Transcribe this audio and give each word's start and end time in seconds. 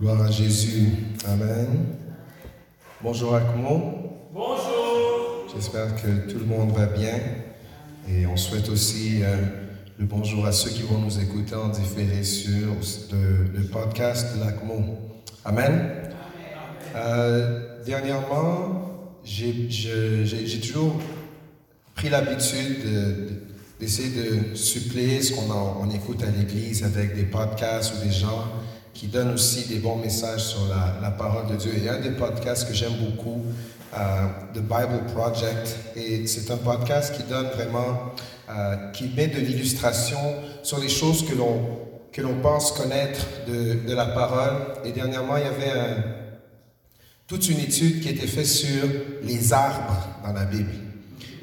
Gloire 0.00 0.22
à 0.22 0.30
Jésus. 0.30 0.90
Amen. 1.26 1.86
Bonjour 3.02 3.34
Akmo. 3.34 4.28
Bonjour. 4.32 5.46
J'espère 5.54 5.94
que 5.96 6.30
tout 6.30 6.38
le 6.38 6.44
monde 6.44 6.72
va 6.72 6.86
bien. 6.86 7.18
Et 8.08 8.26
on 8.26 8.36
souhaite 8.36 8.68
aussi 8.68 9.22
euh, 9.22 9.36
le 9.98 10.06
bonjour 10.06 10.46
à 10.46 10.52
ceux 10.52 10.70
qui 10.70 10.82
vont 10.82 10.98
nous 10.98 11.18
écouter 11.20 11.54
en 11.54 11.68
différé 11.68 12.22
sur 12.22 12.68
le, 13.12 13.58
le 13.58 13.64
podcast 13.66 14.36
de 14.36 14.44
l'ACMO. 14.44 14.98
Amen. 15.44 15.90
Euh, 16.94 17.82
dernièrement, 17.84 19.10
j'ai 19.24 19.68
toujours 20.60 20.94
pris 21.94 22.08
l'habitude 22.08 22.84
de- 22.84 23.28
d'essayer 23.80 24.10
de 24.10 24.54
suppléer 24.56 25.22
ce 25.22 25.32
qu'on 25.34 25.50
on 25.52 25.90
écoute 25.90 26.22
à 26.22 26.30
l'église 26.30 26.82
avec 26.84 27.14
des 27.14 27.24
podcasts 27.24 27.94
ou 28.00 28.04
des 28.04 28.12
gens 28.12 28.44
qui 28.94 29.06
donnent 29.06 29.32
aussi 29.32 29.68
des 29.68 29.78
bons 29.78 29.96
messages 29.96 30.44
sur 30.44 30.66
la, 30.68 30.98
la 31.00 31.10
parole 31.10 31.46
de 31.48 31.56
Dieu. 31.56 31.72
Il 31.76 31.84
y 31.84 31.88
a 31.88 31.94
un 31.94 32.00
des 32.00 32.10
podcasts 32.10 32.66
que 32.68 32.74
j'aime 32.74 32.94
beaucoup, 32.94 33.44
euh, 33.96 34.26
The 34.54 34.60
Bible 34.60 35.06
Project, 35.14 35.76
et 35.96 36.26
c'est 36.26 36.50
un 36.50 36.56
podcast 36.56 37.14
qui 37.14 37.22
donne 37.22 37.46
vraiment, 37.48 38.12
euh, 38.50 38.90
qui 38.92 39.10
met 39.16 39.28
de 39.28 39.38
l'illustration 39.38 40.18
sur 40.62 40.78
les 40.78 40.88
choses 40.88 41.24
que 41.24 41.34
l'on 41.34 41.88
que 42.10 42.22
l'on 42.22 42.40
pense 42.40 42.72
connaître 42.72 43.20
de, 43.46 43.86
de 43.86 43.94
la 43.94 44.06
parole. 44.06 44.56
Et 44.84 44.92
dernièrement, 44.92 45.36
il 45.36 45.44
y 45.44 45.46
avait 45.46 46.02
toute 47.28 47.48
une 47.48 47.60
étude 47.60 48.00
qui 48.00 48.08
était 48.08 48.26
faite 48.26 48.46
sur 48.46 48.84
les 49.22 49.52
arbres 49.52 50.08
dans 50.24 50.32
la 50.32 50.44
Bible. 50.44 50.72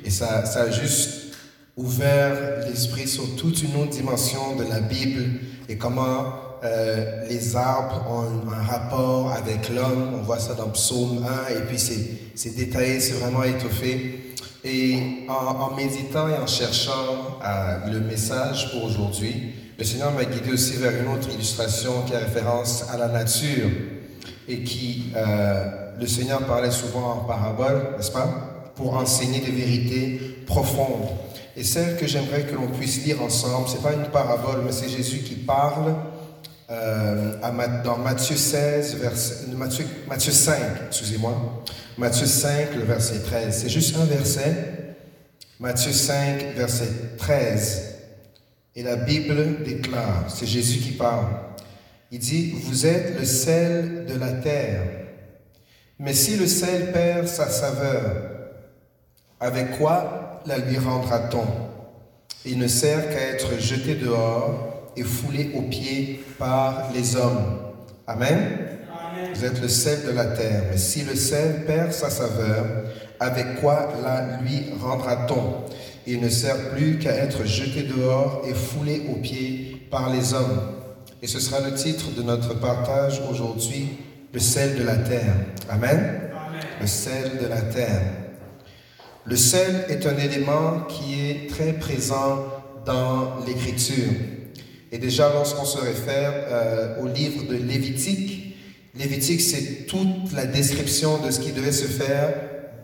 Et 0.04 0.10
ça, 0.10 0.46
ça 0.46 0.64
a 0.64 0.72
juste 0.72 1.36
ouvert 1.78 2.66
l'esprit 2.68 3.08
sur 3.08 3.36
toute 3.36 3.62
une 3.62 3.76
autre 3.76 3.92
dimension 3.92 4.56
de 4.56 4.64
la 4.64 4.80
Bible 4.80 5.40
et 5.70 5.78
comment 5.78 6.34
euh, 6.66 7.26
les 7.30 7.56
arbres 7.56 8.06
ont 8.10 8.52
un, 8.52 8.64
rapport 8.64 9.32
avec 9.32 9.70
l'homme. 9.70 10.16
On 10.16 10.24
voit 10.24 10.40
ça 10.40 10.54
dans 10.54 10.70
Psaume 10.70 11.24
1 11.50 11.56
et 11.56 11.62
puis 11.68 11.78
c'est 11.78 12.56
détaillé, 12.56 13.00
c'est 13.00 13.14
vraiment 13.20 13.44
étoffé. 13.44 14.34
Et 14.64 15.26
en, 15.30 15.34
en 15.34 15.76
méditant 15.76 16.28
et 16.28 16.34
en 16.34 16.48
cherchant 16.48 17.38
euh, 17.46 17.92
le 17.92 18.00
message 18.00 18.72
pour 18.72 18.86
aujourd'hui, 18.86 19.54
le 19.78 19.84
Seigneur 19.84 20.12
m'a 20.12 20.26
guidé 20.26 20.52
aussi 20.52 20.78
vers 20.78 20.94
une 21.00 21.08
autre 21.14 21.30
illustration 21.32 22.04
qui 22.08 22.16
a 22.16 22.20
référence 22.20 22.86
à 22.90 22.98
la 22.98 23.10
nature 23.10 23.70
et 24.48 24.64
qui, 24.64 25.12
euh, 25.16 25.66
le 26.00 26.08
Seigneur 26.08 26.46
parlait 26.46 26.72
souvent 26.72 27.12
en 27.12 27.26
parabole, 27.26 27.96
n'est-ce 27.98 28.12
pas, 28.12 28.72
pour 28.76 28.96
enseigner 28.96 29.40
des 29.40 29.52
vérités 29.52 30.20
profondes. 30.46 31.10
Et 31.58 31.64
celle 31.64 31.98
que 31.98 32.08
j'aimerais 32.08 32.44
que 32.44 32.56
l'on 32.56 32.68
puisse 32.68 33.06
lire 33.06 33.22
ensemble, 33.22 33.68
c'est 33.70 33.82
pas 33.82 33.94
une 33.94 34.10
parabole, 34.12 34.62
mais 34.66 34.72
c'est 34.72 34.90
Jésus 34.90 35.20
qui 35.20 35.36
parle 35.36 35.94
euh, 36.70 37.34
dans 37.84 37.98
Matthieu 37.98 38.36
16, 38.36 38.96
verset, 38.96 39.48
Matthieu, 39.56 39.86
Matthieu 40.08 40.32
5, 40.32 40.56
excusez-moi, 40.88 41.64
Matthieu 41.98 42.26
5, 42.26 42.74
le 42.76 42.84
verset 42.84 43.20
13. 43.20 43.62
C'est 43.62 43.70
juste 43.70 43.96
un 43.98 44.06
verset, 44.06 44.96
Matthieu 45.60 45.92
5, 45.92 46.56
verset 46.56 46.90
13. 47.18 47.96
Et 48.76 48.84
la 48.84 48.96
Bible 48.96 49.64
déclare, 49.64 50.26
c'est 50.28 50.48
Jésus 50.48 50.80
qui 50.80 50.92
parle. 50.92 51.28
Il 52.12 52.20
dit, 52.20 52.52
vous 52.64 52.86
êtes 52.86 53.18
le 53.18 53.26
sel 53.26 54.06
de 54.06 54.18
la 54.20 54.32
terre. 54.32 54.82
Mais 56.00 56.14
si 56.14 56.36
le 56.36 56.48
sel 56.48 56.92
perd 56.92 57.28
sa 57.28 57.50
saveur, 57.50 58.32
avec 59.40 59.78
quoi 59.78 60.42
la 60.46 60.58
lui 60.58 60.78
rendra-t-on? 60.78 61.46
Il 62.46 62.58
ne 62.58 62.68
sert 62.68 63.10
qu'à 63.10 63.22
être 63.22 63.60
jeté 63.60 63.96
dehors 63.96 64.75
et 64.98 65.04
foulé 65.04 65.52
aux 65.56 65.64
pieds 65.64 66.24
par 66.38 66.90
les 66.94 67.16
hommes. 67.16 67.60
Amen. 68.08 68.38
Vous 69.34 69.46
êtes 69.46 69.62
le 69.62 69.68
sel 69.68 70.06
de 70.06 70.12
la 70.12 70.26
terre. 70.26 70.64
Mais 70.72 70.78
si 70.78 71.04
le 71.04 71.16
sel 71.16 71.66
perd 71.66 71.92
sa 71.92 72.10
saveur, 72.10 72.66
avec 73.20 73.60
quoi 73.62 73.90
la 74.04 74.38
lui 74.42 74.66
rendra-t-on? 74.82 75.66
Il 76.08 76.22
ne 76.22 76.30
sert 76.30 76.70
plus 76.70 77.00
qu'à 77.00 77.16
être 77.16 77.46
jeté 77.46 77.84
dehors 77.84 78.44
et 78.48 78.54
foulé 78.54 79.04
aux 79.12 79.20
pieds 79.20 79.88
par 79.90 80.10
les 80.10 80.34
hommes. 80.34 80.62
Et 81.22 81.28
ce 81.28 81.40
sera 81.40 81.68
le 81.68 81.74
titre 81.74 82.12
de 82.16 82.22
notre 82.22 82.54
partage 82.60 83.22
aujourd'hui, 83.32 83.88
le 84.32 84.40
sel 84.40 84.78
de 84.78 84.84
la 84.84 84.98
terre. 84.98 85.34
Amen. 85.70 86.22
Le 86.80 86.88
sel 86.88 87.38
de 87.42 87.48
la 87.48 87.62
terre. 87.62 88.02
Le 89.26 89.36
sel 89.36 89.86
est 89.90 90.06
un 90.06 90.18
élément 90.18 90.82
qui 90.88 91.20
est 91.20 91.50
très 91.50 91.74
présent 91.74 92.46
dans 92.86 93.44
l'Écriture. 93.48 94.14
Et 94.96 94.98
déjà, 94.98 95.30
lorsqu'on 95.34 95.66
se 95.66 95.78
réfère 95.78 96.32
euh, 96.48 97.02
au 97.04 97.08
livre 97.08 97.44
de 97.44 97.56
Lévitique, 97.58 98.56
Lévitique, 98.98 99.42
c'est 99.42 99.88
toute 99.88 100.32
la 100.34 100.46
description 100.46 101.18
de 101.18 101.32
ce 101.32 101.42
qui 101.42 101.52
devait 101.52 101.74
se 101.74 101.84
faire 101.84 102.34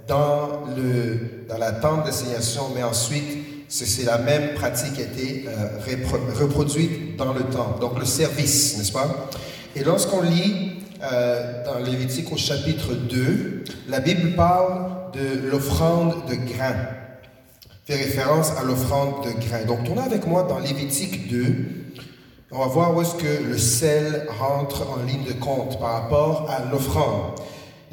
dans, 0.09 0.65
le, 0.75 1.45
dans 1.47 1.57
la 1.57 1.71
tente 1.71 2.03
d'assignation, 2.05 2.63
mais 2.75 2.83
ensuite, 2.83 3.23
c'est 3.69 4.03
la 4.03 4.17
même 4.17 4.55
pratique 4.55 4.95
qui 4.95 5.01
a 5.01 5.05
été 5.05 5.45
euh, 5.47 5.79
repro- 5.87 6.33
reproduite 6.37 7.15
dans 7.15 7.31
le 7.31 7.43
temple. 7.43 7.79
Donc, 7.79 7.97
le 7.97 8.03
service, 8.03 8.77
n'est-ce 8.77 8.91
pas? 8.91 9.29
Et 9.77 9.85
lorsqu'on 9.85 10.21
lit 10.21 10.71
euh, 11.01 11.63
dans 11.63 11.79
Lévitique 11.79 12.29
au 12.33 12.35
chapitre 12.35 12.93
2, 12.93 13.63
la 13.87 14.01
Bible 14.01 14.31
parle 14.35 15.13
de 15.13 15.47
l'offrande 15.49 16.15
de 16.29 16.35
grains. 16.35 16.75
Fait 17.85 17.95
référence 17.95 18.51
à 18.59 18.65
l'offrande 18.65 19.23
de 19.23 19.29
grains. 19.47 19.63
Donc, 19.65 19.85
tournez 19.85 20.01
avec 20.01 20.27
moi 20.27 20.43
dans 20.43 20.59
Lévitique 20.59 21.29
2. 21.29 21.55
On 22.53 22.59
va 22.59 22.65
voir 22.65 22.93
où 22.93 23.01
est-ce 23.01 23.15
que 23.15 23.43
le 23.43 23.57
sel 23.57 24.27
rentre 24.37 24.85
en 24.89 25.03
ligne 25.03 25.23
de 25.23 25.31
compte 25.31 25.79
par 25.79 25.93
rapport 25.93 26.49
à 26.49 26.69
l'offrande. 26.69 27.39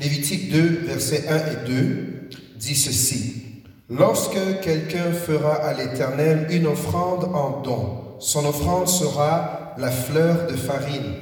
Lévitique 0.01 0.51
2, 0.51 0.81
versets 0.85 1.29
1 1.29 1.37
et 1.37 1.67
2 1.69 2.29
dit 2.57 2.75
ceci. 2.75 3.63
Lorsque 3.89 4.61
quelqu'un 4.61 5.13
fera 5.13 5.55
à 5.55 5.75
l'Éternel 5.75 6.49
une 6.51 6.67
offrande 6.67 7.27
en 7.33 7.61
don, 7.63 8.17
son 8.19 8.45
offrande 8.47 8.89
sera 8.89 9.75
la 9.79 9.93
fleur 9.93 10.49
de 10.49 10.57
farine. 10.57 11.15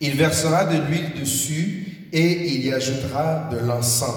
Il 0.00 0.16
versera 0.16 0.66
de 0.66 0.76
l'huile 0.76 1.18
dessus 1.18 2.10
et 2.12 2.52
il 2.52 2.66
y 2.66 2.74
ajoutera 2.74 3.48
de 3.50 3.56
l'encens. 3.56 4.14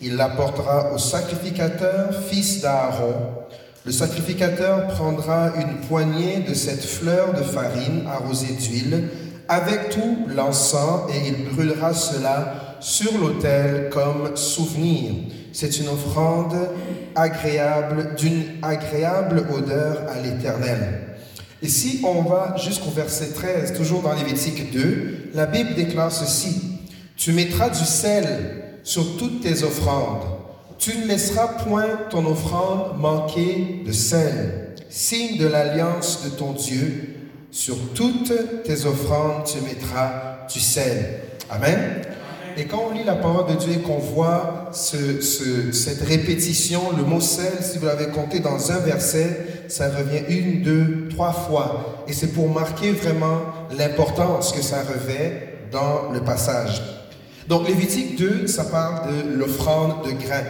Il 0.00 0.16
l'apportera 0.16 0.94
au 0.94 0.98
sacrificateur, 0.98 2.24
fils 2.24 2.62
d'Aaron. 2.62 3.44
Le 3.86 3.92
sacrificateur 3.92 4.88
prendra 4.88 5.52
une 5.54 5.86
poignée 5.86 6.40
de 6.40 6.54
cette 6.54 6.84
fleur 6.84 7.34
de 7.34 7.42
farine 7.44 8.02
arrosée 8.08 8.54
d'huile 8.54 9.10
avec 9.46 9.90
tout 9.90 10.26
l'encens 10.26 11.08
et 11.14 11.28
il 11.28 11.54
brûlera 11.54 11.94
cela 11.94 12.78
sur 12.80 13.16
l'autel 13.16 13.88
comme 13.92 14.36
souvenir. 14.36 15.12
C'est 15.52 15.78
une 15.78 15.86
offrande 15.86 16.56
agréable, 17.14 18.16
d'une 18.18 18.42
agréable 18.60 19.46
odeur 19.56 20.02
à 20.08 20.20
l'Éternel. 20.20 21.02
Et 21.62 21.68
si 21.68 22.00
on 22.04 22.22
va 22.22 22.56
jusqu'au 22.58 22.90
verset 22.90 23.28
13, 23.34 23.74
toujours 23.74 24.02
dans 24.02 24.14
Lévitique 24.14 24.72
2, 24.72 25.30
la 25.32 25.46
Bible 25.46 25.76
déclare 25.76 26.10
ceci. 26.10 26.60
Tu 27.16 27.30
mettras 27.30 27.68
du 27.68 27.84
sel 27.84 28.26
sur 28.82 29.16
toutes 29.16 29.42
tes 29.42 29.62
offrandes. 29.62 30.35
Tu 30.78 30.96
ne 30.98 31.06
laisseras 31.06 31.48
point 31.64 31.88
ton 32.10 32.26
offrande 32.26 32.98
manquer 32.98 33.82
de 33.86 33.92
sel. 33.92 34.74
Signe 34.88 35.38
de 35.38 35.46
l'alliance 35.46 36.22
de 36.24 36.30
ton 36.30 36.52
Dieu. 36.52 37.14
Sur 37.50 37.76
toutes 37.94 38.32
tes 38.64 38.84
offrandes, 38.84 39.44
tu 39.44 39.58
mettras 39.62 40.46
du 40.52 40.60
sel. 40.60 41.20
Amen. 41.50 42.02
Et 42.58 42.64
quand 42.66 42.88
on 42.90 42.94
lit 42.94 43.04
la 43.04 43.16
parole 43.16 43.46
de 43.54 43.58
Dieu 43.58 43.72
et 43.74 43.78
qu'on 43.82 43.98
voit 43.98 44.70
ce- 44.72 45.20
ce- 45.20 45.72
cette 45.72 46.02
répétition, 46.02 46.80
le 46.96 47.02
mot 47.04 47.20
sel, 47.20 47.52
si 47.60 47.78
vous 47.78 47.86
l'avez 47.86 48.06
compté 48.08 48.40
dans 48.40 48.70
un 48.72 48.78
verset, 48.78 49.64
ça 49.68 49.88
revient 49.90 50.22
une, 50.28 50.62
deux, 50.62 51.08
trois 51.10 51.32
fois. 51.32 52.04
Et 52.08 52.12
c'est 52.12 52.28
pour 52.32 52.48
marquer 52.48 52.92
vraiment 52.92 53.40
l'importance 53.76 54.52
que 54.52 54.62
ça 54.62 54.78
revêt 54.82 55.58
dans 55.72 56.10
le 56.12 56.20
passage. 56.20 56.82
Donc 57.48 57.68
Lévitique 57.68 58.16
2, 58.18 58.46
ça 58.46 58.64
parle 58.64 59.08
de 59.12 59.34
l'offrande 59.38 60.04
de 60.06 60.10
grains. 60.12 60.44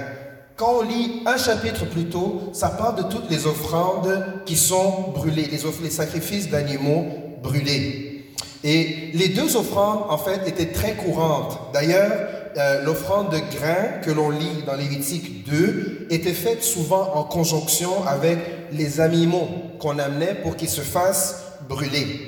Quand 0.56 0.78
on 0.78 0.82
lit 0.84 1.20
un 1.26 1.36
chapitre 1.36 1.84
plus 1.84 2.06
tôt, 2.06 2.48
ça 2.54 2.70
parle 2.70 2.96
de 2.96 3.02
toutes 3.02 3.28
les 3.28 3.46
offrandes 3.46 4.24
qui 4.46 4.56
sont 4.56 5.10
brûlées, 5.14 5.48
les, 5.50 5.58
les 5.82 5.90
sacrifices 5.90 6.48
d'animaux 6.48 7.08
brûlés. 7.42 8.24
Et 8.64 9.10
les 9.12 9.28
deux 9.28 9.54
offrandes, 9.56 10.04
en 10.08 10.16
fait, 10.16 10.48
étaient 10.48 10.72
très 10.72 10.94
courantes. 10.94 11.58
D'ailleurs, 11.74 12.10
euh, 12.56 12.82
l'offrande 12.84 13.28
de 13.32 13.36
grains 13.36 14.00
que 14.02 14.10
l'on 14.10 14.30
lit 14.30 14.62
dans 14.66 14.76
Lévitique 14.76 15.46
2 15.46 16.06
était 16.08 16.32
faite 16.32 16.64
souvent 16.64 17.12
en 17.16 17.24
conjonction 17.24 18.06
avec 18.06 18.38
les 18.72 19.00
animaux 19.00 19.48
qu'on 19.78 19.98
amenait 19.98 20.36
pour 20.42 20.56
qu'ils 20.56 20.70
se 20.70 20.80
fassent 20.80 21.42
brûler. 21.68 22.25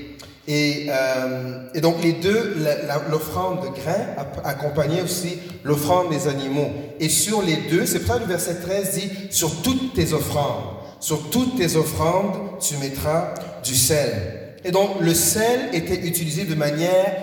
Et, 0.51 0.87
euh, 0.89 1.59
et 1.75 1.83
donc 1.83 2.03
les 2.03 2.15
deux, 2.15 2.57
l'offrande 3.11 3.61
de 3.61 3.69
grains 3.69 4.17
accompagnait 4.45 5.03
aussi 5.03 5.39
l'offrande 5.63 6.09
des 6.09 6.27
animaux. 6.27 6.71
Et 6.99 7.11
sur 7.11 7.43
les 7.43 7.57
deux, 7.71 7.85
c'est 7.85 7.99
pour 7.99 8.15
ça 8.15 8.15
que 8.15 8.25
le 8.25 8.31
verset 8.31 8.55
13 8.55 8.91
dit, 8.95 9.11
sur 9.31 9.61
toutes 9.61 9.93
tes 9.93 10.15
offrandes, 10.15 10.65
sur 11.01 11.29
toutes 11.29 11.57
tes 11.59 11.77
offrandes, 11.77 12.59
tu 12.61 12.79
mettras 12.79 13.35
du 13.63 13.75
sel. 13.75 14.55
Et 14.65 14.71
donc 14.71 15.01
le 15.01 15.13
sel 15.13 15.69
était 15.75 16.07
utilisé 16.07 16.45
de 16.45 16.55
manière 16.55 17.15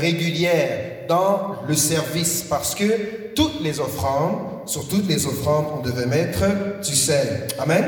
régulière 0.00 1.06
dans 1.08 1.54
le 1.68 1.74
service 1.74 2.44
parce 2.48 2.74
que 2.74 3.32
toutes 3.36 3.62
les 3.62 3.78
offrandes, 3.78 4.66
sur 4.66 4.88
toutes 4.88 5.08
les 5.08 5.26
offrandes, 5.26 5.66
on 5.78 5.82
devait 5.82 6.06
mettre 6.06 6.44
du 6.84 6.96
sel. 6.96 7.46
Amen. 7.60 7.84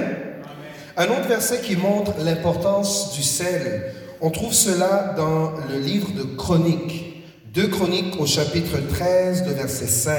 Un 0.97 1.07
autre 1.07 1.27
verset 1.29 1.59
qui 1.59 1.77
montre 1.77 2.13
l'importance 2.21 3.13
du 3.15 3.25
sel, 3.25 3.93
on 4.25 4.31
trouve 4.31 4.55
cela 4.55 5.13
dans 5.19 5.53
le 5.69 5.79
livre 5.79 6.11
de 6.13 6.23
Chroniques. 6.23 7.23
Deux 7.53 7.69
Chroniques 7.69 8.19
au 8.19 8.25
chapitre 8.25 8.79
13, 8.79 9.45
de 9.45 9.53
verset 9.53 9.87
5. 9.87 10.19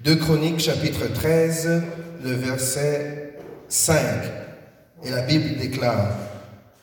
Deux 0.00 0.16
Chroniques, 0.16 0.60
chapitre 0.60 1.10
13, 1.14 1.82
le 2.24 2.32
verset 2.34 3.38
5. 3.68 3.96
Et 5.02 5.10
la 5.10 5.22
Bible 5.22 5.58
déclare, 5.58 6.10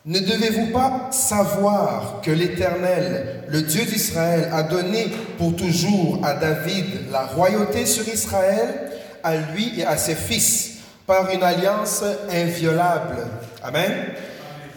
Ne 0.08 0.22
devez-vous 0.22 0.72
pas 0.72 1.10
savoir 1.12 2.22
que 2.24 2.32
l'Éternel, 2.32 3.44
le 3.48 3.62
Dieu 3.62 3.86
d'Israël, 3.86 4.50
a 4.52 4.64
donné 4.64 5.10
pour 5.38 5.56
toujours 5.56 6.20
à 6.24 6.34
David 6.34 7.12
la 7.12 7.28
royauté 7.28 7.86
sur 7.86 8.08
Israël, 8.08 8.90
à 9.24 9.36
lui 9.36 9.82
et 9.82 9.86
à 9.86 9.98
ses 9.98 10.16
fils, 10.16 10.80
par 11.06 11.30
une 11.30 11.44
alliance 11.44 12.04
inviolable 12.32 13.28
Amen. 13.62 13.92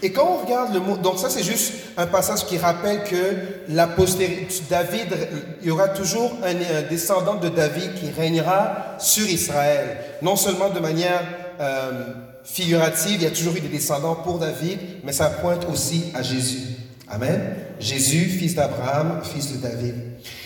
Et 0.04 0.10
quand 0.10 0.26
on 0.26 0.44
regarde 0.44 0.74
le 0.74 0.80
mot, 0.80 0.96
donc 0.96 1.18
ça 1.18 1.30
c'est 1.30 1.44
juste 1.44 1.74
un 1.96 2.06
passage 2.06 2.44
qui 2.46 2.58
rappelle 2.58 3.04
que 3.04 3.36
la 3.68 3.86
postérité, 3.86 4.48
David, 4.68 5.06
il 5.62 5.68
y 5.68 5.70
aura 5.70 5.88
toujours 5.88 6.32
un, 6.42 6.82
descendant 6.88 7.36
de 7.36 7.48
David 7.48 7.94
qui 7.94 8.10
régnera 8.10 8.96
sur 8.98 9.24
Israël. 9.28 9.98
Non 10.20 10.34
seulement 10.34 10.70
de 10.70 10.80
manière 10.80 11.22
euh, 11.60 12.06
figurative, 12.42 13.16
il 13.20 13.22
y 13.22 13.26
a 13.26 13.30
toujours 13.30 13.54
eu 13.54 13.60
des 13.60 13.68
descendants 13.68 14.16
pour 14.16 14.40
David, 14.40 14.78
mais 15.04 15.12
ça 15.12 15.26
pointe 15.26 15.66
aussi 15.72 16.10
à 16.14 16.22
Jésus. 16.22 16.76
Amen. 17.08 17.40
Jésus, 17.78 18.24
fils 18.24 18.56
d'Abraham, 18.56 19.20
fils 19.22 19.52
de 19.52 19.58
David. 19.58 19.94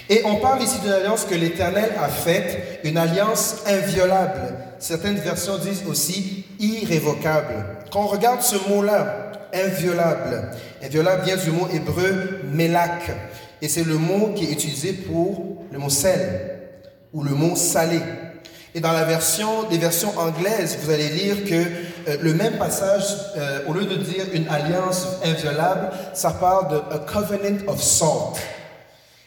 Et 0.09 0.23
on 0.25 0.37
parle 0.37 0.63
ici 0.63 0.79
d'une 0.81 0.93
alliance 0.93 1.25
que 1.25 1.35
l'Éternel 1.35 1.93
a 1.99 2.09
faite, 2.09 2.81
une 2.85 2.99
alliance 2.99 3.57
inviolable. 3.67 4.55
Certaines 4.79 5.17
versions 5.17 5.57
disent 5.59 5.85
aussi 5.89 6.45
irrévocable. 6.61 7.55
Quand 7.91 8.03
on 8.03 8.07
regarde 8.07 8.43
ce 8.43 8.57
mot-là, 8.69 9.33
inviolable. 9.53 10.51
Inviolable 10.83 11.25
vient 11.25 11.37
du 11.37 11.51
mot 11.51 11.69
hébreu 11.73 12.41
melak. 12.53 13.11
Et 13.63 13.69
c'est 13.69 13.85
le 13.85 13.97
mot 13.97 14.33
qui 14.35 14.45
est 14.45 14.53
utilisé 14.53 14.93
pour 14.93 15.65
le 15.73 15.79
mot 15.79 15.89
sel 15.89 16.59
ou 17.13 17.23
le 17.23 17.31
mot 17.31 17.57
salé. 17.57 18.01
Et 18.75 18.81
dans 18.81 18.93
la 18.93 19.05
version, 19.05 19.63
des 19.71 19.79
versions 19.79 20.13
anglaises, 20.19 20.77
vous 20.83 20.91
allez 20.91 21.09
lire 21.09 21.45
que 21.47 21.55
euh, 21.55 22.17
le 22.21 22.35
même 22.35 22.59
passage, 22.59 23.05
euh, 23.39 23.61
au 23.67 23.73
lieu 23.73 23.87
de 23.87 23.97
dire 23.97 24.27
une 24.35 24.47
alliance 24.49 25.07
inviolable, 25.25 25.89
ça 26.13 26.33
parle 26.33 26.69
de 26.71 26.77
a 26.95 26.99
covenant 26.99 27.57
of 27.69 27.83
salt. 27.83 28.39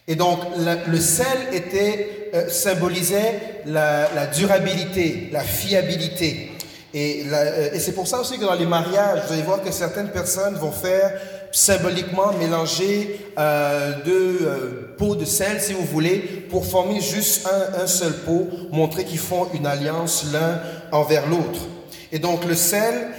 Et 0.08 0.16
donc, 0.16 0.40
le 0.88 1.00
sel 1.00 1.26
était, 1.52 2.30
euh, 2.36 2.48
symbolisait 2.50 3.64
la 3.66 4.28
durabilité, 4.28 5.30
la 5.32 5.42
fiabilité. 5.42 6.49
Euh, 6.96 7.70
et, 7.74 7.80
c'est 7.80 7.92
pour 7.92 8.08
ça 8.08 8.20
aussi 8.20 8.38
que 8.38 8.46
dans 8.46 8.56
les 8.56 8.66
mariages, 8.66 9.22
vous 9.28 9.34
allez 9.34 9.44
voir 9.44 9.62
que 9.62 9.72
certaines 9.72 10.10
personnes 10.10 10.56
vont 10.56 10.72
faire 10.72 11.14
symboliquement 11.52 12.34
mélanger 12.34 13.20
euh, 13.38 13.94
deux 14.06 14.40
euh, 14.42 14.96
pots 14.98 15.16
de 15.16 15.26
sel, 15.26 15.62
si 15.62 15.74
vous 15.74 15.86
voulez, 15.86 16.18
pour 16.50 16.66
former 16.66 17.00
juste 17.00 17.48
un, 17.48 17.84
un 17.84 17.88
seul 17.88 18.14
pot, 18.14 18.48
montrer 18.72 19.06
qu'ils 19.06 19.20
font 19.20 19.48
une 19.54 19.66
alliance 19.66 20.26
l'un 20.32 20.62
envers 20.92 21.28
l'autre. 21.28 21.60
Et 22.12 22.18
donc 22.18 22.46
le 22.46 22.56
sel, 22.56 23.10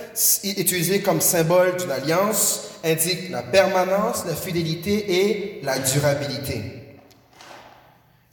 utilisé 0.42 1.00
comme 1.00 1.20
symbole 1.20 1.76
d'une 1.76 1.92
alliance, 1.92 2.70
indique 2.84 3.30
la 3.30 3.42
permanence, 3.42 4.24
la 4.26 4.34
fidélité 4.34 5.28
et 5.28 5.60
la 5.62 5.78
durabilité. 5.78 6.62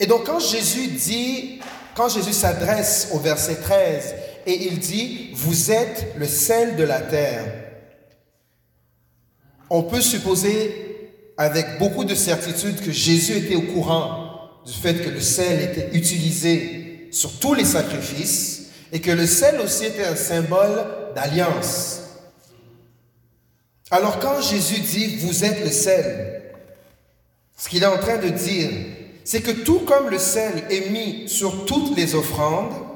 Et 0.00 0.06
donc 0.06 0.24
quand 0.26 0.40
Jésus 0.40 0.88
dit, 0.88 1.60
quand 1.94 2.08
Jésus 2.08 2.32
s'adresse 2.32 3.08
au 3.12 3.18
verset 3.18 3.56
13, 3.56 4.14
et 4.48 4.64
il 4.64 4.78
dit, 4.78 5.28
vous 5.34 5.70
êtes 5.70 6.14
le 6.16 6.26
sel 6.26 6.76
de 6.76 6.82
la 6.82 7.02
terre. 7.02 7.44
On 9.68 9.82
peut 9.82 10.00
supposer 10.00 11.12
avec 11.36 11.78
beaucoup 11.78 12.06
de 12.06 12.14
certitude 12.14 12.80
que 12.80 12.90
Jésus 12.90 13.36
était 13.36 13.56
au 13.56 13.60
courant 13.60 14.40
du 14.64 14.72
fait 14.72 15.04
que 15.04 15.10
le 15.10 15.20
sel 15.20 15.60
était 15.60 15.94
utilisé 15.94 17.08
sur 17.10 17.38
tous 17.38 17.52
les 17.52 17.66
sacrifices 17.66 18.70
et 18.90 19.00
que 19.00 19.10
le 19.10 19.26
sel 19.26 19.60
aussi 19.60 19.84
était 19.84 20.06
un 20.06 20.16
symbole 20.16 21.12
d'alliance. 21.14 22.00
Alors 23.90 24.18
quand 24.20 24.40
Jésus 24.40 24.80
dit, 24.80 25.16
vous 25.16 25.44
êtes 25.44 25.62
le 25.62 25.70
sel, 25.70 26.42
ce 27.54 27.68
qu'il 27.68 27.82
est 27.82 27.86
en 27.86 27.98
train 27.98 28.16
de 28.16 28.30
dire, 28.30 28.70
c'est 29.24 29.42
que 29.42 29.50
tout 29.50 29.80
comme 29.80 30.08
le 30.08 30.18
sel 30.18 30.64
est 30.70 30.88
mis 30.88 31.28
sur 31.28 31.66
toutes 31.66 31.94
les 31.94 32.14
offrandes, 32.14 32.87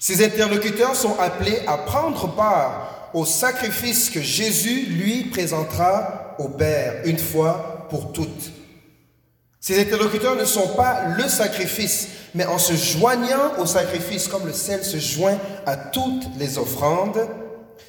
ces 0.00 0.24
interlocuteurs 0.24 0.94
sont 0.94 1.18
appelés 1.18 1.60
à 1.66 1.78
prendre 1.78 2.28
part 2.34 3.10
au 3.14 3.24
sacrifice 3.24 4.10
que 4.10 4.20
Jésus 4.20 4.86
lui 4.86 5.24
présentera 5.24 6.34
au 6.38 6.48
Père 6.48 6.94
une 7.04 7.18
fois 7.18 7.86
pour 7.88 8.12
toutes. 8.12 8.52
Ces 9.60 9.80
interlocuteurs 9.80 10.36
ne 10.36 10.44
sont 10.44 10.68
pas 10.76 11.06
le 11.16 11.28
sacrifice, 11.28 12.08
mais 12.34 12.44
en 12.44 12.58
se 12.58 12.74
joignant 12.74 13.58
au 13.58 13.66
sacrifice 13.66 14.28
comme 14.28 14.46
le 14.46 14.52
sel 14.52 14.84
se 14.84 14.98
joint 14.98 15.38
à 15.64 15.76
toutes 15.76 16.26
les 16.38 16.58
offrandes, 16.58 17.26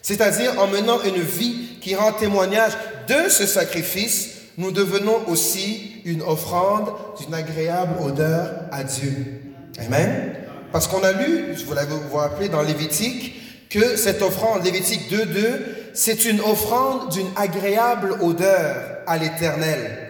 c'est-à-dire 0.01 0.59
en 0.59 0.67
menant 0.67 1.03
une 1.03 1.21
vie 1.21 1.77
qui 1.81 1.93
rend 1.93 2.13
témoignage 2.13 2.71
de 3.07 3.29
ce 3.29 3.45
sacrifice, 3.45 4.29
nous 4.57 4.71
devenons 4.71 5.27
aussi 5.27 6.01
une 6.05 6.21
offrande 6.21 6.89
d'une 7.19 7.33
agréable 7.33 8.01
odeur 8.01 8.53
à 8.71 8.83
Dieu. 8.83 9.41
Amen. 9.85 10.36
Parce 10.71 10.87
qu'on 10.87 11.03
a 11.03 11.11
lu, 11.11 11.55
je 11.57 11.65
vous 11.65 11.73
l'avez 11.73 11.93
vous 11.93 12.17
rappelez 12.17 12.49
dans 12.49 12.61
Lévitique, 12.61 13.69
que 13.69 13.95
cette 13.95 14.21
offrande, 14.21 14.63
Lévitique 14.63 15.11
2.2, 15.11 15.59
c'est 15.93 16.25
une 16.25 16.41
offrande 16.41 17.11
d'une 17.11 17.29
agréable 17.35 18.17
odeur 18.21 18.99
à 19.07 19.17
l'Éternel. 19.17 20.09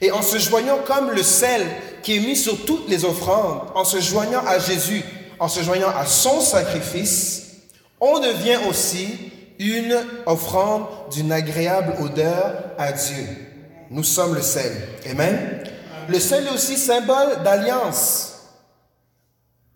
Et 0.00 0.10
en 0.10 0.22
se 0.22 0.38
joignant 0.38 0.78
comme 0.86 1.10
le 1.10 1.22
sel 1.22 1.62
qui 2.02 2.16
est 2.16 2.20
mis 2.20 2.36
sur 2.36 2.64
toutes 2.64 2.88
les 2.88 3.04
offrandes, 3.04 3.62
en 3.74 3.84
se 3.84 4.00
joignant 4.00 4.44
à 4.46 4.58
Jésus, 4.58 5.02
en 5.38 5.48
se 5.48 5.62
joignant 5.62 5.90
à 5.96 6.06
son 6.06 6.40
sacrifice, 6.40 7.46
on 8.00 8.18
devient 8.18 8.58
aussi 8.68 9.08
une 9.58 9.96
offrande 10.24 10.86
d'une 11.12 11.32
agréable 11.32 11.94
odeur 12.02 12.54
à 12.78 12.92
Dieu. 12.92 13.26
Nous 13.90 14.04
sommes 14.04 14.34
le 14.34 14.42
sel. 14.42 14.72
Amen. 15.10 15.62
Le 16.08 16.18
sel 16.18 16.46
est 16.46 16.50
aussi 16.50 16.76
symbole 16.76 17.42
d'alliance. 17.44 18.29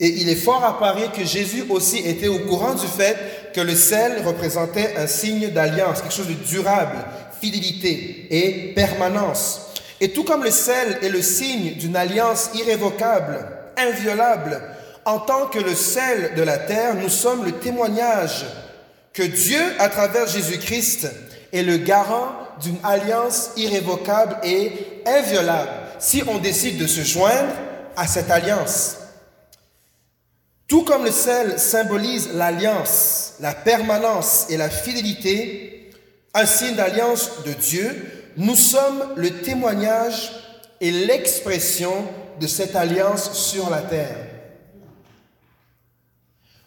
Et 0.00 0.08
il 0.08 0.28
est 0.28 0.34
fort 0.34 0.64
à 0.64 0.78
parier 0.78 1.06
que 1.16 1.24
Jésus 1.24 1.64
aussi 1.70 1.98
était 1.98 2.28
au 2.28 2.40
courant 2.40 2.74
du 2.74 2.86
fait 2.86 3.52
que 3.54 3.60
le 3.60 3.76
sel 3.76 4.24
représentait 4.26 4.96
un 4.96 5.06
signe 5.06 5.50
d'alliance, 5.50 6.02
quelque 6.02 6.14
chose 6.14 6.28
de 6.28 6.34
durable, 6.34 6.98
fidélité 7.40 8.26
et 8.30 8.72
permanence. 8.74 9.72
Et 10.00 10.10
tout 10.10 10.24
comme 10.24 10.42
le 10.42 10.50
sel 10.50 10.98
est 11.02 11.08
le 11.08 11.22
signe 11.22 11.74
d'une 11.74 11.94
alliance 11.94 12.50
irrévocable, 12.54 13.46
inviolable, 13.76 14.60
en 15.04 15.20
tant 15.20 15.46
que 15.46 15.60
le 15.60 15.74
sel 15.74 16.32
de 16.36 16.42
la 16.42 16.58
terre, 16.58 16.96
nous 16.96 17.08
sommes 17.08 17.44
le 17.44 17.52
témoignage 17.52 18.44
que 19.12 19.22
Dieu, 19.22 19.60
à 19.78 19.88
travers 19.88 20.26
Jésus-Christ, 20.26 21.08
est 21.52 21.62
le 21.62 21.76
garant 21.76 22.32
d'une 22.60 22.78
alliance 22.82 23.50
irrévocable 23.56 24.38
et 24.42 24.72
inviolable 25.06 25.70
si 26.00 26.22
on 26.26 26.38
décide 26.38 26.78
de 26.78 26.86
se 26.86 27.02
joindre 27.02 27.52
à 27.96 28.08
cette 28.08 28.30
alliance. 28.30 28.96
Tout 30.66 30.82
comme 30.82 31.04
le 31.04 31.10
sel 31.10 31.58
symbolise 31.58 32.32
l'alliance, 32.32 33.34
la 33.40 33.52
permanence 33.52 34.46
et 34.48 34.56
la 34.56 34.70
fidélité, 34.70 35.90
un 36.32 36.46
signe 36.46 36.74
d'alliance 36.74 37.42
de 37.44 37.52
Dieu, 37.52 38.32
nous 38.36 38.56
sommes 38.56 39.12
le 39.16 39.30
témoignage 39.42 40.32
et 40.80 40.90
l'expression 40.90 41.92
de 42.40 42.46
cette 42.46 42.74
alliance 42.74 43.32
sur 43.32 43.70
la 43.70 43.82
terre. 43.82 44.16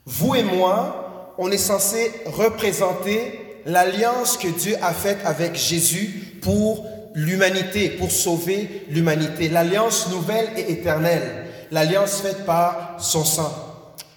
Vous 0.06 0.36
et 0.36 0.44
moi, 0.44 1.34
on 1.38 1.51
est 1.51 1.58
censé 1.58 2.13
représenter 2.25 3.62
l'alliance 3.66 4.38
que 4.38 4.48
Dieu 4.48 4.75
a 4.82 4.94
faite 4.94 5.20
avec 5.25 5.56
Jésus 5.56 6.38
pour 6.42 6.86
l'humanité, 7.13 7.89
pour 7.89 8.12
sauver 8.12 8.86
l'humanité. 8.89 9.50
L'alliance 9.50 10.10
nouvelle 10.10 10.50
et 10.56 10.72
éternelle, 10.72 11.48
l'alliance 11.72 12.22
faite 12.22 12.46
par 12.46 12.96
son 13.00 13.25
sang. 13.25 13.67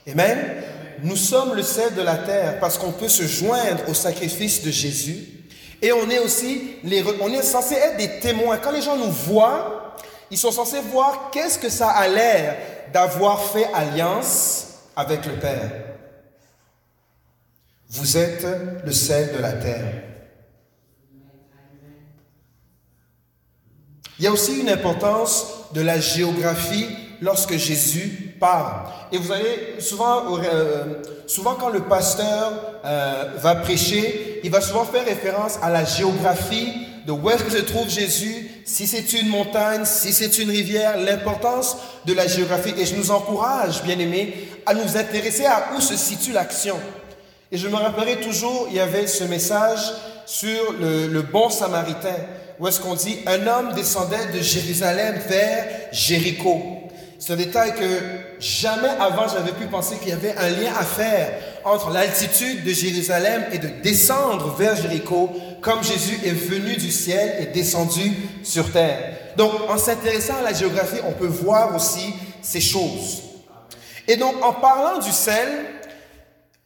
Amen. 0.09 0.39
Nous 1.03 1.17
sommes 1.17 1.55
le 1.55 1.63
sel 1.63 1.95
de 1.95 2.03
la 2.03 2.17
terre 2.17 2.61
parce 2.61 2.77
qu'on 2.77 2.93
peut 2.93 3.09
se 3.09 3.25
joindre 3.25 3.89
au 3.89 3.95
sacrifice 3.95 4.63
de 4.63 4.71
Jésus. 4.71 5.29
Et 5.83 5.93
on 5.93 6.11
est 6.11 6.19
aussi, 6.19 6.77
les, 6.85 7.03
on 7.21 7.33
est 7.33 7.43
censé 7.43 7.75
être 7.75 7.97
des 7.97 8.21
témoins. 8.21 8.59
Quand 8.59 8.71
les 8.71 8.83
gens 8.83 8.97
nous 8.97 9.11
voient, 9.11 9.97
ils 10.31 10.39
sont 10.39 10.53
censés 10.53 10.81
voir 10.81 11.31
qu'est-ce 11.33 11.59
que 11.59 11.71
ça 11.71 11.89
a 11.89 12.07
l'air 12.07 12.57
d'avoir 12.93 13.43
fait 13.43 13.69
alliance 13.73 14.67
avec 14.95 15.25
le 15.25 15.35
Père. 15.35 15.71
Vous 17.89 18.17
êtes 18.17 18.47
le 18.85 18.93
sel 18.93 19.33
de 19.33 19.39
la 19.39 19.53
terre. 19.53 20.05
Il 24.19 24.25
y 24.25 24.27
a 24.27 24.33
aussi 24.33 24.61
une 24.61 24.69
importance 24.69 25.47
de 25.73 25.81
la 25.81 25.99
géographie 25.99 26.87
lorsque 27.23 27.57
Jésus 27.57 28.30
et 29.13 29.19
vous 29.19 29.33
allez 29.33 29.81
souvent, 29.81 30.39
euh, 30.39 31.03
souvent 31.27 31.55
quand 31.55 31.69
le 31.69 31.81
pasteur 31.81 32.53
euh, 32.85 33.25
va 33.37 33.57
prêcher, 33.57 34.41
il 34.43 34.51
va 34.51 34.61
souvent 34.61 34.85
faire 34.85 35.05
référence 35.05 35.59
à 35.63 35.69
la 35.69 35.85
géographie 35.85 36.87
de 37.07 37.13
où 37.13 37.29
se 37.31 37.63
trouve 37.63 37.89
Jésus, 37.89 38.63
si 38.65 38.87
c'est 38.87 39.13
une 39.15 39.29
montagne, 39.29 39.85
si 39.85 40.13
c'est 40.13 40.39
une 40.39 40.51
rivière, 40.51 40.97
l'importance 40.99 41.77
de 42.07 42.15
la 42.15 42.27
géographie. 42.27 42.75
Et 42.79 42.87
je 42.87 42.95
nous 42.95 43.11
encourage, 43.11 43.83
bien 43.83 43.99
aimés, 43.99 44.49
à 44.65 44.75
nous 44.75 44.97
intéresser 44.97 45.45
à 45.45 45.71
où 45.77 45.81
se 45.81 45.97
situe 45.97 46.33
l'action. 46.33 46.79
Et 47.53 47.59
je 47.59 47.69
me 47.69 47.77
rappellerai 47.77 48.21
toujours, 48.21 48.69
il 48.71 48.77
y 48.77 48.81
avait 48.81 49.07
ce 49.07 49.25
message 49.25 49.93
sur 50.25 50.75
le 50.79 51.23
bon 51.23 51.51
samaritain, 51.51 52.17
où 52.59 52.69
est-ce 52.69 52.81
qu'on 52.81 52.95
dit, 52.95 53.19
un 53.27 53.47
homme 53.47 53.73
descendait 53.75 54.33
de 54.33 54.41
Jérusalem 54.41 55.21
vers 55.29 55.67
Jéricho. 55.93 56.81
C'est 57.19 57.35
un 57.35 57.37
détail 57.37 57.75
que 57.75 58.20
jamais 58.41 58.89
avant 58.99 59.29
j'avais 59.29 59.53
pu 59.53 59.67
penser 59.67 59.97
qu'il 59.99 60.09
y 60.09 60.13
avait 60.13 60.35
un 60.37 60.49
lien 60.49 60.73
à 60.79 60.85
faire 60.85 61.35
entre 61.65 61.91
l'altitude 61.91 62.65
de 62.65 62.73
Jérusalem 62.73 63.45
et 63.53 63.59
de 63.59 63.69
descendre 63.83 64.55
vers 64.57 64.77
Jéricho, 64.77 65.31
comme 65.61 65.85
Jésus 65.85 66.19
est 66.25 66.31
venu 66.31 66.77
du 66.77 66.91
ciel 66.91 67.37
et 67.41 67.47
descendu 67.47 68.13
sur 68.43 68.73
terre. 68.73 69.15
Donc, 69.37 69.53
en 69.69 69.77
s'intéressant 69.77 70.37
à 70.39 70.43
la 70.43 70.53
géographie, 70.53 71.01
on 71.07 71.13
peut 71.13 71.27
voir 71.27 71.77
aussi 71.77 72.15
ces 72.43 72.61
choses. 72.61 73.23
Et 74.09 74.17
donc, 74.17 74.43
en 74.43 74.55
parlant 74.55 74.99
du 74.99 75.13
sel, 75.13 75.49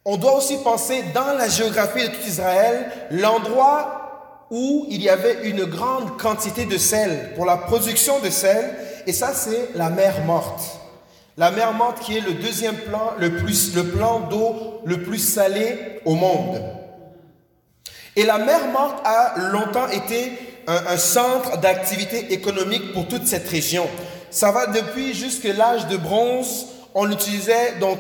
on 0.04 0.16
doit 0.16 0.36
aussi 0.36 0.58
penser 0.58 1.02
dans 1.12 1.36
la 1.36 1.48
géographie 1.48 2.02
de 2.02 2.08
tout 2.08 2.26
Israël, 2.26 2.90
l'endroit 3.10 4.46
où 4.50 4.86
il 4.90 5.02
y 5.02 5.08
avait 5.08 5.48
une 5.48 5.64
grande 5.64 6.16
quantité 6.18 6.66
de 6.66 6.78
sel 6.78 7.32
pour 7.34 7.46
la 7.46 7.56
production 7.56 8.20
de 8.20 8.30
sel, 8.30 8.76
et 9.06 9.12
ça 9.12 9.32
c'est 9.34 9.70
la 9.74 9.90
mer 9.90 10.24
morte. 10.24 10.83
La 11.36 11.50
mer 11.50 11.72
morte 11.72 12.00
qui 12.00 12.16
est 12.16 12.20
le 12.20 12.34
deuxième 12.34 12.76
plan, 12.76 13.12
le, 13.18 13.36
plus, 13.36 13.74
le 13.74 13.84
plan 13.84 14.20
d'eau 14.20 14.80
le 14.84 15.02
plus 15.02 15.18
salé 15.18 16.00
au 16.04 16.14
monde. 16.14 16.62
Et 18.16 18.24
la 18.24 18.38
mer 18.38 18.68
morte 18.72 19.04
a 19.04 19.34
longtemps 19.50 19.88
été 19.88 20.32
un, 20.68 20.92
un 20.92 20.96
centre 20.96 21.58
d'activité 21.60 22.32
économique 22.32 22.92
pour 22.92 23.08
toute 23.08 23.26
cette 23.26 23.48
région. 23.48 23.86
Ça 24.30 24.52
va 24.52 24.66
depuis 24.66 25.14
jusque 25.14 25.44
l'âge 25.44 25.88
de 25.88 25.96
bronze 25.96 26.66
on 26.94 27.10
utilisait, 27.10 27.74
donc 27.80 27.98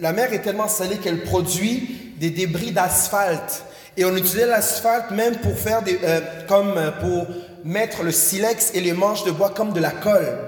la 0.00 0.12
mer 0.12 0.32
est 0.32 0.40
tellement 0.40 0.68
salée 0.68 0.96
qu'elle 0.96 1.22
produit 1.22 2.14
des 2.16 2.30
débris 2.30 2.72
d'asphalte. 2.72 3.64
Et 3.96 4.06
on 4.06 4.16
utilisait 4.16 4.46
l'asphalte 4.46 5.10
même 5.10 5.36
pour 5.36 5.58
faire 5.58 5.82
des, 5.82 5.98
euh, 6.02 6.20
comme 6.48 6.78
euh, 6.78 6.90
pour 6.92 7.26
mettre 7.64 8.02
le 8.02 8.12
silex 8.12 8.70
et 8.72 8.80
les 8.80 8.92
manches 8.92 9.24
de 9.24 9.30
bois 9.30 9.50
comme 9.50 9.72
de 9.72 9.80
la 9.80 9.90
colle. 9.90 10.38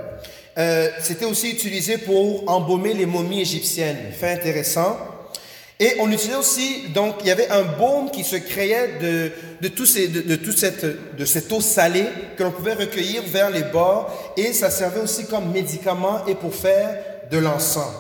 Euh, 0.58 0.90
c'était 1.00 1.24
aussi 1.24 1.50
utilisé 1.50 1.98
pour 1.98 2.48
embaumer 2.48 2.92
les 2.92 3.06
momies 3.06 3.40
égyptiennes. 3.40 4.12
Fait 4.18 4.32
intéressant. 4.32 4.98
Et 5.80 5.96
on 5.98 6.10
utilisait 6.12 6.36
aussi, 6.36 6.88
donc, 6.94 7.16
il 7.22 7.26
y 7.26 7.30
avait 7.30 7.48
un 7.48 7.62
baume 7.62 8.10
qui 8.10 8.22
se 8.22 8.36
créait 8.36 8.98
de, 9.00 9.32
de, 9.60 9.68
tout 9.68 9.84
de, 9.84 10.36
toute 10.36 10.58
cette, 10.58 11.16
de 11.16 11.24
cette 11.24 11.50
eau 11.50 11.60
salée 11.60 12.06
que 12.36 12.44
l'on 12.44 12.52
pouvait 12.52 12.74
recueillir 12.74 13.22
vers 13.26 13.50
les 13.50 13.64
bords. 13.64 14.32
Et 14.36 14.52
ça 14.52 14.70
servait 14.70 15.00
aussi 15.00 15.26
comme 15.26 15.50
médicament 15.50 16.24
et 16.26 16.34
pour 16.34 16.54
faire 16.54 16.98
de 17.30 17.38
l'encens. 17.38 17.92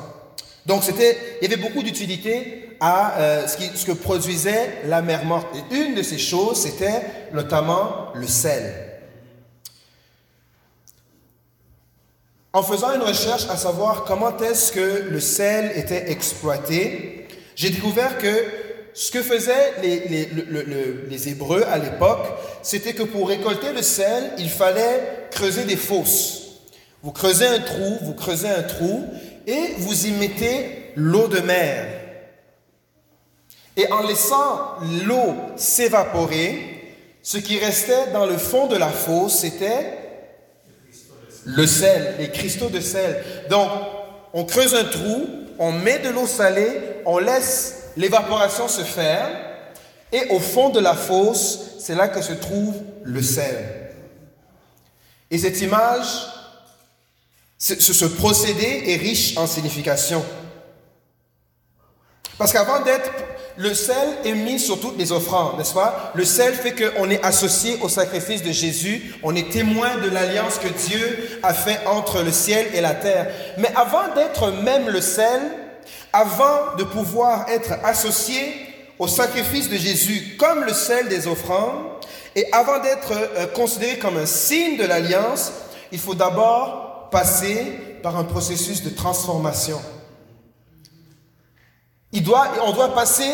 Donc 0.64 0.84
c'était, 0.84 1.18
il 1.40 1.50
y 1.50 1.52
avait 1.52 1.60
beaucoup 1.60 1.82
d'utilité 1.82 2.76
à 2.78 3.18
euh, 3.18 3.46
ce, 3.48 3.56
qui, 3.56 3.70
ce, 3.74 3.84
que 3.84 3.92
produisait 3.92 4.82
la 4.86 5.02
mer 5.02 5.24
morte. 5.24 5.48
Et 5.56 5.76
une 5.76 5.94
de 5.94 6.02
ces 6.02 6.18
choses, 6.18 6.62
c'était 6.62 7.02
notamment 7.32 8.12
le 8.14 8.26
sel. 8.26 8.91
En 12.54 12.62
faisant 12.62 12.92
une 12.94 13.02
recherche 13.02 13.46
à 13.48 13.56
savoir 13.56 14.04
comment 14.04 14.36
est-ce 14.36 14.72
que 14.72 15.08
le 15.10 15.20
sel 15.20 15.72
était 15.74 16.10
exploité, 16.10 17.26
j'ai 17.56 17.70
découvert 17.70 18.18
que 18.18 18.44
ce 18.92 19.10
que 19.10 19.22
faisaient 19.22 19.72
les, 19.80 20.00
les, 20.00 20.26
les, 20.26 20.94
les 21.08 21.28
Hébreux 21.30 21.64
à 21.66 21.78
l'époque, 21.78 22.26
c'était 22.62 22.92
que 22.92 23.04
pour 23.04 23.28
récolter 23.28 23.72
le 23.72 23.80
sel, 23.80 24.32
il 24.36 24.50
fallait 24.50 25.28
creuser 25.30 25.64
des 25.64 25.76
fosses. 25.76 26.60
Vous 27.02 27.10
creusez 27.10 27.46
un 27.46 27.60
trou, 27.60 27.98
vous 28.02 28.12
creusez 28.12 28.50
un 28.50 28.62
trou 28.62 29.06
et 29.46 29.72
vous 29.78 30.06
y 30.06 30.10
mettez 30.10 30.92
l'eau 30.94 31.28
de 31.28 31.40
mer. 31.40 31.86
Et 33.78 33.90
en 33.90 34.06
laissant 34.06 34.76
l'eau 35.06 35.34
s'évaporer, 35.56 36.98
ce 37.22 37.38
qui 37.38 37.58
restait 37.58 38.10
dans 38.12 38.26
le 38.26 38.36
fond 38.36 38.66
de 38.66 38.76
la 38.76 38.90
fosse, 38.90 39.38
c'était 39.38 40.01
le 41.44 41.66
sel, 41.66 42.16
les 42.18 42.30
cristaux 42.30 42.68
de 42.68 42.80
sel. 42.80 43.22
Donc, 43.50 43.70
on 44.32 44.44
creuse 44.44 44.74
un 44.74 44.84
trou, 44.84 45.28
on 45.58 45.72
met 45.72 45.98
de 45.98 46.08
l'eau 46.08 46.26
salée, 46.26 46.80
on 47.04 47.18
laisse 47.18 47.84
l'évaporation 47.96 48.68
se 48.68 48.82
faire, 48.82 49.28
et 50.12 50.28
au 50.30 50.40
fond 50.40 50.70
de 50.70 50.80
la 50.80 50.94
fosse, 50.94 51.76
c'est 51.78 51.94
là 51.94 52.08
que 52.08 52.22
se 52.22 52.32
trouve 52.32 52.74
le 53.02 53.22
sel. 53.22 53.90
Et 55.30 55.38
cette 55.38 55.60
image 55.60 56.32
ce, 57.62 58.04
procédé 58.06 58.84
est 58.86 58.96
riche 58.96 59.36
en 59.36 59.46
signification. 59.46 60.24
Parce 62.42 62.54
qu'avant 62.54 62.80
d'être, 62.80 63.08
le 63.56 63.72
sel 63.72 64.18
est 64.24 64.34
mis 64.34 64.58
sur 64.58 64.80
toutes 64.80 64.98
les 64.98 65.12
offrandes, 65.12 65.58
n'est-ce 65.58 65.74
pas? 65.74 66.10
Le 66.16 66.24
sel 66.24 66.54
fait 66.54 66.74
qu'on 66.74 67.08
est 67.08 67.24
associé 67.24 67.78
au 67.82 67.88
sacrifice 67.88 68.42
de 68.42 68.50
Jésus, 68.50 69.14
on 69.22 69.36
est 69.36 69.52
témoin 69.52 69.98
de 69.98 70.10
l'alliance 70.10 70.58
que 70.58 70.66
Dieu 70.66 71.38
a 71.44 71.54
fait 71.54 71.78
entre 71.86 72.20
le 72.20 72.32
ciel 72.32 72.66
et 72.74 72.80
la 72.80 72.94
terre. 72.94 73.28
Mais 73.58 73.72
avant 73.76 74.12
d'être 74.16 74.50
même 74.50 74.88
le 74.88 75.00
sel, 75.00 75.40
avant 76.12 76.74
de 76.76 76.82
pouvoir 76.82 77.48
être 77.48 77.74
associé 77.84 78.52
au 78.98 79.06
sacrifice 79.06 79.70
de 79.70 79.76
Jésus 79.76 80.34
comme 80.36 80.64
le 80.64 80.72
sel 80.72 81.06
des 81.06 81.28
offrandes, 81.28 81.84
et 82.34 82.48
avant 82.50 82.80
d'être 82.80 83.12
euh, 83.12 83.46
considéré 83.54 83.98
comme 83.98 84.16
un 84.16 84.26
signe 84.26 84.78
de 84.78 84.84
l'alliance, 84.84 85.52
il 85.92 86.00
faut 86.00 86.16
d'abord 86.16 87.08
passer 87.12 87.98
par 88.02 88.16
un 88.16 88.24
processus 88.24 88.82
de 88.82 88.90
transformation. 88.90 89.80
On 92.14 92.72
doit 92.72 92.94
passer 92.94 93.30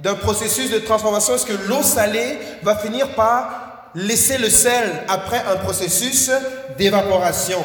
d'un 0.00 0.14
processus 0.14 0.70
de 0.70 0.78
transformation 0.78 1.32
parce 1.32 1.44
que 1.44 1.68
l'eau 1.68 1.82
salée 1.82 2.38
va 2.62 2.76
finir 2.76 3.14
par 3.14 3.90
laisser 3.94 4.38
le 4.38 4.50
sel 4.50 4.90
après 5.08 5.42
un 5.50 5.56
processus 5.56 6.30
d'évaporation? 6.76 7.64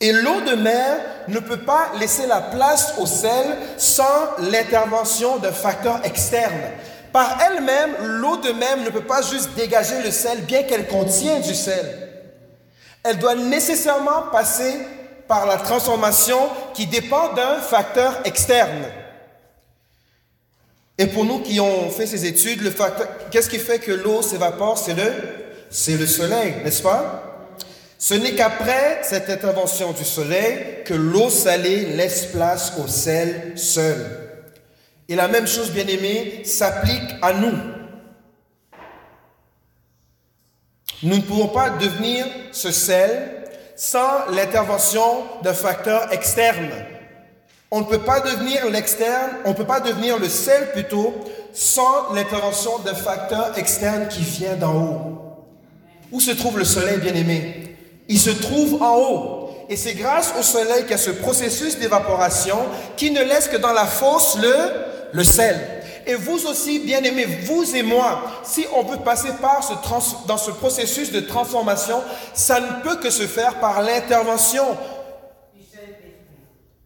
Et 0.00 0.12
l'eau 0.12 0.42
de 0.42 0.56
mer 0.56 0.98
ne 1.28 1.38
peut 1.38 1.60
pas 1.60 1.92
laisser 1.98 2.26
la 2.26 2.42
place 2.42 2.94
au 2.98 3.06
sel 3.06 3.56
sans 3.78 4.04
l'intervention 4.50 5.38
d'un 5.38 5.52
facteur 5.52 6.00
externe. 6.04 6.60
Par 7.12 7.38
elle-même, 7.40 7.92
l'eau 8.00 8.36
de 8.36 8.52
mer 8.52 8.76
ne 8.84 8.90
peut 8.90 9.00
pas 9.00 9.22
juste 9.22 9.50
dégager 9.56 10.02
le 10.02 10.10
sel, 10.10 10.42
bien 10.42 10.64
qu'elle 10.64 10.86
contient 10.86 11.40
du 11.40 11.54
sel 11.54 12.06
elle 13.06 13.18
doit 13.18 13.36
nécessairement 13.36 14.22
passer 14.32 14.74
par 15.28 15.46
la 15.46 15.56
transformation 15.56 16.38
qui 16.74 16.86
dépend 16.86 17.32
d'un 17.34 17.60
facteur 17.60 18.20
externe. 18.24 18.84
Et 20.98 21.06
pour 21.06 21.24
nous 21.24 21.40
qui 21.40 21.60
ont 21.60 21.90
fait 21.90 22.06
ces 22.06 22.24
études, 22.24 22.62
le 22.62 22.70
facteur, 22.70 23.08
qu'est-ce 23.30 23.50
qui 23.50 23.58
fait 23.58 23.78
que 23.78 23.92
l'eau 23.92 24.22
s'évapore? 24.22 24.78
C'est 24.78 24.94
le, 24.94 25.12
c'est 25.68 25.96
le 25.96 26.06
soleil, 26.06 26.54
n'est-ce 26.64 26.82
pas? 26.82 27.22
Ce 27.98 28.14
n'est 28.14 28.34
qu'après 28.34 29.00
cette 29.02 29.28
intervention 29.28 29.92
du 29.92 30.04
soleil 30.04 30.84
que 30.84 30.94
l'eau 30.94 31.30
salée 31.30 31.86
laisse 31.86 32.26
place 32.26 32.74
au 32.78 32.86
sel 32.86 33.52
seul. 33.56 33.96
Et 35.08 35.14
la 35.14 35.28
même 35.28 35.46
chose, 35.46 35.70
bien 35.70 35.86
aimé, 35.86 36.42
s'applique 36.44 37.14
à 37.22 37.32
nous. 37.32 37.56
Nous 41.02 41.16
ne 41.16 41.22
pouvons 41.22 41.48
pas 41.48 41.70
devenir 41.70 42.26
ce 42.52 42.70
sel 42.70 43.35
sans 43.76 44.30
l'intervention 44.32 45.24
d'un 45.42 45.52
facteur 45.52 46.12
externe. 46.12 46.70
On 47.70 47.80
ne 47.80 47.84
peut 47.84 47.98
pas 47.98 48.20
devenir 48.20 48.68
le 50.18 50.28
sel 50.28 50.72
plutôt 50.72 51.14
sans 51.52 52.12
l'intervention 52.14 52.78
d'un 52.78 52.94
facteur 52.94 53.56
externe 53.58 54.08
qui 54.08 54.22
vient 54.22 54.56
d'en 54.56 54.74
haut. 54.74 55.22
Où 56.10 56.20
se 56.20 56.30
trouve 56.30 56.58
le 56.58 56.64
soleil, 56.64 56.98
bien-aimé? 56.98 57.76
Il 58.08 58.18
se 58.18 58.30
trouve 58.30 58.82
en 58.82 58.96
haut. 58.96 59.50
Et 59.68 59.76
c'est 59.76 59.94
grâce 59.94 60.32
au 60.38 60.42
soleil 60.42 60.82
qu'il 60.82 60.92
y 60.92 60.94
a 60.94 60.98
ce 60.98 61.10
processus 61.10 61.78
d'évaporation 61.78 62.58
qui 62.96 63.10
ne 63.10 63.22
laisse 63.22 63.48
que 63.48 63.56
dans 63.56 63.72
la 63.72 63.84
fosse 63.84 64.38
le 65.12 65.24
sel. 65.24 65.75
Et 66.06 66.14
vous 66.14 66.46
aussi, 66.46 66.78
bien-aimés, 66.78 67.26
vous 67.44 67.74
et 67.74 67.82
moi, 67.82 68.22
si 68.44 68.64
on 68.74 68.84
veut 68.84 68.98
passer 68.98 69.30
par 69.40 69.64
ce 69.64 69.72
dans 70.28 70.38
ce 70.38 70.52
processus 70.52 71.10
de 71.10 71.20
transformation, 71.20 72.00
ça 72.32 72.60
ne 72.60 72.82
peut 72.82 72.96
que 72.96 73.10
se 73.10 73.26
faire 73.26 73.58
par 73.58 73.82
l'intervention 73.82 74.64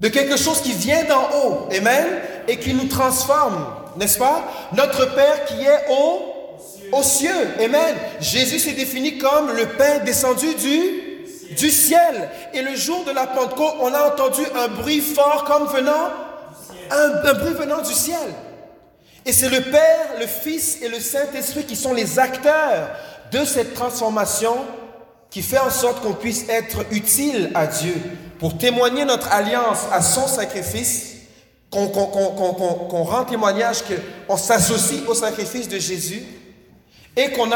de 0.01 0.09
quelque 0.09 0.39
chose 0.39 0.63
qui 0.63 0.73
vient 0.73 1.05
d'en 1.05 1.29
haut, 1.37 1.69
amen, 1.77 2.07
et 2.49 2.57
qui 2.57 2.73
nous 2.73 2.89
transforme, 2.89 3.67
n'est-ce 3.99 4.19
pas? 4.19 4.43
Notre 4.73 5.15
Père 5.15 5.45
qui 5.45 5.63
est 5.63 5.91
au 5.91 6.23
Aux 6.93 7.03
cieux. 7.03 7.49
Amen. 7.63 7.95
Jésus 8.21 8.59
s'est 8.59 8.73
défini 8.73 9.19
comme 9.19 9.53
le 9.53 9.67
pain 9.77 9.99
descendu 9.99 10.55
du, 10.55 11.55
du 11.55 11.71
ciel. 11.71 12.31
Et 12.55 12.63
le 12.63 12.75
jour 12.75 13.05
de 13.05 13.13
la 13.13 13.27
Pentecôte, 13.27 13.75
on 13.81 13.93
a 13.93 14.09
entendu 14.09 14.41
un 14.57 14.69
bruit 14.69 15.01
fort 15.01 15.45
comme 15.45 15.67
venant, 15.69 16.09
un, 16.91 17.29
un 17.29 17.35
bruit 17.35 17.53
venant 17.53 17.83
du 17.83 17.93
ciel. 17.93 18.35
Et 19.27 19.33
c'est 19.33 19.49
le 19.49 19.61
Père, 19.61 20.19
le 20.19 20.27
Fils 20.27 20.79
et 20.83 20.89
le 20.89 20.99
Saint-Esprit 20.99 21.65
qui 21.65 21.77
sont 21.77 21.93
les 21.93 22.19
acteurs 22.19 22.91
de 23.33 23.45
cette 23.45 23.75
transformation 23.75 24.57
qui 25.31 25.43
fait 25.43 25.59
en 25.59 25.71
sorte 25.71 26.03
qu'on 26.03 26.15
puisse 26.15 26.49
être 26.49 26.85
utile 26.91 27.51
à 27.55 27.67
Dieu 27.67 27.95
pour 28.39 28.59
témoigner 28.59 29.05
notre 29.05 29.31
alliance 29.33 29.81
à 29.93 30.03
son 30.03 30.27
sacrifice, 30.27 31.17
qu'on 31.71 31.87
rend 31.87 33.25
témoignage 33.25 33.85
qu'on 34.27 34.37
s'associe 34.37 35.03
au 35.07 35.15
sacrifice 35.15 35.69
de 35.69 35.79
Jésus 35.79 36.23
et 37.17 37.31
qu'on 37.31 37.49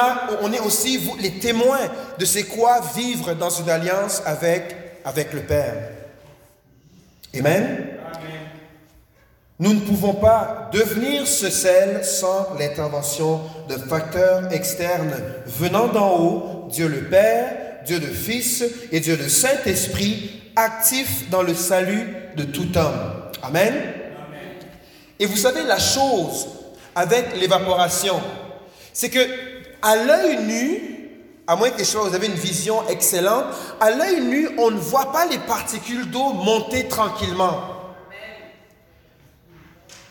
on 0.42 0.52
est 0.52 0.60
aussi 0.60 1.00
les 1.20 1.38
témoins 1.38 1.90
de 2.18 2.24
c'est 2.24 2.44
quoi 2.44 2.80
vivre 2.94 3.34
dans 3.34 3.50
une 3.50 3.70
alliance 3.70 4.22
avec, 4.24 4.76
avec 5.04 5.32
le 5.32 5.40
Père. 5.40 5.90
Amen. 7.36 7.93
Nous 9.60 9.72
ne 9.72 9.80
pouvons 9.80 10.14
pas 10.14 10.68
devenir 10.72 11.28
ce 11.28 11.48
sel 11.48 12.04
sans 12.04 12.54
l'intervention 12.58 13.40
de 13.68 13.76
facteurs 13.76 14.52
externes 14.52 15.14
venant 15.46 15.86
d'en 15.86 16.18
haut, 16.18 16.68
Dieu 16.70 16.88
le 16.88 17.04
Père, 17.04 17.54
Dieu 17.86 18.00
le 18.00 18.12
Fils 18.12 18.64
et 18.90 18.98
Dieu 18.98 19.16
le 19.16 19.28
Saint-Esprit, 19.28 20.42
actifs 20.56 21.30
dans 21.30 21.42
le 21.42 21.54
salut 21.54 22.16
de 22.36 22.42
tout 22.42 22.76
homme. 22.76 23.30
Amen. 23.44 23.74
Et 25.20 25.26
vous 25.26 25.36
savez, 25.36 25.62
la 25.62 25.78
chose 25.78 26.48
avec 26.96 27.36
l'évaporation, 27.40 28.20
c'est 28.92 29.10
que 29.10 29.20
à 29.82 29.94
l'œil 29.94 30.38
nu, 30.44 31.10
à 31.46 31.54
moins 31.54 31.70
que 31.70 31.82
vous 31.82 32.14
avez 32.14 32.26
une 32.26 32.32
vision 32.32 32.88
excellente, 32.88 33.44
à 33.80 33.92
l'œil 33.92 34.20
nu, 34.20 34.48
on 34.58 34.72
ne 34.72 34.78
voit 34.78 35.12
pas 35.12 35.26
les 35.26 35.38
particules 35.38 36.10
d'eau 36.10 36.32
monter 36.32 36.88
tranquillement. 36.88 37.73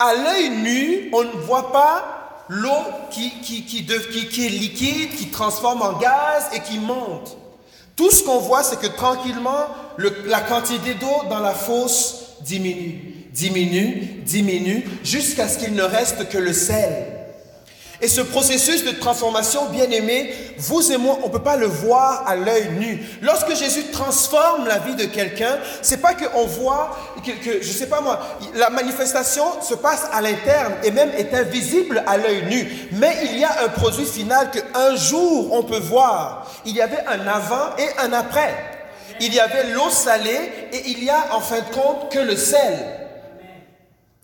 À 0.05 0.15
l'œil 0.15 0.50
nu, 0.50 1.10
on 1.13 1.24
ne 1.24 1.45
voit 1.45 1.72
pas 1.72 2.45
l'eau 2.50 2.69
qui, 3.10 3.31
qui, 3.41 3.63
qui, 3.63 3.77
est 3.79 4.50
liquide, 4.50 5.15
qui 5.15 5.27
transforme 5.27 5.81
en 5.81 5.93
gaz 5.93 6.50
et 6.53 6.60
qui 6.60 6.77
monte. 6.77 7.38
Tout 7.95 8.12
ce 8.12 8.22
qu'on 8.22 8.39
voit, 8.39 8.63
c'est 8.63 8.81
que 8.81 8.88
tranquillement, 8.88 9.67
la 10.25 10.41
quantité 10.41 10.95
d'eau 10.95 11.29
dans 11.29 11.39
la 11.39 11.53
fosse 11.53 12.36
diminue, 12.41 13.27
diminue, 13.31 14.22
diminue, 14.25 14.83
jusqu'à 15.05 15.48
ce 15.48 15.57
qu'il 15.57 15.74
ne 15.74 15.83
reste 15.83 16.27
que 16.27 16.38
le 16.38 16.51
sel. 16.51 17.23
Et 18.03 18.10
ce 18.10 18.19
processus 18.19 18.83
de 18.83 18.91
transformation, 18.91 19.67
bien 19.69 19.89
aimé, 19.89 20.36
vous 20.57 20.91
et 20.91 20.98
moi, 20.98 21.19
on 21.24 21.27
ne 21.27 21.31
peut 21.31 21.39
pas 21.39 21.55
le 21.55 21.67
voir 21.67 22.25
à 22.27 22.36
l'œil 22.36 22.72
nu. 22.77 23.01
Lorsque 23.22 23.55
Jésus 23.55 23.86
transforme 23.93 24.67
la 24.67 24.79
vie 24.79 24.95
de 24.95 25.05
quelqu'un, 25.05 25.57
c'est 25.81 26.01
pas 26.01 26.13
qu'on 26.13 26.45
voit, 26.45 26.98
que, 27.25 27.31
que, 27.31 27.63
je 27.63 27.72
sais 27.72 27.88
pas 27.88 28.01
moi, 28.01 28.19
la 28.55 28.69
manifestation 28.72 29.45
se 29.62 29.75
passe 29.75 30.03
à 30.12 30.19
l'interne 30.19 30.74
et 30.83 30.91
même 30.91 31.12
est 31.17 31.33
invisible 31.33 32.03
à 32.05 32.17
l'œil 32.17 32.43
nu. 32.50 32.89
Mais 32.91 33.15
il 33.24 33.39
y 33.39 33.45
a 33.45 33.63
un 33.63 33.69
produit 33.69 34.05
final 34.05 34.51
qu'un 34.51 34.98
jour 34.98 35.53
on 35.53 35.63
peut 35.63 35.79
voir. 35.79 36.51
Il 36.65 36.75
y 36.75 36.81
avait 36.81 37.05
un 37.07 37.25
avant 37.25 37.74
et 37.77 37.88
un 38.05 38.12
après. 38.12 38.53
Il 39.22 39.33
y 39.33 39.39
avait 39.39 39.69
l'eau 39.69 39.89
salée 39.89 40.51
et 40.74 40.81
il 40.88 41.05
y 41.05 41.10
a 41.10 41.27
en 41.31 41.39
fin 41.39 41.60
de 41.60 41.74
compte 41.74 42.12
que 42.12 42.19
le 42.19 42.36
sel. 42.36 43.02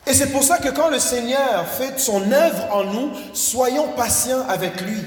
Et 0.10 0.14
c'est 0.16 0.32
pour 0.32 0.44
ça 0.44 0.58
que 0.58 0.70
quand 0.70 0.90
le 0.90 0.98
Seigneur 0.98 1.68
fait 1.68 2.00
son 2.00 2.32
œuvre 2.32 2.68
en 2.72 2.84
nous, 2.84 3.12
soyons 3.34 3.90
patients 3.90 4.44
avec 4.50 4.82
lui. 4.82 5.04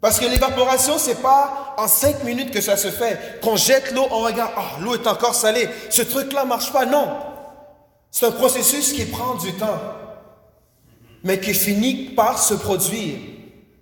Parce 0.00 0.18
que 0.18 0.26
l'évaporation, 0.26 0.98
c'est 0.98 1.22
pas 1.22 1.76
en 1.78 1.86
cinq 1.86 2.24
minutes 2.24 2.50
que 2.50 2.60
ça 2.60 2.76
se 2.76 2.90
fait. 2.90 3.38
Qu'on 3.40 3.54
jette 3.54 3.92
l'eau, 3.92 4.04
on 4.10 4.18
regarde, 4.22 4.50
ah, 4.56 4.80
l'eau 4.80 4.94
est 4.94 5.06
encore 5.06 5.36
salée. 5.36 5.68
Ce 5.88 6.02
truc-là 6.02 6.44
marche 6.44 6.72
pas. 6.72 6.84
Non. 6.84 7.16
C'est 8.10 8.26
un 8.26 8.32
processus 8.32 8.92
qui 8.92 9.04
prend 9.04 9.36
du 9.36 9.52
temps, 9.52 9.78
mais 11.22 11.38
qui 11.38 11.54
finit 11.54 12.10
par 12.16 12.40
se 12.40 12.54
produire 12.54 13.18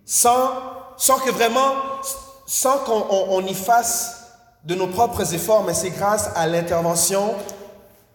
sans, 0.04 0.50
sans 0.98 1.18
que 1.18 1.30
vraiment, 1.30 1.72
sans 2.46 2.76
qu'on 2.80 3.46
y 3.46 3.54
fasse 3.54 4.26
de 4.64 4.74
nos 4.74 4.86
propres 4.86 5.32
efforts, 5.32 5.64
mais 5.64 5.72
c'est 5.72 5.90
grâce 5.90 6.28
à 6.36 6.46
l'intervention 6.46 7.34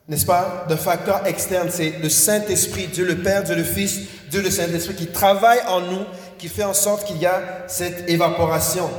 n'est-ce 0.07 0.25
pas, 0.25 0.65
d'un 0.69 0.77
facteur 0.77 1.25
externe. 1.25 1.69
C'est 1.71 1.99
le 2.01 2.09
Saint-Esprit, 2.09 2.87
Dieu 2.87 3.05
le 3.05 3.17
Père, 3.17 3.43
Dieu 3.43 3.55
le 3.55 3.63
Fils, 3.63 4.01
Dieu 4.29 4.41
le 4.41 4.51
Saint-Esprit 4.51 4.95
qui 4.95 5.07
travaille 5.07 5.59
en 5.67 5.81
nous, 5.81 6.05
qui 6.37 6.47
fait 6.47 6.63
en 6.63 6.73
sorte 6.73 7.05
qu'il 7.05 7.17
y 7.17 7.25
a 7.25 7.65
cette 7.67 8.09
évaporation. 8.09 8.89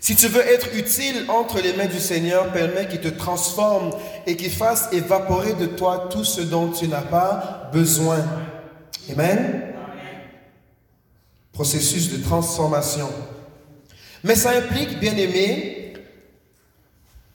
Si 0.00 0.16
tu 0.16 0.28
veux 0.28 0.46
être 0.46 0.68
utile 0.76 1.24
entre 1.28 1.62
les 1.62 1.72
mains 1.72 1.86
du 1.86 1.98
Seigneur, 1.98 2.52
permets 2.52 2.86
qu'il 2.86 3.00
te 3.00 3.08
transforme 3.08 3.90
et 4.26 4.36
qu'il 4.36 4.50
fasse 4.50 4.90
évaporer 4.92 5.54
de 5.54 5.64
toi 5.64 6.08
tout 6.10 6.24
ce 6.24 6.42
dont 6.42 6.68
tu 6.68 6.88
n'as 6.88 7.00
pas 7.00 7.70
besoin. 7.72 8.18
Amen. 9.10 9.62
Processus 11.52 12.12
de 12.12 12.22
transformation. 12.22 13.08
Mais 14.22 14.34
ça 14.34 14.50
implique, 14.50 15.00
bien 15.00 15.16
aimé, 15.16 15.73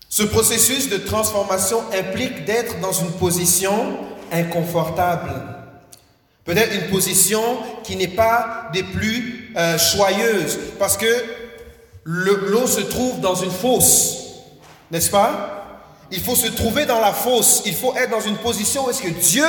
ce 0.09 0.23
processus 0.23 0.89
de 0.89 0.97
transformation 0.97 1.83
implique 1.93 2.43
d'être 2.43 2.79
dans 2.79 2.91
une 2.91 3.11
position 3.11 3.95
inconfortable. 4.31 5.31
Peut-être 6.45 6.73
une 6.73 6.89
position 6.89 7.41
qui 7.83 7.95
n'est 7.95 8.07
pas 8.07 8.69
des 8.73 8.81
plus 8.81 9.53
euh, 9.55 9.77
choyeuses, 9.77 10.57
parce 10.79 10.97
que 10.97 11.05
l'eau 12.03 12.65
se 12.65 12.81
trouve 12.81 13.19
dans 13.19 13.35
une 13.35 13.51
fosse, 13.51 14.17
n'est-ce 14.89 15.11
pas? 15.11 15.55
Il 16.11 16.19
faut 16.19 16.35
se 16.35 16.47
trouver 16.47 16.87
dans 16.87 16.99
la 16.99 17.13
fosse, 17.13 17.61
il 17.67 17.75
faut 17.75 17.95
être 17.95 18.09
dans 18.09 18.19
une 18.19 18.37
position 18.37 18.87
où 18.87 18.89
est-ce 18.89 19.03
que 19.03 19.09
Dieu 19.09 19.45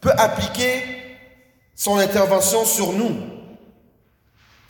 peut 0.00 0.12
appliquer 0.18 0.82
son 1.76 1.98
intervention 1.98 2.64
sur 2.64 2.92
nous. 2.92 3.31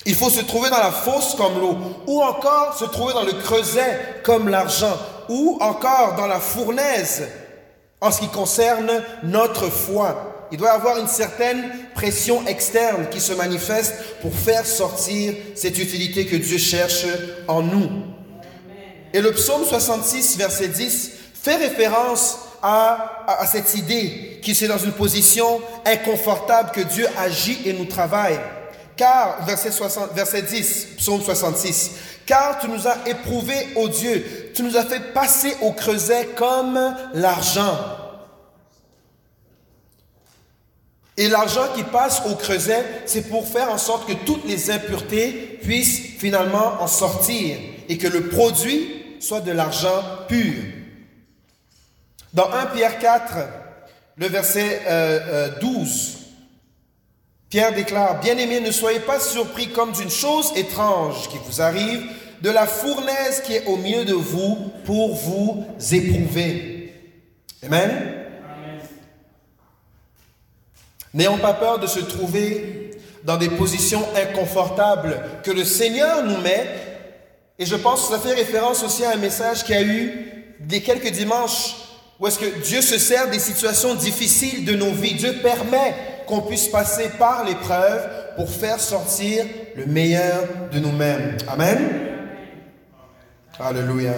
Il 0.04 0.14
faut 0.14 0.30
se 0.30 0.40
trouver 0.40 0.70
dans 0.70 0.78
la 0.78 0.90
fosse 0.90 1.34
comme 1.36 1.60
l'eau, 1.60 1.76
ou 2.06 2.22
encore 2.22 2.76
se 2.76 2.84
trouver 2.86 3.14
dans 3.14 3.24
le 3.24 3.34
creuset 3.34 4.20
comme 4.24 4.48
l'argent, 4.48 4.96
ou 5.28 5.58
encore 5.60 6.16
dans 6.16 6.26
la 6.26 6.40
fournaise 6.40 7.28
en 8.00 8.10
ce 8.10 8.20
qui 8.20 8.28
concerne 8.28 8.90
notre 9.22 9.68
foi. 9.68 10.48
Il 10.50 10.58
doit 10.58 10.68
y 10.68 10.72
avoir 10.72 10.98
une 10.98 11.08
certaine 11.08 11.64
pression 11.94 12.46
externe 12.46 13.06
qui 13.10 13.20
se 13.20 13.32
manifeste 13.32 13.94
pour 14.20 14.34
faire 14.34 14.66
sortir 14.66 15.34
cette 15.54 15.78
utilité 15.78 16.26
que 16.26 16.36
Dieu 16.36 16.58
cherche 16.58 17.06
en 17.48 17.62
nous. 17.62 17.88
Et 19.14 19.20
le 19.20 19.32
psaume 19.32 19.64
66, 19.64 20.36
verset 20.36 20.68
10, 20.68 21.12
fait 21.42 21.56
référence 21.56 22.38
à, 22.62 23.44
cette 23.50 23.74
idée 23.74 24.40
qui 24.42 24.54
c'est 24.54 24.68
dans 24.68 24.78
une 24.78 24.92
position 24.92 25.60
inconfortable 25.84 26.70
que 26.72 26.80
Dieu 26.80 27.06
agit 27.18 27.60
et 27.64 27.72
nous 27.72 27.86
travaille. 27.86 28.38
Car, 28.96 29.44
verset, 29.46 29.70
60, 29.70 30.12
verset 30.12 30.42
10, 30.42 30.87
psaume 30.98 31.22
66, 31.22 31.92
car 32.26 32.59
tu 32.59 32.68
nous 32.68 32.87
as 32.87 32.96
éprouvés, 33.07 33.68
ô 33.76 33.88
Dieu, 33.88 34.52
tu 34.55 34.62
nous 34.62 34.76
as 34.76 34.85
fait 34.85 35.12
passer 35.12 35.57
au 35.62 35.72
creuset 35.72 36.28
comme 36.37 36.78
l'argent. 37.14 37.78
Et 41.16 41.28
l'argent 41.28 41.68
qui 41.74 41.83
passe 41.83 42.22
au 42.26 42.37
creuset, 42.37 42.85
c'est 43.07 43.28
pour 43.28 43.46
faire 43.46 43.70
en 43.70 43.78
sorte 43.78 44.09
que 44.09 44.14
toutes 44.24 44.46
les 44.46 44.70
impuretés 44.70 45.59
puissent 45.62 46.18
finalement 46.18 46.81
en 46.81 46.87
sortir 46.87 47.59
et 47.88 47.98
que 47.98 48.09
le 48.09 48.28
produit 48.28 49.18
soit 49.20 49.40
de 49.40 49.52
l'argent 49.52 50.02
pur. 50.28 50.55
Dans 52.33 52.50
1 52.50 52.66
Pierre 52.66 52.98
4, 52.98 53.35
le 54.16 54.26
verset 54.26 54.81
12, 55.61 56.16
euh, 56.16 56.21
Pierre 57.52 57.74
déclare, 57.74 58.18
Bien-aimés, 58.18 58.60
ne 58.60 58.70
soyez 58.70 59.00
pas 59.00 59.20
surpris 59.20 59.68
comme 59.68 59.92
d'une 59.92 60.08
chose 60.08 60.54
étrange 60.56 61.28
qui 61.28 61.36
vous 61.44 61.60
arrive, 61.60 62.02
de 62.40 62.48
la 62.48 62.66
fournaise 62.66 63.42
qui 63.44 63.52
est 63.52 63.66
au 63.66 63.76
milieu 63.76 64.06
de 64.06 64.14
vous 64.14 64.56
pour 64.86 65.14
vous 65.14 65.62
éprouver. 65.92 66.94
Amen. 67.62 68.24
N'ayons 71.12 71.36
pas 71.36 71.52
peur 71.52 71.78
de 71.78 71.86
se 71.86 72.00
trouver 72.00 72.92
dans 73.22 73.36
des 73.36 73.50
positions 73.50 74.02
inconfortables 74.16 75.20
que 75.44 75.50
le 75.50 75.66
Seigneur 75.66 76.24
nous 76.24 76.38
met. 76.38 76.66
Et 77.58 77.66
je 77.66 77.76
pense 77.76 78.06
que 78.06 78.14
ça 78.14 78.18
fait 78.18 78.32
référence 78.32 78.82
aussi 78.82 79.04
à 79.04 79.10
un 79.10 79.16
message 79.16 79.62
qui 79.62 79.74
a 79.74 79.82
eu 79.82 80.54
des 80.58 80.80
quelques 80.80 81.10
dimanches 81.10 81.76
où 82.18 82.26
est-ce 82.26 82.38
que 82.38 82.62
Dieu 82.64 82.80
se 82.80 82.96
sert 82.96 83.28
des 83.28 83.38
situations 83.38 83.94
difficiles 83.94 84.64
de 84.64 84.74
nos 84.74 84.92
vies. 84.92 85.16
Dieu 85.16 85.34
permet 85.42 86.12
qu'on 86.26 86.40
puisse 86.42 86.68
passer 86.68 87.11
par 87.18 87.44
l'épreuve 87.44 88.08
pour 88.37 88.50
faire 88.50 88.80
sortir 88.80 89.44
le 89.76 89.87
meilleur 89.87 90.44
de 90.72 90.78
nous-mêmes. 90.78 91.37
Amen. 91.48 91.78
Alléluia. 93.58 94.14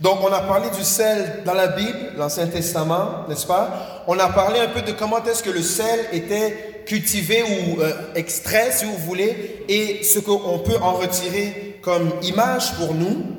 Donc, 0.00 0.20
on 0.22 0.32
a 0.32 0.40
parlé 0.40 0.70
du 0.70 0.82
sel 0.82 1.42
dans 1.44 1.52
la 1.52 1.68
Bible, 1.68 2.12
l'Ancien 2.16 2.46
Testament, 2.46 3.26
n'est-ce 3.28 3.46
pas? 3.46 4.02
On 4.06 4.18
a 4.18 4.28
parlé 4.30 4.58
un 4.58 4.68
peu 4.68 4.80
de 4.80 4.92
comment 4.92 5.22
est-ce 5.22 5.42
que 5.42 5.50
le 5.50 5.60
sel 5.60 6.06
était 6.12 6.82
cultivé 6.86 7.42
ou 7.42 7.80
euh, 7.82 7.92
extrait, 8.14 8.72
si 8.72 8.86
vous 8.86 8.96
voulez, 8.96 9.64
et 9.68 10.02
ce 10.02 10.18
qu'on 10.18 10.58
peut 10.60 10.78
en 10.80 10.94
retirer 10.94 11.78
comme 11.82 12.12
image 12.22 12.74
pour 12.76 12.94
nous. 12.94 13.36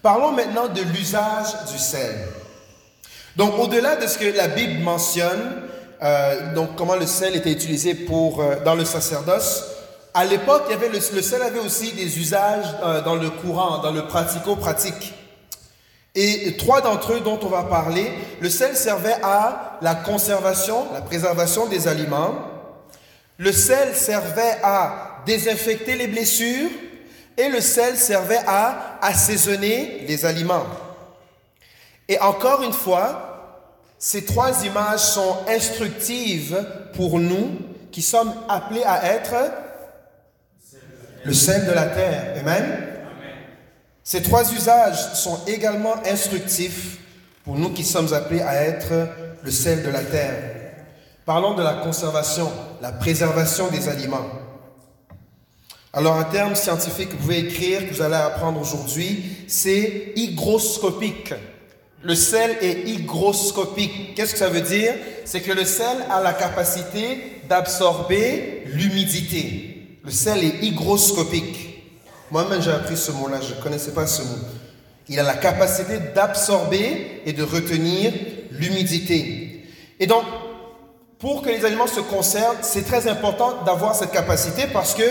Parlons 0.00 0.32
maintenant 0.32 0.68
de 0.68 0.80
l'usage 0.80 1.70
du 1.70 1.78
sel. 1.78 2.16
Donc, 3.36 3.58
au-delà 3.58 3.96
de 3.96 4.06
ce 4.06 4.18
que 4.18 4.36
la 4.36 4.48
Bible 4.48 4.80
mentionne, 4.80 5.62
euh, 6.02 6.54
donc 6.54 6.76
comment 6.76 6.96
le 6.96 7.06
sel 7.06 7.36
était 7.36 7.52
utilisé 7.52 7.94
pour, 7.94 8.40
euh, 8.40 8.56
dans 8.64 8.74
le 8.74 8.84
sacerdoce, 8.84 9.64
à 10.14 10.26
l'époque, 10.26 10.64
il 10.68 10.72
y 10.72 10.74
avait 10.74 10.90
le, 10.90 11.00
sel 11.00 11.40
avait 11.40 11.58
aussi 11.58 11.92
des 11.92 12.18
usages 12.18 12.66
euh, 12.84 13.00
dans 13.00 13.14
le 13.14 13.30
courant, 13.30 13.78
dans 13.78 13.92
le 13.92 14.06
pratico-pratique. 14.06 15.14
Et 16.14 16.56
trois 16.58 16.82
d'entre 16.82 17.14
eux 17.14 17.20
dont 17.20 17.38
on 17.42 17.48
va 17.48 17.62
parler, 17.62 18.12
le 18.40 18.50
sel 18.50 18.76
servait 18.76 19.16
à 19.22 19.78
la 19.80 19.94
conservation, 19.94 20.84
la 20.92 21.00
préservation 21.00 21.66
des 21.66 21.88
aliments. 21.88 22.34
Le 23.38 23.50
sel 23.50 23.94
servait 23.94 24.58
à 24.62 25.22
désinfecter 25.24 25.96
les 25.96 26.08
blessures 26.08 26.68
et 27.38 27.48
le 27.48 27.62
sel 27.62 27.96
servait 27.96 28.42
à 28.46 28.98
assaisonner 29.00 30.04
les 30.06 30.26
aliments. 30.26 30.66
Et 32.12 32.20
encore 32.20 32.62
une 32.62 32.74
fois, 32.74 33.56
ces 33.98 34.26
trois 34.26 34.66
images 34.66 35.00
sont 35.00 35.34
instructives 35.48 36.62
pour 36.92 37.18
nous 37.18 37.58
qui 37.90 38.02
sommes 38.02 38.34
appelés 38.50 38.82
à 38.84 39.14
être 39.14 39.34
le 41.24 41.32
sel 41.32 41.64
de 41.64 41.72
la 41.72 41.86
terre. 41.86 42.34
Amen. 42.38 42.86
Ces 44.04 44.20
trois 44.20 44.52
usages 44.52 45.14
sont 45.14 45.40
également 45.46 45.94
instructifs 46.04 46.98
pour 47.44 47.54
nous 47.54 47.70
qui 47.70 47.82
sommes 47.82 48.12
appelés 48.12 48.42
à 48.42 48.62
être 48.62 49.08
le 49.42 49.50
sel 49.50 49.82
de 49.82 49.88
la 49.88 50.02
terre. 50.02 50.34
Parlons 51.24 51.54
de 51.54 51.62
la 51.62 51.76
conservation, 51.76 52.52
la 52.82 52.92
préservation 52.92 53.68
des 53.68 53.88
aliments. 53.88 54.26
Alors, 55.94 56.16
un 56.16 56.24
terme 56.24 56.56
scientifique 56.56 57.08
que 57.08 57.14
vous 57.14 57.20
pouvez 57.20 57.38
écrire, 57.38 57.88
que 57.88 57.94
vous 57.94 58.02
allez 58.02 58.16
apprendre 58.16 58.60
aujourd'hui, 58.60 59.34
c'est 59.48 60.12
hygroscopique. 60.14 61.32
Le 62.02 62.14
sel 62.14 62.56
est 62.60 62.88
hygroscopique. 62.88 64.14
Qu'est-ce 64.14 64.32
que 64.32 64.38
ça 64.38 64.48
veut 64.48 64.60
dire? 64.60 64.94
C'est 65.24 65.40
que 65.40 65.52
le 65.52 65.64
sel 65.64 65.98
a 66.10 66.20
la 66.20 66.32
capacité 66.32 67.40
d'absorber 67.48 68.64
l'humidité. 68.66 69.98
Le 70.04 70.10
sel 70.10 70.42
est 70.44 70.64
hygroscopique. 70.64 71.84
Moi-même, 72.30 72.60
j'ai 72.62 72.72
appris 72.72 72.96
ce 72.96 73.12
mot-là, 73.12 73.40
je 73.40 73.54
ne 73.54 73.60
connaissais 73.60 73.92
pas 73.92 74.06
ce 74.06 74.22
mot. 74.22 74.38
Il 75.08 75.18
a 75.20 75.22
la 75.22 75.34
capacité 75.34 75.98
d'absorber 76.14 77.22
et 77.26 77.32
de 77.32 77.42
retenir 77.42 78.12
l'humidité. 78.50 79.64
Et 80.00 80.06
donc, 80.06 80.24
pour 81.18 81.42
que 81.42 81.50
les 81.50 81.64
aliments 81.64 81.86
se 81.86 82.00
conservent, 82.00 82.58
c'est 82.62 82.84
très 82.84 83.06
important 83.06 83.62
d'avoir 83.64 83.94
cette 83.94 84.10
capacité 84.10 84.64
parce 84.72 84.94
que 84.94 85.04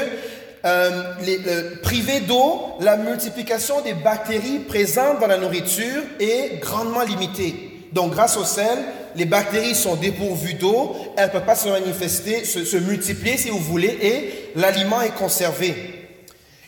euh, 0.63 1.75
privé 1.81 2.19
d'eau, 2.21 2.75
la 2.79 2.97
multiplication 2.97 3.81
des 3.81 3.93
bactéries 3.93 4.59
présentes 4.59 5.19
dans 5.19 5.27
la 5.27 5.37
nourriture 5.37 6.03
est 6.19 6.59
grandement 6.59 7.01
limitée. 7.03 7.87
Donc, 7.93 8.13
grâce 8.13 8.37
au 8.37 8.45
sel, 8.45 8.77
les 9.15 9.25
bactéries 9.25 9.75
sont 9.75 9.95
dépourvues 9.95 10.53
d'eau, 10.53 10.95
elles 11.17 11.27
ne 11.27 11.31
peuvent 11.31 11.45
pas 11.45 11.55
se 11.55 11.67
manifester, 11.67 12.45
se, 12.45 12.77
multiplier 12.77 13.37
si 13.37 13.49
vous 13.49 13.59
voulez, 13.59 13.97
et 14.01 14.51
l'aliment 14.55 15.01
est 15.01 15.15
conservé. 15.15 15.75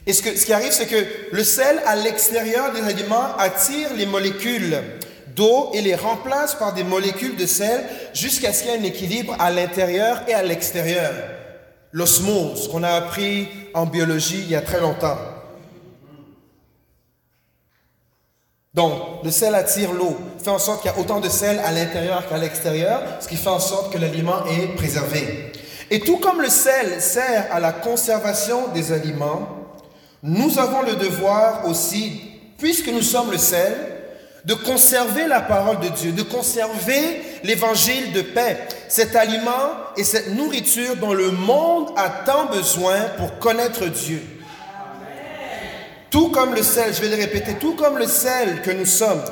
Et 0.05 0.11
ce, 0.11 0.23
ce 0.35 0.45
qui 0.45 0.51
arrive, 0.51 0.71
c'est 0.71 0.87
que 0.87 1.05
le 1.31 1.43
sel 1.43 1.81
à 1.85 1.95
l'extérieur 1.95 2.73
des 2.73 2.81
aliments 2.81 3.37
attire 3.37 3.93
les 3.95 4.05
molécules 4.05 4.81
d'eau 5.35 5.69
et 5.73 5.81
les 5.81 5.95
remplace 5.95 6.55
par 6.55 6.73
des 6.73 6.83
molécules 6.83 7.37
de 7.37 7.45
sel 7.45 7.83
jusqu'à 8.13 8.51
ce 8.51 8.63
qu'il 8.63 8.71
y 8.71 8.75
ait 8.75 8.79
un 8.79 8.83
équilibre 8.83 9.35
à 9.39 9.49
l'intérieur 9.49 10.23
et 10.27 10.33
à 10.33 10.43
l'extérieur. 10.43 11.11
L'osmose 11.93 12.67
qu'on 12.67 12.83
a 12.83 12.89
appris 12.89 13.47
en 13.73 13.85
biologie 13.85 14.39
il 14.39 14.49
y 14.49 14.55
a 14.55 14.61
très 14.61 14.81
longtemps. 14.81 15.17
Donc, 18.73 19.23
le 19.23 19.29
sel 19.29 19.53
attire 19.53 19.93
l'eau, 19.93 20.17
fait 20.43 20.49
en 20.49 20.57
sorte 20.57 20.81
qu'il 20.81 20.91
y 20.91 20.93
a 20.93 20.99
autant 20.99 21.19
de 21.19 21.29
sel 21.29 21.59
à 21.59 21.71
l'intérieur 21.71 22.27
qu'à 22.27 22.39
l'extérieur, 22.39 23.03
ce 23.19 23.27
qui 23.27 23.35
fait 23.35 23.49
en 23.49 23.59
sorte 23.59 23.93
que 23.93 23.99
l'aliment 23.99 24.43
est 24.47 24.75
préservé. 24.75 25.51
Et 25.91 25.99
tout 25.99 26.17
comme 26.17 26.41
le 26.41 26.49
sel 26.49 26.99
sert 26.99 27.47
à 27.51 27.59
la 27.59 27.71
conservation 27.71 28.69
des 28.69 28.91
aliments, 28.91 29.47
nous 30.23 30.57
avons 30.57 30.81
le 30.81 30.95
devoir 30.95 31.67
aussi, 31.67 32.21
puisque 32.57 32.87
nous 32.87 33.03
sommes 33.03 33.29
le 33.29 33.37
sel, 33.37 33.92
de 34.45 34.53
conserver 34.53 35.27
la 35.27 35.39
parole 35.41 35.79
de 35.79 35.87
Dieu, 35.89 36.11
de 36.11 36.23
conserver 36.23 37.21
l'évangile 37.43 38.11
de 38.11 38.21
paix, 38.21 38.57
cet 38.89 39.15
aliment 39.15 39.71
et 39.95 40.03
cette 40.03 40.35
nourriture 40.35 40.97
dont 40.97 41.13
le 41.13 41.31
monde 41.31 41.91
a 41.95 42.09
tant 42.25 42.45
besoin 42.45 42.99
pour 43.17 43.39
connaître 43.39 43.85
Dieu. 43.85 44.21
Tout 46.09 46.29
comme 46.29 46.53
le 46.53 46.61
sel, 46.61 46.93
je 46.93 47.01
vais 47.01 47.09
le 47.09 47.15
répéter, 47.15 47.55
tout 47.55 47.75
comme 47.75 47.97
le 47.97 48.05
sel 48.05 48.61
que 48.61 48.71
nous 48.71 48.85
sommes, 48.85 49.23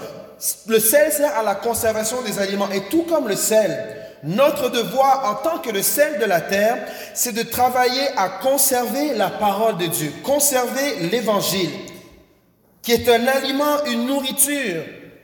le 0.68 0.80
sel 0.80 1.12
sert 1.12 1.38
à 1.38 1.44
la 1.44 1.56
conservation 1.56 2.22
des 2.22 2.40
aliments. 2.40 2.72
Et 2.72 2.82
tout 2.90 3.04
comme 3.04 3.28
le 3.28 3.36
sel, 3.36 3.96
notre 4.24 4.70
devoir 4.70 5.30
en 5.30 5.48
tant 5.48 5.60
que 5.60 5.70
le 5.70 5.84
sel 5.84 6.20
de 6.20 6.26
la 6.26 6.42
terre, 6.42 6.78
c'est 7.14 7.34
de 7.34 7.44
travailler 7.44 8.08
à 8.18 8.30
conserver 8.30 9.14
la 9.14 9.30
parole 9.30 9.78
de 9.78 9.86
Dieu, 9.86 10.12
conserver 10.24 11.08
l'évangile, 11.12 11.70
qui 12.82 12.94
est 12.94 13.08
un 13.10 13.28
aliment, 13.28 13.86
une 13.86 14.08
nourriture 14.08 14.84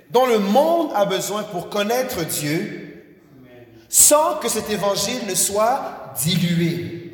dont 0.09 0.25
le 0.25 0.39
monde 0.39 0.91
a 0.95 1.05
besoin 1.05 1.43
pour 1.43 1.69
connaître 1.69 2.23
Dieu, 2.23 3.05
sans 3.89 4.35
que 4.35 4.49
cet 4.49 4.69
évangile 4.69 5.25
ne 5.27 5.35
soit 5.35 6.13
dilué. 6.23 7.13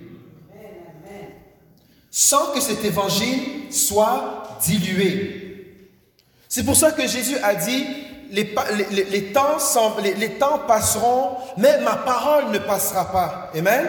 Sans 2.12 2.52
que 2.52 2.60
cet 2.60 2.84
évangile 2.86 3.74
soit 3.74 4.44
dilué. 4.64 5.44
C'est 6.48 6.64
pour 6.64 6.76
ça 6.76 6.92
que 6.92 7.08
Jésus 7.08 7.38
a 7.42 7.56
dit, 7.56 7.86
les, 8.32 8.54
temps, 9.34 9.58
temps 10.40 10.60
passeront, 10.68 11.38
mais 11.58 11.82
ma 11.82 11.96
parole 11.96 12.52
ne 12.52 12.60
passera 12.60 13.12
pas. 13.12 13.52
Amen? 13.56 13.88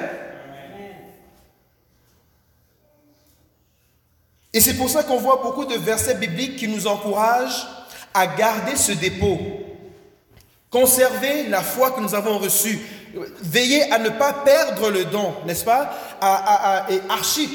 Et 4.54 4.60
c'est 4.60 4.74
pour 4.74 4.88
ça 4.88 5.02
qu'on 5.02 5.18
voit 5.18 5.40
beaucoup 5.42 5.64
de 5.64 5.74
versets 5.74 6.14
bibliques 6.14 6.56
qui 6.56 6.68
nous 6.68 6.86
encouragent 6.86 7.66
à 8.14 8.28
garder 8.28 8.76
ce 8.76 8.92
dépôt. 8.92 9.38
Conserver 10.70 11.48
la 11.48 11.62
foi 11.62 11.90
que 11.90 12.00
nous 12.00 12.14
avons 12.14 12.38
reçue. 12.38 12.80
Veiller 13.42 13.92
à 13.92 13.98
ne 13.98 14.08
pas 14.08 14.32
perdre 14.32 14.90
le 14.90 15.04
don, 15.04 15.34
n'est-ce 15.46 15.64
pas? 15.64 15.94
Et 16.88 17.00
Archip. 17.08 17.50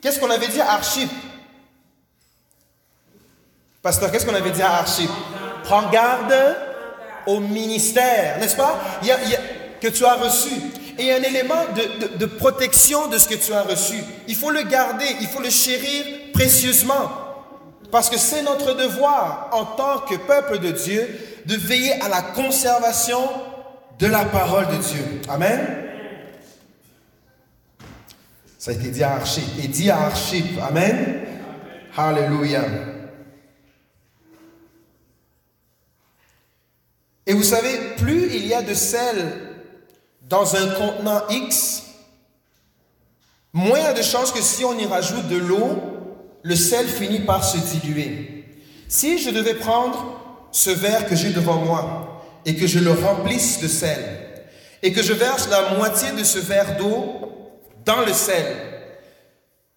Qu'est-ce 0.00 0.18
qu'on 0.18 0.30
avait 0.30 0.48
dit 0.48 0.60
à 0.60 0.72
Archip? 0.72 1.10
Pasteur, 3.82 4.10
qu'est-ce 4.10 4.26
qu'on 4.26 4.34
avait 4.34 4.50
dit 4.50 4.62
à 4.62 4.78
Archip? 4.78 5.10
Prends 5.64 5.88
garde 5.90 6.34
au 7.26 7.40
ministère, 7.40 8.38
n'est-ce 8.38 8.56
pas? 8.56 8.80
Il 9.02 9.08
y, 9.08 9.12
a, 9.12 9.18
Que 9.80 9.88
tu 9.88 10.04
as 10.04 10.14
reçu. 10.14 10.50
Et 10.98 11.02
il 11.02 11.06
y 11.06 11.12
a 11.12 11.16
un 11.16 11.22
élément 11.22 11.62
de, 11.74 12.16
de, 12.16 12.26
protection 12.26 13.08
de 13.08 13.18
ce 13.18 13.28
que 13.28 13.34
tu 13.34 13.52
as 13.52 13.62
reçu. 13.62 13.96
Il 14.26 14.34
faut 14.34 14.50
le 14.50 14.62
garder, 14.62 15.04
il 15.20 15.28
faut 15.28 15.40
le 15.40 15.50
chérir 15.50 16.04
précieusement. 16.32 17.25
Parce 17.96 18.10
que 18.10 18.18
c'est 18.18 18.42
notre 18.42 18.74
devoir 18.74 19.48
en 19.52 19.64
tant 19.64 20.00
que 20.00 20.16
peuple 20.16 20.58
de 20.58 20.70
Dieu 20.70 21.18
de 21.46 21.56
veiller 21.56 21.94
à 22.02 22.10
la 22.10 22.20
conservation 22.20 23.26
de 23.98 24.06
la 24.06 24.26
parole 24.26 24.66
de 24.68 24.76
Dieu. 24.76 25.22
Amen. 25.30 25.66
Ça 28.58 28.72
a 28.72 28.74
été 28.74 28.90
dit 28.90 29.02
à 29.02 29.14
Archip. 29.14 29.44
Et 29.64 29.68
dit 29.68 29.90
à 29.90 29.98
Archip. 29.98 30.60
Amen. 30.60 31.22
Alléluia. 31.96 32.64
Et 37.24 37.32
vous 37.32 37.44
savez, 37.44 37.94
plus 37.96 38.28
il 38.34 38.46
y 38.46 38.52
a 38.52 38.60
de 38.60 38.74
sel 38.74 39.54
dans 40.20 40.54
un 40.54 40.68
contenant 40.74 41.22
X, 41.30 41.84
moins 43.54 43.78
il 43.78 43.84
y 43.84 43.86
a 43.86 43.94
de 43.94 44.02
chances 44.02 44.32
que 44.32 44.42
si 44.42 44.66
on 44.66 44.78
y 44.78 44.84
rajoute 44.84 45.28
de 45.28 45.38
l'eau, 45.38 45.95
le 46.46 46.54
sel 46.54 46.86
finit 46.86 47.18
par 47.18 47.44
se 47.44 47.58
diluer. 47.58 48.44
Si 48.88 49.18
je 49.18 49.30
devais 49.30 49.54
prendre 49.54 50.20
ce 50.52 50.70
verre 50.70 51.08
que 51.08 51.16
j'ai 51.16 51.30
devant 51.30 51.56
moi 51.56 52.22
et 52.44 52.54
que 52.54 52.68
je 52.68 52.78
le 52.78 52.92
remplisse 52.92 53.60
de 53.60 53.66
sel 53.66 53.98
et 54.80 54.92
que 54.92 55.02
je 55.02 55.12
verse 55.12 55.48
la 55.50 55.74
moitié 55.76 56.12
de 56.12 56.22
ce 56.22 56.38
verre 56.38 56.76
d'eau 56.76 57.16
dans 57.84 58.00
le 58.06 58.12
sel, 58.12 58.44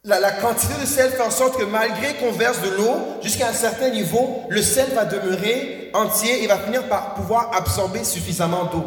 la, 0.04 0.32
quantité 0.34 0.76
de 0.80 0.86
sel 0.86 1.10
fait 1.10 1.24
en 1.24 1.32
sorte 1.32 1.58
que 1.58 1.66
malgré 1.66 2.14
qu'on 2.18 2.32
verse 2.32 2.62
de 2.62 2.70
l'eau 2.70 2.98
jusqu'à 3.24 3.50
un 3.50 3.54
certain 3.54 3.90
niveau, 3.90 4.44
le 4.50 4.62
sel 4.62 4.92
va 4.94 5.06
demeurer 5.06 5.90
entier 5.96 6.44
et 6.44 6.48
va 6.48 6.60
finir 6.60 6.88
par 6.88 7.16
pouvoir 7.16 7.50
absorber 7.58 8.04
suffisamment 8.04 8.66
d'eau. 8.66 8.86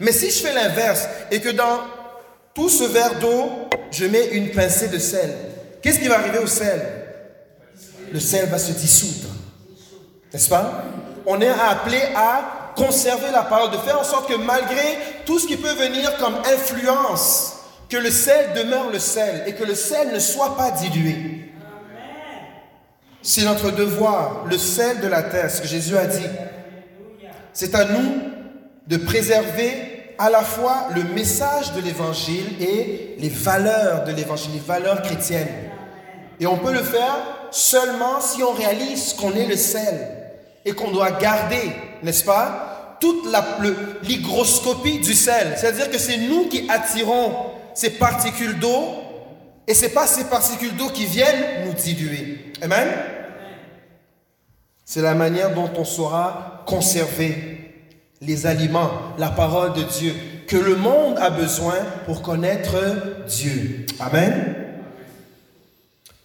Mais 0.00 0.12
si 0.12 0.30
je 0.30 0.46
fais 0.46 0.54
l'inverse 0.54 1.06
et 1.30 1.42
que 1.42 1.50
dans 1.50 1.80
tout 2.54 2.70
ce 2.70 2.84
verre 2.84 3.18
d'eau, 3.18 3.50
je 3.90 4.06
mets 4.06 4.28
une 4.28 4.50
pincée 4.50 4.88
de 4.88 4.98
sel, 4.98 5.30
qu'est-ce 5.86 6.00
qui 6.00 6.08
va 6.08 6.18
arriver 6.18 6.38
au 6.38 6.48
sel? 6.48 6.80
Le 8.12 8.18
sel 8.18 8.48
va 8.48 8.58
se 8.58 8.72
dissoudre. 8.72 9.28
N'est-ce 10.32 10.48
pas? 10.48 10.82
On 11.24 11.40
est 11.40 11.48
appelé 11.48 12.00
à 12.16 12.72
conserver 12.74 13.30
la 13.30 13.42
parole, 13.42 13.70
de 13.70 13.76
faire 13.76 14.00
en 14.00 14.02
sorte 14.02 14.28
que 14.28 14.34
malgré 14.34 14.98
tout 15.24 15.38
ce 15.38 15.46
qui 15.46 15.56
peut 15.56 15.74
venir 15.74 16.16
comme 16.18 16.34
influence, 16.52 17.58
que 17.88 17.98
le 17.98 18.10
sel 18.10 18.52
demeure 18.54 18.90
le 18.90 18.98
sel 18.98 19.44
et 19.46 19.54
que 19.54 19.62
le 19.62 19.76
sel 19.76 20.12
ne 20.12 20.18
soit 20.18 20.56
pas 20.56 20.72
dilué. 20.72 21.52
C'est 23.22 23.44
notre 23.44 23.70
devoir, 23.70 24.44
le 24.46 24.58
sel 24.58 25.00
de 25.00 25.06
la 25.06 25.22
terre, 25.22 25.52
ce 25.52 25.60
que 25.60 25.68
Jésus 25.68 25.96
a 25.96 26.06
dit. 26.06 26.26
C'est 27.52 27.76
à 27.76 27.84
nous 27.84 28.22
de 28.88 28.96
préserver 28.96 30.14
à 30.18 30.30
la 30.30 30.42
fois 30.42 30.88
le 30.96 31.04
message 31.14 31.72
de 31.74 31.80
l'évangile 31.80 32.60
et 32.60 33.14
les 33.18 33.28
valeurs 33.28 34.02
de 34.02 34.10
l'évangile, 34.10 34.50
les 34.54 34.60
valeurs 34.60 35.00
chrétiennes. 35.02 35.65
Et 36.40 36.46
on 36.46 36.58
peut 36.58 36.72
le 36.72 36.82
faire 36.82 37.16
seulement 37.50 38.20
si 38.20 38.42
on 38.42 38.52
réalise 38.52 39.14
qu'on 39.14 39.32
est 39.32 39.46
le 39.46 39.56
sel 39.56 40.08
et 40.64 40.72
qu'on 40.72 40.90
doit 40.90 41.12
garder, 41.12 41.72
n'est-ce 42.02 42.24
pas, 42.24 42.98
toute 43.00 43.26
l'hygroscopie 44.02 44.98
du 44.98 45.14
sel. 45.14 45.54
C'est-à-dire 45.56 45.90
que 45.90 45.98
c'est 45.98 46.18
nous 46.18 46.48
qui 46.48 46.68
attirons 46.68 47.32
ces 47.74 47.90
particules 47.90 48.58
d'eau 48.58 48.86
et 49.66 49.74
ce 49.74 49.82
n'est 49.82 49.92
pas 49.92 50.06
ces 50.06 50.24
particules 50.24 50.76
d'eau 50.76 50.88
qui 50.88 51.06
viennent 51.06 51.66
nous 51.66 51.72
diluer. 51.72 52.52
Amen? 52.62 52.88
C'est 54.84 55.02
la 55.02 55.14
manière 55.14 55.54
dont 55.54 55.70
on 55.76 55.84
saura 55.84 56.62
conserver 56.66 57.74
les 58.20 58.46
aliments, 58.46 58.90
la 59.18 59.30
parole 59.30 59.72
de 59.72 59.82
Dieu, 59.82 60.14
que 60.46 60.56
le 60.56 60.76
monde 60.76 61.18
a 61.18 61.30
besoin 61.30 61.74
pour 62.06 62.22
connaître 62.22 62.76
Dieu. 63.26 63.84
Amen? 63.98 64.65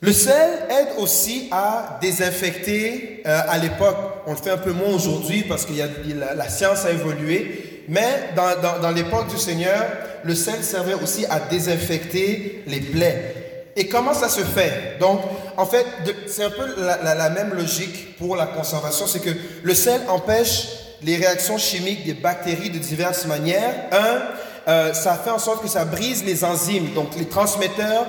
Le 0.01 0.13
sel 0.13 0.49
aide 0.69 0.87
aussi 0.97 1.47
à 1.51 1.99
désinfecter 2.01 3.21
euh, 3.25 3.39
à 3.47 3.59
l'époque. 3.59 3.97
On 4.25 4.31
le 4.31 4.37
fait 4.37 4.49
un 4.49 4.57
peu 4.57 4.71
moins 4.71 4.93
aujourd'hui 4.93 5.43
parce 5.43 5.65
que 5.65 5.73
la, 5.73 6.33
la, 6.33 6.49
science 6.49 6.85
a 6.85 6.91
évolué. 6.91 7.83
Mais 7.87 8.31
dans, 8.35 8.79
dans 8.81 8.91
l'époque 8.91 9.27
du 9.27 9.37
Seigneur, 9.37 9.85
le 10.23 10.33
sel 10.33 10.63
servait 10.63 10.95
aussi 10.95 11.25
à 11.27 11.39
désinfecter 11.39 12.63
les 12.67 12.79
plaies. 12.79 13.41
Et 13.75 13.87
comment 13.87 14.13
ça 14.13 14.29
se 14.29 14.41
fait? 14.41 14.97
Donc, 14.99 15.21
en 15.57 15.65
fait, 15.65 15.85
c'est 16.27 16.43
un 16.43 16.49
peu 16.49 16.65
la, 16.79 17.29
même 17.29 17.53
logique 17.53 18.17
pour 18.17 18.35
la 18.35 18.45
conservation, 18.45 19.07
c'est 19.07 19.21
que 19.21 19.31
le 19.63 19.73
sel 19.73 20.01
empêche 20.09 20.67
les 21.01 21.15
réactions 21.15 21.57
chimiques 21.57 22.05
des 22.05 22.13
bactéries 22.13 22.69
de 22.69 22.77
diverses 22.77 23.25
manières. 23.25 23.73
Un, 23.91 24.21
euh, 24.67 24.93
ça 24.93 25.15
fait 25.15 25.31
en 25.31 25.39
sorte 25.39 25.63
que 25.63 25.69
ça 25.69 25.85
brise 25.85 26.23
les 26.23 26.43
enzymes, 26.43 26.93
donc 26.93 27.15
les 27.17 27.25
transmetteurs 27.25 28.05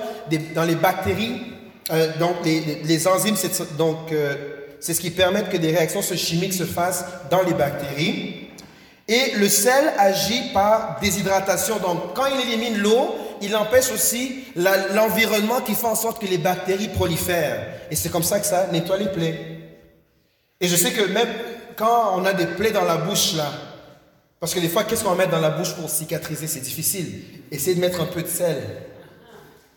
dans 0.53 0.63
les 0.63 0.75
bactéries. 0.75 1.52
Euh, 1.91 2.17
donc, 2.17 2.37
les, 2.45 3.07
enzymes, 3.07 3.35
c'est 3.35 3.75
donc 3.77 4.11
euh, 4.11 4.35
c'est 4.79 4.93
ce 4.93 5.01
qui 5.01 5.11
permet 5.11 5.43
que 5.43 5.57
des 5.57 5.71
réactions 5.71 6.01
chimiques 6.01 6.53
se 6.53 6.65
fassent 6.65 7.05
dans 7.29 7.41
les 7.43 7.53
bactéries. 7.53 8.49
Et 9.07 9.33
le 9.35 9.49
sel 9.49 9.93
agit 9.97 10.51
par 10.53 10.99
déshydratation. 11.01 11.77
Donc, 11.79 12.13
quand 12.13 12.25
il 12.27 12.49
élimine 12.49 12.77
l'eau, 12.77 13.15
il 13.41 13.55
empêche 13.55 13.91
aussi 13.91 14.45
l'environnement 14.55 15.59
qui 15.59 15.75
fait 15.75 15.87
en 15.87 15.95
sorte 15.95 16.21
que 16.21 16.27
les 16.27 16.37
bactéries 16.37 16.87
prolifèrent. 16.87 17.67
Et 17.91 17.95
c'est 17.95 18.09
comme 18.09 18.23
ça 18.23 18.39
que 18.39 18.45
ça 18.45 18.67
nettoie 18.71 18.97
les 18.97 19.09
plaies. 19.09 19.59
Et 20.61 20.67
je 20.67 20.75
sais 20.77 20.91
que 20.91 21.01
même 21.01 21.27
quand 21.75 22.13
on 22.15 22.25
a 22.25 22.33
des 22.33 22.45
plaies 22.45 22.71
dans 22.71 22.85
la 22.85 22.97
bouche, 22.97 23.33
là, 23.35 23.51
parce 24.39 24.53
que 24.53 24.59
des 24.59 24.69
fois, 24.69 24.83
qu'est-ce 24.83 25.03
qu'on 25.03 25.11
va 25.11 25.15
mettre 25.15 25.31
dans 25.31 25.39
la 25.39 25.51
bouche 25.51 25.73
pour 25.73 25.89
cicatriser? 25.89 26.47
C'est 26.47 26.59
difficile. 26.59 27.23
Essayez 27.51 27.75
de 27.75 27.81
mettre 27.81 28.01
un 28.01 28.05
peu 28.05 28.21
de 28.21 28.27
sel. 28.27 28.61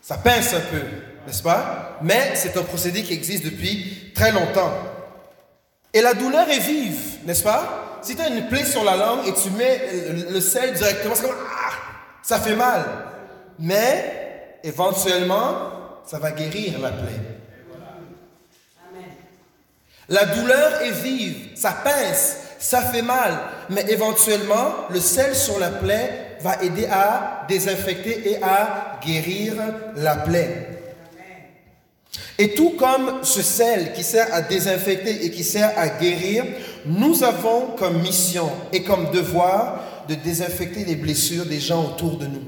Ça 0.00 0.16
pince 0.18 0.54
un 0.54 0.60
peu, 0.60 0.82
n'est-ce 1.26 1.42
pas? 1.42 1.98
Mais 2.02 2.32
c'est 2.34 2.56
un 2.56 2.62
procédé 2.62 3.02
qui 3.02 3.12
existe 3.12 3.44
depuis 3.44 4.12
très 4.14 4.32
longtemps. 4.32 4.72
Et 5.92 6.00
la 6.00 6.14
douleur 6.14 6.48
est 6.48 6.58
vive, 6.58 7.24
n'est-ce 7.24 7.42
pas? 7.42 7.98
Si 8.02 8.14
tu 8.14 8.22
as 8.22 8.28
une 8.28 8.46
plaie 8.48 8.64
sur 8.64 8.84
la 8.84 8.96
langue 8.96 9.26
et 9.26 9.32
tu 9.32 9.50
mets 9.50 9.80
le 10.30 10.40
sel 10.40 10.74
directement, 10.74 11.14
c'est 11.14 11.22
comme 11.22 11.34
ah, 11.34 11.72
ça 12.22 12.38
fait 12.38 12.54
mal 12.54 12.84
mais 13.58 14.58
éventuellement, 14.62 16.00
ça 16.04 16.18
va 16.18 16.30
guérir 16.32 16.78
la 16.80 16.90
plaie. 16.90 17.20
La 20.08 20.24
douleur 20.24 20.82
est 20.82 20.92
vive, 20.92 21.56
ça 21.56 21.72
pince, 21.82 22.36
ça 22.58 22.80
fait 22.80 23.02
mal, 23.02 23.36
mais 23.70 23.84
éventuellement, 23.88 24.86
le 24.90 25.00
sel 25.00 25.34
sur 25.34 25.58
la 25.58 25.70
plaie 25.70 26.36
va 26.40 26.62
aider 26.62 26.86
à 26.86 27.44
désinfecter 27.48 28.30
et 28.30 28.42
à 28.42 29.00
guérir 29.04 29.54
la 29.96 30.16
plaie. 30.16 30.75
Et 32.38 32.54
tout 32.54 32.70
comme 32.70 33.20
ce 33.22 33.40
sel 33.40 33.92
qui 33.94 34.02
sert 34.02 34.32
à 34.32 34.42
désinfecter 34.42 35.24
et 35.24 35.30
qui 35.30 35.42
sert 35.42 35.72
à 35.76 35.88
guérir, 35.88 36.44
nous 36.84 37.24
avons 37.24 37.68
comme 37.78 38.02
mission 38.02 38.50
et 38.72 38.82
comme 38.82 39.10
devoir 39.10 40.04
de 40.08 40.14
désinfecter 40.14 40.84
les 40.84 40.96
blessures 40.96 41.46
des 41.46 41.60
gens 41.60 41.84
autour 41.84 42.18
de 42.18 42.26
nous. 42.26 42.42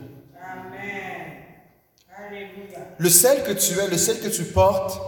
Le 2.99 3.09
sel 3.09 3.45
que 3.45 3.53
tu 3.53 3.79
es, 3.79 3.89
le 3.89 3.97
sel 3.97 4.21
que 4.21 4.29
tu 4.29 4.45
portes, 4.45 5.01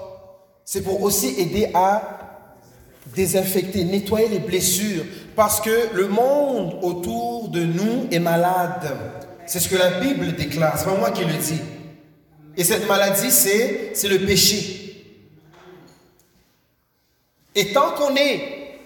c'est 0.64 0.82
pour 0.82 1.02
aussi 1.02 1.34
aider 1.38 1.70
à 1.74 2.20
désinfecter, 3.14 3.84
nettoyer 3.84 4.28
les 4.28 4.38
blessures, 4.38 5.04
parce 5.34 5.60
que 5.60 5.94
le 5.94 6.06
monde 6.06 6.78
autour 6.82 7.48
de 7.48 7.64
nous 7.64 8.06
est 8.10 8.20
malade. 8.20 8.96
C'est 9.46 9.58
ce 9.58 9.68
que 9.68 9.76
la 9.76 9.98
Bible 9.98 10.36
déclare, 10.36 10.78
c'est 10.78 10.84
pas 10.84 10.94
moi 10.94 11.10
qui 11.10 11.24
le 11.24 11.34
dis. 11.34 11.60
Et 12.60 12.64
cette 12.64 12.86
maladie, 12.86 13.30
c'est, 13.30 14.06
le 14.06 14.18
péché. 14.18 15.06
Et 17.54 17.72
tant 17.72 17.92
qu'on 17.92 18.14
est, 18.16 18.76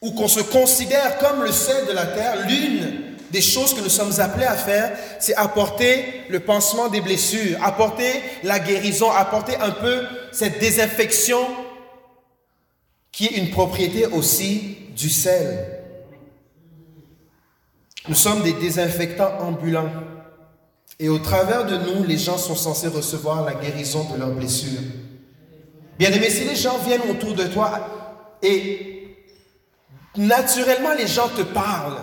ou 0.00 0.10
qu'on 0.10 0.26
se 0.26 0.40
considère 0.40 1.16
comme 1.18 1.44
le 1.44 1.52
sel 1.52 1.86
de 1.86 1.92
la 1.92 2.06
terre, 2.06 2.44
l'une 2.48 3.14
des 3.30 3.40
choses 3.40 3.72
que 3.72 3.80
nous 3.80 3.88
sommes 3.88 4.18
appelés 4.18 4.46
à 4.46 4.56
faire, 4.56 4.98
c'est 5.20 5.36
apporter 5.36 6.24
le 6.28 6.40
pansement 6.40 6.88
des 6.88 7.00
blessures, 7.00 7.56
apporter 7.62 8.20
la 8.42 8.58
guérison, 8.58 9.12
apporter 9.12 9.54
un 9.58 9.70
peu 9.70 10.02
cette 10.32 10.58
désinfection 10.58 11.46
qui 13.12 13.26
est 13.26 13.36
une 13.36 13.52
propriété 13.52 14.06
aussi 14.06 14.88
du 14.96 15.08
sel. 15.08 15.84
Nous 18.08 18.16
sommes 18.16 18.42
des 18.42 18.54
désinfectants 18.54 19.38
ambulants. 19.38 19.92
Et 21.02 21.08
au 21.08 21.18
travers 21.18 21.66
de 21.66 21.76
nous, 21.78 22.04
les 22.04 22.16
gens 22.16 22.38
sont 22.38 22.54
censés 22.54 22.86
recevoir 22.86 23.44
la 23.44 23.54
guérison 23.54 24.04
de 24.04 24.16
leurs 24.20 24.30
blessures. 24.30 24.78
Bien 25.98 26.12
aimé, 26.12 26.30
si 26.30 26.44
les 26.44 26.54
gens 26.54 26.78
viennent 26.78 27.10
autour 27.10 27.34
de 27.34 27.42
toi 27.42 28.28
et 28.40 29.16
naturellement 30.16 30.92
les 30.96 31.08
gens 31.08 31.28
te 31.36 31.42
parlent, 31.42 31.98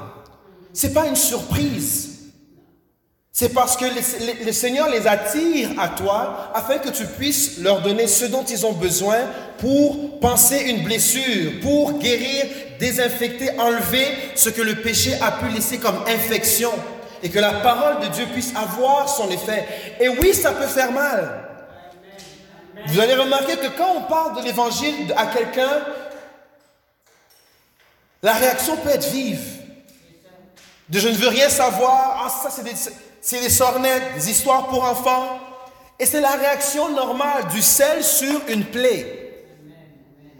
c'est 0.73 0.93
pas 0.93 1.07
une 1.07 1.15
surprise. 1.15 2.33
C'est 3.31 3.53
parce 3.53 3.77
que 3.77 3.85
le, 4.45 4.51
Seigneur 4.51 4.89
les 4.89 5.07
attire 5.07 5.79
à 5.79 5.87
toi 5.87 6.51
afin 6.53 6.77
que 6.79 6.89
tu 6.89 7.05
puisses 7.05 7.59
leur 7.59 7.81
donner 7.81 8.05
ce 8.05 8.25
dont 8.25 8.43
ils 8.43 8.65
ont 8.65 8.73
besoin 8.73 9.19
pour 9.59 10.19
penser 10.19 10.59
une 10.67 10.83
blessure, 10.83 11.53
pour 11.61 11.99
guérir, 11.99 12.47
désinfecter, 12.81 13.57
enlever 13.59 14.07
ce 14.35 14.49
que 14.49 14.61
le 14.61 14.75
péché 14.75 15.13
a 15.21 15.31
pu 15.31 15.47
laisser 15.53 15.77
comme 15.77 15.99
infection 16.05 16.71
et 17.21 17.29
que 17.29 17.39
la 17.39 17.53
parole 17.53 17.99
de 18.01 18.07
Dieu 18.07 18.25
puisse 18.27 18.55
avoir 18.55 19.09
son 19.09 19.29
effet. 19.29 19.67
Et 19.99 20.09
oui, 20.09 20.33
ça 20.33 20.51
peut 20.51 20.67
faire 20.67 20.91
mal. 20.91 21.49
Vous 22.87 22.99
allez 22.99 23.15
remarquer 23.15 23.57
que 23.57 23.67
quand 23.77 23.93
on 23.97 24.01
parle 24.03 24.37
de 24.37 24.43
l'évangile 24.43 25.13
à 25.17 25.27
quelqu'un, 25.27 25.83
la 28.21 28.33
réaction 28.33 28.77
peut 28.77 28.89
être 28.89 29.09
vive 29.11 29.59
de 30.89 30.99
je 30.99 31.07
ne 31.07 31.15
veux 31.15 31.27
rien 31.27 31.49
savoir, 31.49 32.23
ah 32.25 32.29
ça 32.29 32.49
c'est 32.49 32.63
des, 32.63 32.73
c'est 33.21 33.39
des 33.41 33.49
sornettes, 33.49 34.15
des 34.15 34.29
histoires 34.31 34.67
pour 34.67 34.83
enfants. 34.83 35.39
Et 35.99 36.05
c'est 36.05 36.21
la 36.21 36.31
réaction 36.31 36.89
normale 36.89 37.47
du 37.49 37.61
sel 37.61 38.03
sur 38.03 38.41
une 38.47 38.65
plaie. 38.65 39.43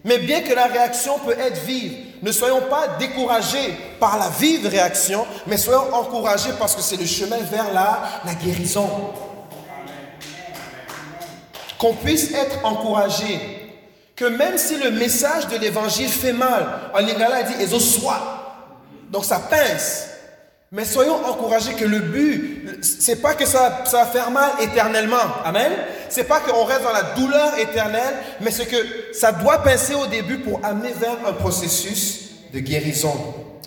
Mais 0.05 0.17
bien 0.19 0.41
que 0.41 0.53
la 0.53 0.67
réaction 0.67 1.19
peut 1.19 1.37
être 1.37 1.61
vive, 1.65 2.08
ne 2.21 2.31
soyons 2.31 2.61
pas 2.69 2.97
découragés 2.99 3.77
par 3.99 4.17
la 4.17 4.29
vive 4.29 4.67
réaction, 4.67 5.25
mais 5.47 5.57
soyons 5.57 5.93
encouragés 5.93 6.51
parce 6.59 6.75
que 6.75 6.81
c'est 6.81 6.97
le 6.97 7.05
chemin 7.05 7.37
vers 7.37 7.73
la, 7.73 8.33
guérison. 8.35 8.89
Qu'on 11.77 11.93
puisse 11.93 12.33
être 12.33 12.65
encouragés. 12.65 13.55
Que 14.15 14.25
même 14.25 14.57
si 14.57 14.75
le 14.77 14.91
message 14.91 15.47
de 15.47 15.57
l'évangile 15.57 16.09
fait 16.09 16.33
mal, 16.33 16.67
en 16.93 16.99
lingala 16.99 17.43
dit, 17.43 17.79
soit. 17.79 18.19
Donc 19.09 19.23
ça 19.23 19.39
pince. 19.39 20.07
Mais 20.71 20.85
soyons 20.85 21.25
encouragés 21.25 21.73
que 21.73 21.85
le 21.85 21.99
but, 21.99 22.77
c'est 22.83 23.21
pas 23.21 23.33
que 23.33 23.47
ça, 23.47 23.83
ça 23.85 24.03
va 24.03 24.05
faire 24.05 24.29
mal 24.29 24.51
éternellement. 24.61 25.17
Amen. 25.43 25.71
C'est 26.09 26.25
pas 26.25 26.41
qu'on 26.41 26.63
reste 26.63 26.83
dans 26.83 26.91
la 26.91 27.15
douleur 27.15 27.57
éternelle, 27.57 28.13
mais 28.39 28.51
c'est 28.51 28.67
que 28.67 28.77
ça 29.11 29.31
doit 29.31 29.63
pincer 29.63 29.95
au 29.95 30.05
début 30.05 30.37
pour 30.37 30.63
amener 30.63 30.93
vers 30.93 31.17
un 31.27 31.33
processus 31.33 32.29
de 32.53 32.59
guérison. 32.59 33.15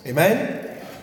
Amen. 0.09 0.37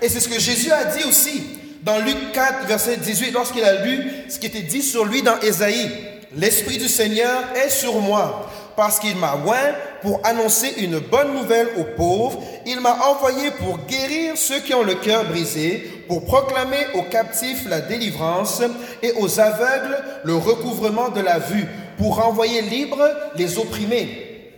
Et 0.00 0.08
c'est 0.08 0.20
ce 0.20 0.28
que 0.28 0.40
Jésus 0.40 0.72
a 0.72 0.84
dit 0.86 1.04
aussi 1.04 1.42
dans 1.82 1.98
Luc 1.98 2.32
4, 2.32 2.66
verset 2.66 2.96
18, 2.96 3.32
lorsqu'il 3.32 3.64
a 3.64 3.84
lu 3.84 4.10
ce 4.28 4.38
qui 4.38 4.46
était 4.46 4.62
dit 4.62 4.82
sur 4.82 5.04
lui 5.04 5.22
dans 5.22 5.38
Ésaïe. 5.40 5.90
L'Esprit 6.34 6.78
du 6.78 6.88
Seigneur 6.88 7.42
est 7.56 7.70
sur 7.70 8.00
moi 8.00 8.48
parce 8.80 8.98
qu'il 8.98 9.16
m'a 9.16 9.34
oint 9.34 9.74
pour 10.00 10.22
annoncer 10.24 10.72
une 10.78 11.00
bonne 11.00 11.34
nouvelle 11.34 11.68
aux 11.76 11.84
pauvres. 11.98 12.42
il 12.64 12.80
m'a 12.80 12.94
envoyé 13.08 13.50
pour 13.50 13.76
guérir 13.80 14.38
ceux 14.38 14.60
qui 14.60 14.72
ont 14.72 14.82
le 14.82 14.94
cœur 14.94 15.26
brisé, 15.26 16.04
pour 16.08 16.24
proclamer 16.24 16.86
aux 16.94 17.02
captifs 17.02 17.68
la 17.68 17.82
délivrance 17.82 18.62
et 19.02 19.12
aux 19.18 19.38
aveugles 19.38 19.98
le 20.24 20.34
recouvrement 20.34 21.10
de 21.10 21.20
la 21.20 21.38
vue, 21.38 21.66
pour 21.98 22.16
renvoyer 22.16 22.62
libres 22.62 23.06
les 23.36 23.58
opprimés. 23.58 24.54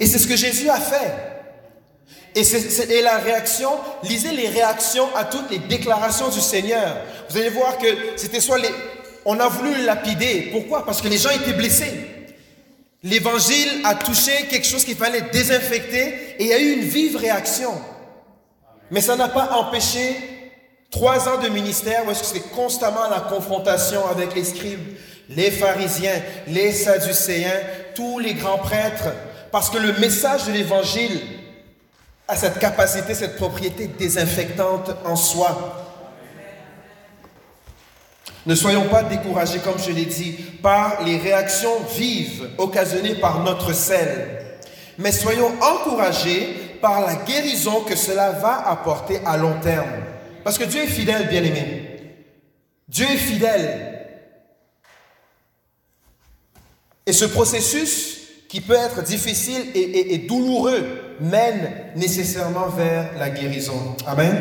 Et 0.00 0.06
c'est 0.08 0.18
ce 0.18 0.26
que 0.26 0.34
Jésus 0.34 0.68
a 0.68 0.80
fait. 0.80 1.14
Et, 2.34 2.42
c'est 2.42 3.00
la 3.00 3.18
réaction, 3.18 3.70
lisez 4.02 4.32
les 4.32 4.48
réactions 4.48 5.08
à 5.14 5.24
toutes 5.24 5.52
les 5.52 5.58
déclarations 5.58 6.30
du 6.30 6.40
Seigneur. 6.40 6.96
Vous 7.30 7.38
allez 7.38 7.50
voir 7.50 7.78
que 7.78 7.86
c'était 8.16 8.40
soit 8.40 8.58
les... 8.58 8.70
On 9.30 9.38
a 9.40 9.48
voulu 9.48 9.74
le 9.74 9.84
lapider. 9.84 10.48
Pourquoi? 10.52 10.86
Parce 10.86 11.02
que 11.02 11.08
les 11.08 11.18
gens 11.18 11.28
étaient 11.28 11.52
blessés. 11.52 11.92
L'évangile 13.02 13.82
a 13.84 13.94
touché 13.94 14.32
quelque 14.48 14.66
chose 14.66 14.86
qu'il 14.86 14.96
fallait 14.96 15.20
désinfecter 15.20 16.34
et 16.38 16.44
il 16.44 16.46
y 16.46 16.52
a 16.54 16.58
eu 16.58 16.72
une 16.72 16.88
vive 16.88 17.18
réaction. 17.18 17.72
Mais 18.90 19.02
ça 19.02 19.16
n'a 19.16 19.28
pas 19.28 19.50
empêché 19.58 20.16
trois 20.90 21.28
ans 21.28 21.36
de 21.42 21.48
ministère 21.50 22.06
où 22.06 22.10
est-ce 22.10 22.20
que 22.20 22.38
c'est 22.38 22.50
constamment 22.52 23.06
la 23.10 23.20
confrontation 23.20 24.00
avec 24.08 24.34
les 24.34 24.44
scribes, 24.44 24.96
les 25.28 25.50
pharisiens, 25.50 26.22
les 26.46 26.72
sadducéens, 26.72 27.60
tous 27.94 28.18
les 28.20 28.32
grands 28.32 28.56
prêtres. 28.56 29.12
Parce 29.52 29.68
que 29.68 29.76
le 29.76 29.92
message 29.98 30.46
de 30.46 30.52
l'évangile 30.52 31.20
a 32.28 32.34
cette 32.34 32.58
capacité, 32.58 33.12
cette 33.14 33.36
propriété 33.36 33.88
désinfectante 33.88 34.90
en 35.04 35.16
soi. 35.16 35.84
Ne 38.46 38.54
soyons 38.54 38.88
pas 38.88 39.02
découragés, 39.02 39.58
comme 39.58 39.78
je 39.78 39.92
l'ai 39.92 40.06
dit, 40.06 40.32
par 40.62 41.04
les 41.04 41.18
réactions 41.18 41.80
vives 41.96 42.48
occasionnées 42.58 43.14
par 43.14 43.42
notre 43.42 43.72
sel, 43.72 44.38
mais 44.98 45.12
soyons 45.12 45.52
encouragés 45.60 46.56
par 46.80 47.00
la 47.00 47.16
guérison 47.16 47.80
que 47.80 47.96
cela 47.96 48.32
va 48.32 48.68
apporter 48.68 49.20
à 49.24 49.36
long 49.36 49.58
terme. 49.60 49.90
Parce 50.44 50.58
que 50.58 50.64
Dieu 50.64 50.82
est 50.82 50.86
fidèle, 50.86 51.28
bien 51.28 51.42
aimé. 51.42 52.14
Dieu 52.88 53.06
est 53.06 53.16
fidèle. 53.16 53.98
Et 57.06 57.12
ce 57.12 57.24
processus 57.26 58.18
qui 58.48 58.60
peut 58.60 58.74
être 58.74 59.02
difficile 59.02 59.62
et, 59.74 60.18
douloureux, 60.18 61.16
mène 61.20 61.70
nécessairement 61.96 62.68
vers 62.68 63.18
la 63.18 63.30
guérison. 63.30 63.96
Amen. 64.06 64.36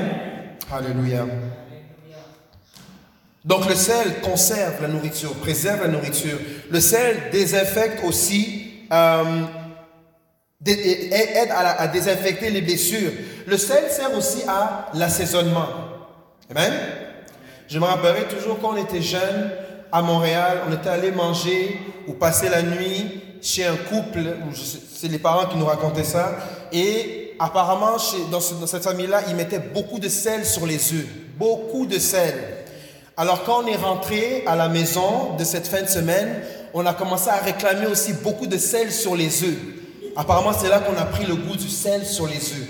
Alléluia. 0.72 1.26
Donc 3.48 3.66
le 3.70 3.76
sel 3.76 4.20
conserve 4.22 4.82
la 4.82 4.90
nourriture, 4.90 5.34
préserve 5.36 5.84
la 5.84 5.88
nourriture. 5.88 6.38
Le 6.70 6.82
sel 6.82 7.30
désinfecte 7.32 8.04
aussi, 8.04 8.74
euh, 8.92 9.44
aide 10.66 11.50
à, 11.52 11.88
désinfecter 11.88 12.50
les 12.50 12.60
blessures. 12.62 13.12
Le 13.46 13.58
sel 13.58 13.90
sert 13.90 14.14
aussi 14.18 14.40
à 14.50 14.88
l'assaisonnement. 14.94 15.68
Amen? 16.52 16.74
Je 17.70 17.80
me 17.80 17.86
rappellerai 17.86 18.26
toujours 18.26 18.60
quand 18.60 18.74
on 18.74 18.84
était 18.84 19.02
jeune 19.02 19.50
à 19.94 20.02
Montréal, 20.02 20.64
on 20.68 20.74
était 20.74 20.90
allé 20.90 21.12
manger 21.12 21.80
ou 22.06 22.14
passer 22.14 22.50
la 22.50 22.62
nuit 22.62 23.22
chez 23.42 23.66
un 23.66 23.78
couple, 23.78 24.26
c'est 24.94 25.08
les 25.08 25.20
parents 25.20 25.46
qui 25.46 25.56
nous 25.56 25.66
racontaient 25.66 26.04
ça, 26.04 26.38
et 26.74 27.34
apparemment 27.40 27.98
chez, 27.98 28.18
dans, 28.30 28.42
cette 28.42 28.84
famille-là, 28.84 29.22
ils 29.30 29.36
mettaient 29.36 29.60
beaucoup 29.60 30.00
de 30.00 30.10
sel 30.10 30.46
sur 30.46 30.66
les 30.66 30.94
œufs, 30.94 31.06
beaucoup 31.38 31.86
de 31.86 31.98
sel. 31.98 32.57
Alors 33.20 33.44
quand 33.44 33.64
on 33.64 33.68
est 33.68 33.76
rentré 33.76 34.44
à 34.46 34.56
la 34.56 34.70
maison 34.70 35.36
de 35.38 35.44
cette 35.44 35.68
fin 35.68 35.82
de 35.82 35.88
semaine, 35.88 36.42
on 36.76 36.86
a 36.86 36.94
commencé 36.94 37.30
à 37.30 37.38
réclamer 37.38 37.88
aussi 37.88 38.14
beaucoup 38.14 38.46
de 38.46 38.58
sel 38.58 38.92
sur 38.92 39.16
les 39.16 39.44
œufs. 39.44 39.58
Apparemment, 40.16 40.54
c'est 40.54 40.70
là 40.70 40.80
qu'on 40.80 40.96
a 40.96 41.06
pris 41.06 41.26
le 41.26 41.36
goût 41.36 41.56
du 41.56 41.68
sel 41.68 42.06
sur 42.06 42.28
les 42.28 42.36
œufs. 42.36 42.68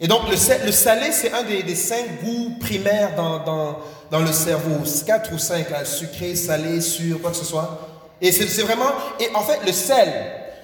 Et 0.00 0.06
donc, 0.06 0.28
le, 0.30 0.36
sel, 0.36 0.60
le 0.64 0.72
salé, 0.72 1.12
c'est 1.12 1.32
un 1.32 1.42
des, 1.42 1.74
cinq 1.74 2.22
goûts 2.22 2.56
primaires 2.60 3.14
dans, 3.16 3.78
dans, 4.10 4.20
le 4.20 4.32
cerveau. 4.32 4.82
Quatre 5.06 5.32
ou 5.32 5.38
cinq, 5.38 5.66
sucré, 5.84 6.34
salé, 6.34 6.80
sûr, 6.80 7.20
quoi 7.20 7.30
que 7.30 7.36
ce 7.36 7.44
soit. 7.44 7.88
Et 8.20 8.30
c'est 8.32 8.62
vraiment, 8.62 8.90
et 9.18 9.28
en 9.34 9.40
fait, 9.40 9.60
le 9.66 9.72
sel, 9.72 10.12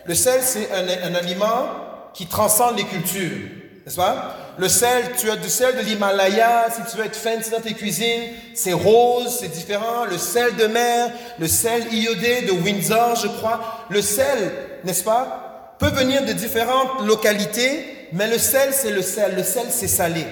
le 0.05 0.15
sel, 0.15 0.41
c'est 0.43 0.69
un, 0.73 1.15
aliment 1.15 1.69
qui 2.15 2.27
transcende 2.27 2.77
les 2.77 2.85
cultures, 2.85 3.49
Le 4.59 4.69
sel, 4.69 5.13
tu 5.19 5.31
as 5.31 5.37
du 5.37 5.49
sel 5.49 5.77
de 5.77 5.83
l'Himalaya, 5.83 6.67
si 6.71 6.91
tu 6.91 6.99
veux 6.99 7.07
être 7.07 7.17
fancy 7.17 7.51
dans 7.51 7.61
tes 7.61 7.75
cuisines, 7.75 8.25
c'est 8.55 8.73
rose, 8.73 9.39
c'est 9.41 9.49
différent. 9.49 10.05
Le 10.05 10.19
sel 10.19 10.55
de 10.57 10.67
mer, 10.67 11.11
le 11.39 11.49
sel 11.49 11.93
iodé 11.93 12.43
de 12.43 12.53
Windsor, 12.53 13.17
je 13.17 13.29
crois. 13.29 13.87
Le 13.89 14.03
sel, 14.03 14.53
n'est-ce 14.85 15.03
pas, 15.03 15.77
peut 15.79 15.91
venir 15.91 16.25
de 16.25 16.33
différentes 16.33 17.03
localités, 17.05 18.09
mais 18.13 18.29
le 18.29 18.39
sel, 18.39 18.71
c'est 18.73 18.91
le 18.91 19.03
sel. 19.03 19.35
Le 19.35 19.43
sel, 19.43 19.67
c'est 19.71 19.89
salé. 19.89 20.27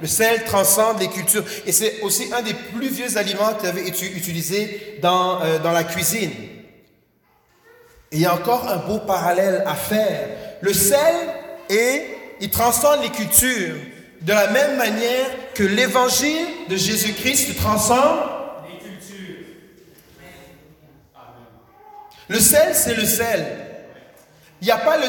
Le 0.00 0.06
sel 0.06 0.44
transcende 0.44 1.00
les 1.00 1.08
cultures. 1.08 1.44
Et 1.66 1.72
c'est 1.72 2.00
aussi 2.02 2.30
un 2.36 2.42
des 2.42 2.54
plus 2.54 2.88
vieux 2.88 3.16
aliments 3.16 3.54
qui 3.58 3.66
avait 3.66 3.88
été 3.88 4.06
utilisé 4.06 4.98
dans, 5.02 5.42
euh, 5.42 5.58
dans 5.58 5.72
la 5.72 5.84
cuisine. 5.84 6.30
Et 8.12 8.16
il 8.16 8.20
y 8.20 8.26
a 8.26 8.34
encore 8.34 8.68
un 8.68 8.76
beau 8.76 8.98
parallèle 8.98 9.64
à 9.66 9.74
faire. 9.74 10.28
Le 10.60 10.72
sel 10.72 11.14
et 11.68 12.15
il 12.40 12.50
transcende 12.50 13.02
les 13.02 13.10
cultures 13.10 13.76
de 14.20 14.32
la 14.32 14.48
même 14.48 14.76
manière 14.76 15.26
que 15.54 15.62
l'évangile 15.62 16.46
de 16.68 16.76
Jésus-Christ 16.76 17.56
transcende 17.56 18.20
les 18.68 18.78
cultures. 18.78 19.44
Le 22.28 22.40
sel, 22.40 22.74
c'est 22.74 22.94
le 22.94 23.04
sel. 23.04 23.46
Il 24.60 24.64
n'y 24.64 24.70
a 24.70 24.78
pas 24.78 24.96
le, 24.96 25.06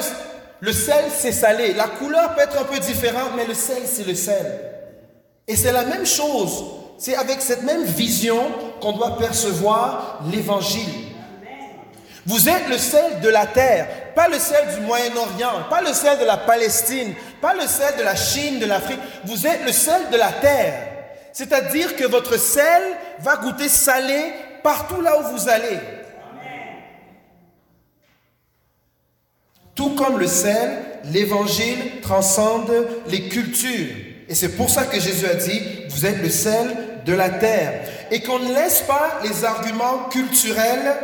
le 0.59 0.71
sel, 0.71 1.05
c'est 1.15 1.31
salé. 1.31 1.73
La 1.73 1.87
couleur 1.87 2.35
peut 2.35 2.41
être 2.41 2.59
un 2.59 2.65
peu 2.65 2.79
différente, 2.79 3.31
mais 3.35 3.45
le 3.45 3.53
sel, 3.53 3.83
c'est 3.85 4.05
le 4.05 4.15
sel. 4.15 4.61
Et 5.47 5.55
c'est 5.55 5.71
la 5.71 5.83
même 5.83 6.05
chose. 6.05 6.65
C'est 6.97 7.15
avec 7.15 7.41
cette 7.41 7.63
même 7.63 7.85
vision 7.85 8.51
qu'on 8.81 8.93
doit 8.93 9.17
percevoir 9.17 10.21
l'évangile. 10.31 11.07
Vous 12.25 12.49
êtes 12.49 12.67
le 12.69 12.77
sel 12.77 13.21
de 13.21 13.29
la 13.29 13.45
terre, 13.45 13.87
pas 14.17 14.27
le 14.27 14.39
sel 14.39 14.73
du 14.73 14.81
Moyen-Orient, 14.81 15.69
pas 15.69 15.81
le 15.81 15.93
sel 15.93 16.17
de 16.17 16.25
la 16.25 16.37
Palestine, 16.37 17.13
pas 17.39 17.53
le 17.53 17.67
sel 17.67 17.97
de 17.99 18.03
la 18.03 18.15
Chine, 18.15 18.57
de 18.57 18.65
l'Afrique. 18.65 18.99
Vous 19.25 19.45
êtes 19.45 19.63
le 19.63 19.71
sel 19.71 20.09
de 20.11 20.17
la 20.17 20.31
terre. 20.31 20.73
C'est-à-dire 21.33 21.95
que 21.95 22.03
votre 22.03 22.35
sel 22.39 22.81
va 23.19 23.35
goûter 23.35 23.69
salé 23.69 24.33
partout 24.63 25.01
là 25.01 25.19
où 25.19 25.35
vous 25.35 25.47
allez. 25.47 25.77
Tout 29.75 29.93
comme 29.93 30.17
le 30.17 30.25
sel, 30.25 30.79
l'évangile 31.03 32.01
transcende 32.01 32.73
les 33.09 33.29
cultures. 33.29 33.93
Et 34.27 34.33
c'est 34.33 34.57
pour 34.57 34.71
ça 34.71 34.85
que 34.85 34.99
Jésus 34.99 35.27
a 35.27 35.35
dit, 35.35 35.61
vous 35.89 36.07
êtes 36.07 36.23
le 36.23 36.31
sel 36.31 37.03
de 37.05 37.13
la 37.13 37.29
terre. 37.29 37.87
Et 38.09 38.23
qu'on 38.23 38.39
ne 38.39 38.51
laisse 38.51 38.81
pas 38.81 39.19
les 39.23 39.45
arguments 39.45 40.05
culturels 40.09 40.95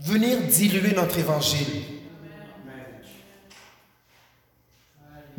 venir 0.00 0.38
diluer 0.48 0.94
notre 0.94 1.18
évangile. 1.18 1.91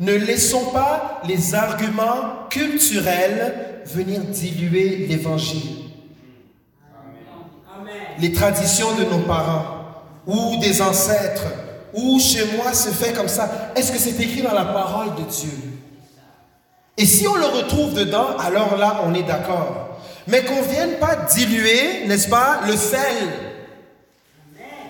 Ne 0.00 0.14
laissons 0.14 0.66
pas 0.66 1.22
les 1.26 1.54
arguments 1.54 2.48
culturels 2.50 3.82
venir 3.86 4.20
diluer 4.22 5.06
l'évangile. 5.08 5.76
Les 8.18 8.32
traditions 8.32 8.92
de 8.96 9.04
nos 9.04 9.20
parents 9.20 10.02
ou 10.26 10.56
des 10.56 10.80
ancêtres 10.82 11.46
ou 11.92 12.18
chez 12.18 12.44
moi 12.56 12.72
se 12.72 12.88
fait 12.88 13.12
comme 13.12 13.28
ça. 13.28 13.72
Est-ce 13.76 13.92
que 13.92 13.98
c'est 13.98 14.18
écrit 14.20 14.42
dans 14.42 14.54
la 14.54 14.64
parole 14.64 15.14
de 15.14 15.22
Dieu? 15.30 15.52
Et 16.96 17.06
si 17.06 17.26
on 17.26 17.34
le 17.34 17.46
retrouve 17.46 17.94
dedans, 17.94 18.36
alors 18.38 18.76
là, 18.76 19.02
on 19.04 19.14
est 19.14 19.22
d'accord. 19.22 19.98
Mais 20.26 20.42
qu'on 20.44 20.62
ne 20.62 20.68
vienne 20.68 20.94
pas 20.98 21.16
diluer, 21.16 22.06
n'est-ce 22.06 22.28
pas, 22.28 22.60
le 22.66 22.76
sel 22.76 23.28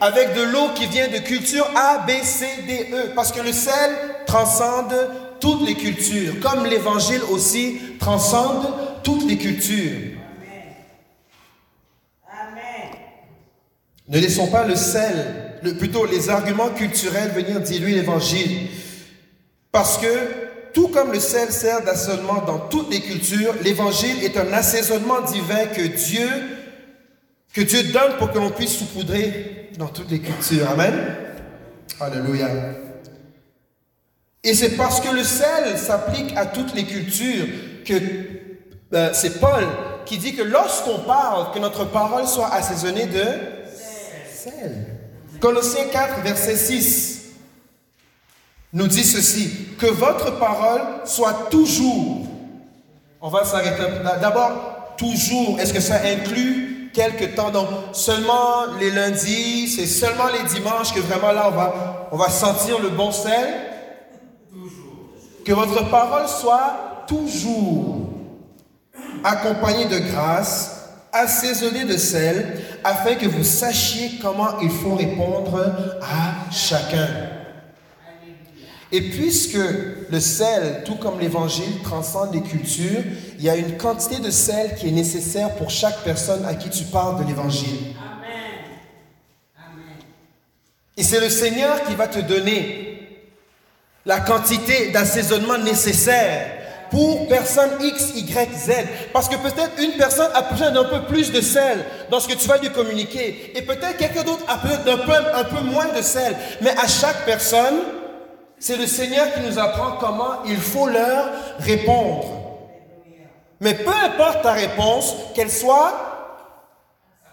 avec 0.01 0.35
de 0.35 0.43
l'eau 0.43 0.69
qui 0.75 0.87
vient 0.87 1.09
de 1.09 1.19
culture 1.19 1.67
A, 1.75 1.98
B, 2.07 2.11
C, 2.23 2.46
D, 2.67 2.90
E. 2.92 3.13
Parce 3.15 3.33
que 3.33 3.40
le 3.40 3.52
sel 3.52 3.90
transcende 4.27 4.94
toutes 5.40 5.66
les 5.66 5.75
cultures, 5.75 6.35
comme 6.40 6.64
l'évangile 6.66 7.22
aussi 7.31 7.79
transcende 7.98 8.66
toutes 9.02 9.27
les 9.27 9.37
cultures. 9.37 10.18
Amen. 12.29 12.98
Ne 14.08 14.18
laissons 14.18 14.48
pas 14.48 14.66
le 14.66 14.77
sel, 14.77 15.58
le, 15.62 15.75
plutôt 15.75 16.06
les 16.06 16.31
arguments 16.31 16.70
culturels 16.70 17.31
venir 17.33 17.60
diluer 17.60 17.92
l'évangile. 17.92 18.68
Parce 19.70 19.98
que 19.98 20.06
tout 20.72 20.88
comme 20.88 21.12
le 21.12 21.20
sel 21.20 21.50
sert 21.52 21.83
d'assaisonnement 21.85 22.42
dans 22.46 22.58
toutes 22.58 22.90
les 22.90 23.00
cultures, 23.00 23.54
l'évangile 23.62 24.22
est 24.25 24.37
un 24.37 24.52
assaisonnement 24.52 25.20
divin 25.20 25.66
que 25.66 25.83
Dieu 25.83 26.29
que 27.54 27.60
Dieu 27.60 27.85
donne 27.85 28.16
pour 28.18 28.33
que 28.33 28.38
l'on 28.38 28.50
puisse 28.50 28.79
saupoudrer 28.79 29.70
dans 29.79 29.87
toutes 29.87 30.10
les 30.10 30.18
cultures. 30.18 30.68
Amen. 30.68 30.92
Alléluia. 32.00 32.48
Et 34.45 34.53
c'est 34.53 34.77
parce 34.77 35.01
que 35.01 35.09
le 35.09 35.25
sel 35.25 35.79
s'applique 35.79 36.37
à 36.37 36.45
toutes 36.45 36.75
les 36.75 36.85
cultures 36.85 37.47
que 37.87 37.95
euh, 38.92 39.11
c'est 39.15 39.40
Paul 39.40 39.67
qui 40.05 40.19
dit 40.19 40.37
que 40.37 40.42
lorsqu'on 40.42 40.99
parle, 40.99 41.51
que 41.55 41.59
notre 41.59 41.87
parole 41.87 42.27
soit 42.27 42.53
assaisonnée 42.53 43.07
de 43.07 43.25
sel. 44.31 44.87
Colossiens 45.40 45.87
4, 45.90 46.21
verset 46.23 46.57
6. 46.57 47.23
nous 48.75 48.87
dit 48.87 49.05
ceci, 49.05 49.51
que 49.79 49.87
votre 49.87 50.38
parole 50.38 50.83
soit 51.07 51.49
toujours. 51.51 52.27
On 53.23 53.31
va 53.31 53.47
s'arrêter. 53.47 53.83
D'abord, 54.21 54.95
toujours. 54.99 55.59
Est-ce 55.59 55.73
que 55.73 55.81
ça 55.81 56.01
inclut 56.05 56.90
quelques 56.92 57.35
temps? 57.35 57.51
Donc, 57.51 57.69
seulement 57.92 58.67
les 58.79 58.90
lundis, 58.90 59.69
c'est 59.69 59.87
seulement 59.87 60.29
les 60.29 60.47
dimanches 60.55 60.92
que 60.92 61.01
vraiment 61.01 61.33
là, 61.33 61.49
on 61.49 61.57
va, 61.57 62.09
on 62.13 62.17
va 62.19 62.29
sentir 62.29 62.79
le 62.79 62.90
bon 62.90 63.11
sel. 63.11 63.73
Que 65.45 65.53
votre 65.53 65.90
parole 65.90 66.27
soit 66.27 67.05
toujours 67.07 68.09
accompagnée 69.23 69.87
de 69.87 69.99
grâce, 69.99 70.88
assaisonnée 71.13 71.85
de 71.85 71.97
sel, 71.97 72.61
afin 72.83 73.15
que 73.15 73.27
vous 73.27 73.45
sachiez 73.45 74.19
comment 74.21 74.59
il 74.61 74.71
faut 74.71 74.95
répondre 74.95 75.61
à 76.03 76.51
chacun. 76.51 77.09
Et 78.90 79.01
puisque 79.01 79.59
le 80.11 80.21
sel, 80.21 80.83
tout 80.85 80.95
comme 80.97 81.19
l'évangile, 81.19 81.83
transcende 81.83 82.33
les 82.33 82.42
cultures, 82.42 83.03
il 83.38 83.45
y 83.45 83.51
a 83.51 83.57
une 83.57 83.77
quantité 83.77 84.21
de 84.21 84.31
sel 84.31 84.77
qui 84.77 84.88
est 84.88 84.92
nécessaire 84.92 85.55
pour 85.57 85.69
chaque 85.69 86.05
personne 86.05 86.45
à 86.45 86.55
qui 86.55 86.71
tu 86.71 86.85
parles 86.85 87.23
de 87.23 87.29
l'évangile. 87.29 87.95
Et 90.97 91.03
c'est 91.03 91.21
le 91.21 91.29
Seigneur 91.29 91.83
qui 91.85 91.95
va 91.95 92.07
te 92.07 92.21
donner 92.21 92.84
la 94.07 94.21
quantité 94.21 94.90
d'assaisonnement 94.90 95.59
nécessaire 95.59 96.65
pour 96.90 97.27
personne 97.27 97.71
X, 97.81 98.13
Y, 98.15 98.52
Z. 98.57 98.71
Parce 99.13 99.29
que 99.29 99.37
peut-être 99.37 99.83
une 99.83 99.96
personne 99.96 100.31
a 100.35 100.42
besoin 100.42 100.71
d'un 100.71 100.85
peu 100.85 101.02
plus 101.07 101.33
de 101.33 101.40
sel 101.40 101.85
dans 102.11 102.21
ce 102.21 102.29
que 102.29 102.35
tu 102.35 102.46
vas 102.46 102.59
lui 102.59 102.71
communiquer. 102.71 103.52
Et 103.57 103.63
peut-être 103.63 103.96
quelqu'un 103.96 104.23
d'autre 104.23 104.44
a 104.46 104.59
besoin 104.59 104.79
d'un 104.85 104.98
peu, 104.98 105.13
un 105.13 105.44
peu 105.44 105.61
moins 105.65 105.88
de 105.96 106.02
sel. 106.02 106.37
Mais 106.61 106.71
à 106.71 106.87
chaque 106.87 107.25
personne, 107.25 107.81
c'est 108.59 108.77
le 108.77 108.87
Seigneur 108.87 109.27
qui 109.33 109.40
nous 109.40 109.59
apprend 109.59 109.96
comment 109.98 110.44
il 110.46 110.59
faut 110.59 110.87
leur 110.87 111.31
répondre. 111.59 112.27
Mais 113.61 113.75
peu 113.75 113.92
importe 114.05 114.42
ta 114.42 114.52
réponse, 114.52 115.17
qu'elle 115.35 115.50
soit 115.50 115.94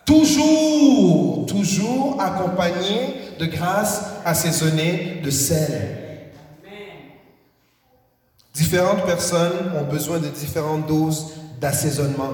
toujours, 0.06 1.46
toujours 1.46 2.18
accompagnée 2.20 3.16
de 3.38 3.46
grâce 3.46 4.02
assaisonnée 4.26 5.22
de 5.24 5.30
sel. 5.30 6.01
Différentes 8.62 9.08
personnes 9.08 9.74
ont 9.76 9.92
besoin 9.92 10.20
de 10.20 10.28
différentes 10.28 10.86
doses 10.86 11.32
d'assaisonnement. 11.60 12.34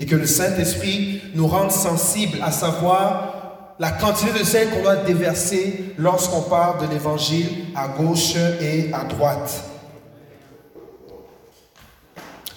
Et 0.00 0.04
que 0.04 0.16
le 0.16 0.26
Saint-Esprit 0.26 1.22
nous 1.36 1.46
rende 1.46 1.70
sensibles 1.70 2.38
à 2.42 2.50
savoir 2.50 3.76
la 3.78 3.92
quantité 3.92 4.36
de 4.36 4.44
sel 4.44 4.70
qu'on 4.70 4.82
doit 4.82 4.96
déverser 4.96 5.94
lorsqu'on 5.96 6.42
parle 6.42 6.84
de 6.84 6.92
l'évangile 6.92 7.46
à 7.76 7.86
gauche 7.86 8.34
et 8.60 8.92
à 8.92 9.04
droite. 9.04 9.62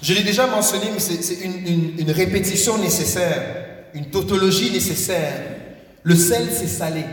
Je 0.01 0.15
l'ai 0.15 0.23
déjà 0.23 0.47
mentionné, 0.47 0.85
mais 0.91 0.99
c'est 0.99 1.35
une, 1.45 1.99
une, 1.99 2.11
répétition 2.11 2.79
nécessaire, 2.79 3.43
une 3.93 4.09
tautologie 4.09 4.71
nécessaire. 4.71 5.39
Le 6.01 6.15
sel, 6.15 6.47
c'est 6.51 6.67
salé. 6.67 7.03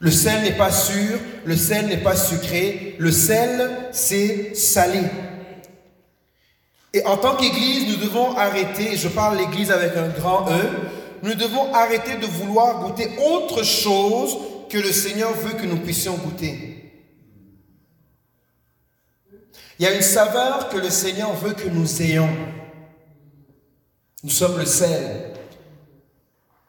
Le 0.00 0.10
sel 0.10 0.42
n'est 0.42 0.56
pas 0.56 0.72
sûr, 0.72 1.18
le 1.44 1.56
sel 1.56 1.86
n'est 1.86 2.02
pas 2.02 2.16
sucré, 2.16 2.96
le 2.98 3.12
sel, 3.12 3.70
c'est 3.92 4.54
salé. 4.54 5.02
Et 6.94 7.04
en 7.04 7.18
tant 7.18 7.36
qu'Église, 7.36 7.86
nous 7.88 8.04
devons 8.04 8.34
arrêter, 8.34 8.96
je 8.96 9.08
parle 9.08 9.36
l'Église 9.36 9.70
avec 9.70 9.94
un 9.96 10.08
grand 10.08 10.50
E, 10.50 10.62
nous 11.22 11.34
devons 11.34 11.72
arrêter 11.74 12.16
de 12.16 12.26
vouloir 12.26 12.82
goûter 12.82 13.10
autre 13.30 13.62
chose 13.62 14.38
que 14.70 14.78
le 14.78 14.90
Seigneur 14.90 15.32
veut 15.34 15.52
que 15.52 15.66
nous 15.66 15.76
puissions 15.76 16.16
goûter. 16.16 16.80
Il 19.78 19.84
y 19.84 19.86
a 19.86 19.94
une 19.94 20.02
saveur 20.02 20.70
que 20.70 20.78
le 20.78 20.90
Seigneur 20.90 21.34
veut 21.34 21.52
que 21.52 21.68
nous 21.68 22.02
ayons. 22.02 22.28
Nous 24.22 24.30
sommes 24.30 24.58
le 24.58 24.66
sel. 24.66 25.29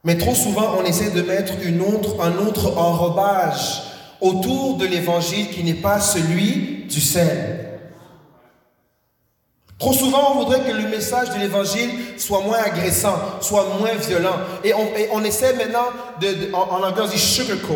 Mais 0.03 0.17
trop 0.17 0.33
souvent, 0.33 0.77
on 0.79 0.83
essaie 0.83 1.11
de 1.11 1.21
mettre 1.21 1.53
une 1.61 1.81
autre, 1.81 2.21
un 2.21 2.37
autre 2.37 2.77
enrobage 2.77 3.83
autour 4.19 4.77
de 4.77 4.85
l'évangile 4.85 5.49
qui 5.49 5.63
n'est 5.63 5.73
pas 5.75 5.99
celui 5.99 6.85
du 6.89 6.99
sel. 6.99 7.79
Trop 9.77 9.93
souvent, 9.93 10.33
on 10.33 10.43
voudrait 10.43 10.61
que 10.61 10.71
le 10.71 10.87
message 10.89 11.31
de 11.31 11.39
l'évangile 11.39 11.89
soit 12.17 12.41
moins 12.41 12.59
agressant, 12.59 13.15
soit 13.41 13.65
moins 13.79 13.93
violent. 13.95 14.37
Et 14.63 14.73
on, 14.75 15.23
essaie 15.23 15.53
maintenant, 15.53 15.87
de, 16.19 16.53
en, 16.53 16.83
anglais, 16.83 17.03
on 17.03 17.17
sugarcoat. 17.17 17.75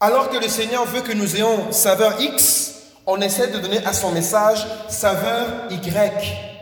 Alors 0.00 0.30
que 0.30 0.38
le 0.38 0.48
Seigneur 0.48 0.86
veut 0.86 1.02
que 1.02 1.12
nous 1.12 1.36
ayons 1.36 1.72
saveur 1.72 2.20
X, 2.20 2.74
on 3.06 3.20
essaie 3.20 3.48
de 3.48 3.58
donner 3.58 3.84
à 3.84 3.92
son 3.92 4.12
message 4.12 4.66
saveur 4.88 5.70
Y. 5.70 6.55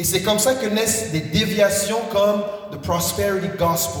Et 0.00 0.04
c'est 0.04 0.22
comme 0.22 0.38
ça 0.38 0.54
que 0.54 0.64
naissent 0.64 1.12
des 1.12 1.20
déviations 1.20 2.00
comme 2.10 2.42
the 2.72 2.80
prosperity 2.80 3.48
gospel. 3.58 4.00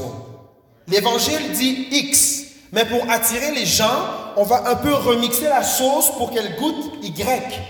L'évangile 0.88 1.52
dit 1.52 1.88
X, 1.90 2.44
mais 2.72 2.86
pour 2.86 3.10
attirer 3.10 3.52
les 3.52 3.66
gens, 3.66 4.06
on 4.38 4.44
va 4.44 4.70
un 4.70 4.76
peu 4.76 4.94
remixer 4.94 5.44
la 5.44 5.62
sauce 5.62 6.10
pour 6.16 6.30
qu'elle 6.30 6.56
goûte 6.56 7.04
Y. 7.04 7.60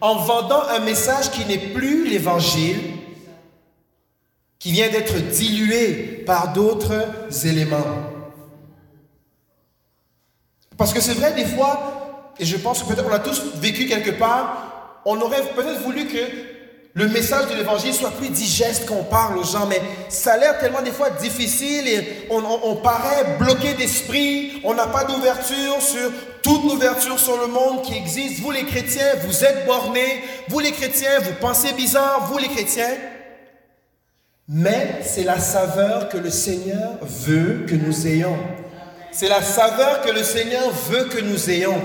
En 0.00 0.14
vendant 0.14 0.62
un 0.70 0.78
message 0.78 1.30
qui 1.30 1.44
n'est 1.44 1.58
plus 1.58 2.08
l'évangile, 2.08 2.80
qui 4.58 4.72
vient 4.72 4.88
d'être 4.88 5.18
dilué 5.18 6.22
par 6.24 6.54
d'autres 6.54 7.04
éléments. 7.44 7.84
Parce 10.78 10.94
que 10.94 11.02
c'est 11.02 11.14
vrai, 11.14 11.34
des 11.34 11.44
fois, 11.44 12.32
et 12.38 12.46
je 12.46 12.56
pense 12.56 12.82
que 12.82 12.88
peut-être 12.88 13.10
on 13.10 13.12
a 13.12 13.18
tous 13.18 13.42
vécu 13.56 13.84
quelque 13.84 14.12
part, 14.12 15.02
on 15.04 15.20
aurait 15.20 15.42
peut-être 15.54 15.82
voulu 15.82 16.06
que 16.06 16.61
le 16.94 17.08
message 17.08 17.48
de 17.48 17.54
l'évangile 17.54 17.94
soit 17.94 18.10
plus 18.10 18.28
digeste 18.28 18.86
qu'on 18.86 19.04
parle 19.04 19.38
aux 19.38 19.44
gens, 19.44 19.66
mais 19.66 19.80
ça 20.10 20.34
a 20.34 20.36
l'air 20.36 20.58
tellement 20.58 20.82
des 20.82 20.90
fois 20.90 21.08
difficile 21.08 21.88
et 21.88 22.26
on, 22.30 22.76
paraît 22.76 23.38
bloqué 23.38 23.72
d'esprit, 23.72 24.60
on 24.62 24.74
n'a 24.74 24.86
pas 24.88 25.04
d'ouverture 25.04 25.80
sur 25.80 26.10
toute 26.42 26.64
l'ouverture 26.64 27.18
sur 27.18 27.40
le 27.40 27.46
monde 27.46 27.80
qui 27.82 27.94
existe. 27.94 28.40
Vous 28.40 28.50
les 28.50 28.64
chrétiens, 28.64 29.14
vous 29.24 29.42
êtes 29.42 29.64
bornés, 29.64 30.22
vous 30.48 30.58
les 30.58 30.72
chrétiens, 30.72 31.18
vous 31.20 31.32
pensez 31.40 31.72
bizarre, 31.72 32.28
vous 32.30 32.36
les 32.36 32.48
chrétiens. 32.48 32.94
Mais 34.48 35.00
c'est 35.02 35.24
la 35.24 35.38
saveur 35.38 36.10
que 36.10 36.18
le 36.18 36.30
Seigneur 36.30 36.98
veut 37.00 37.64
que 37.66 37.74
nous 37.74 38.06
ayons. 38.06 38.36
C'est 39.12 39.28
la 39.28 39.40
saveur 39.40 40.02
que 40.02 40.10
le 40.10 40.22
Seigneur 40.22 40.70
veut 40.90 41.04
que 41.04 41.20
nous 41.20 41.48
ayons. 41.48 41.80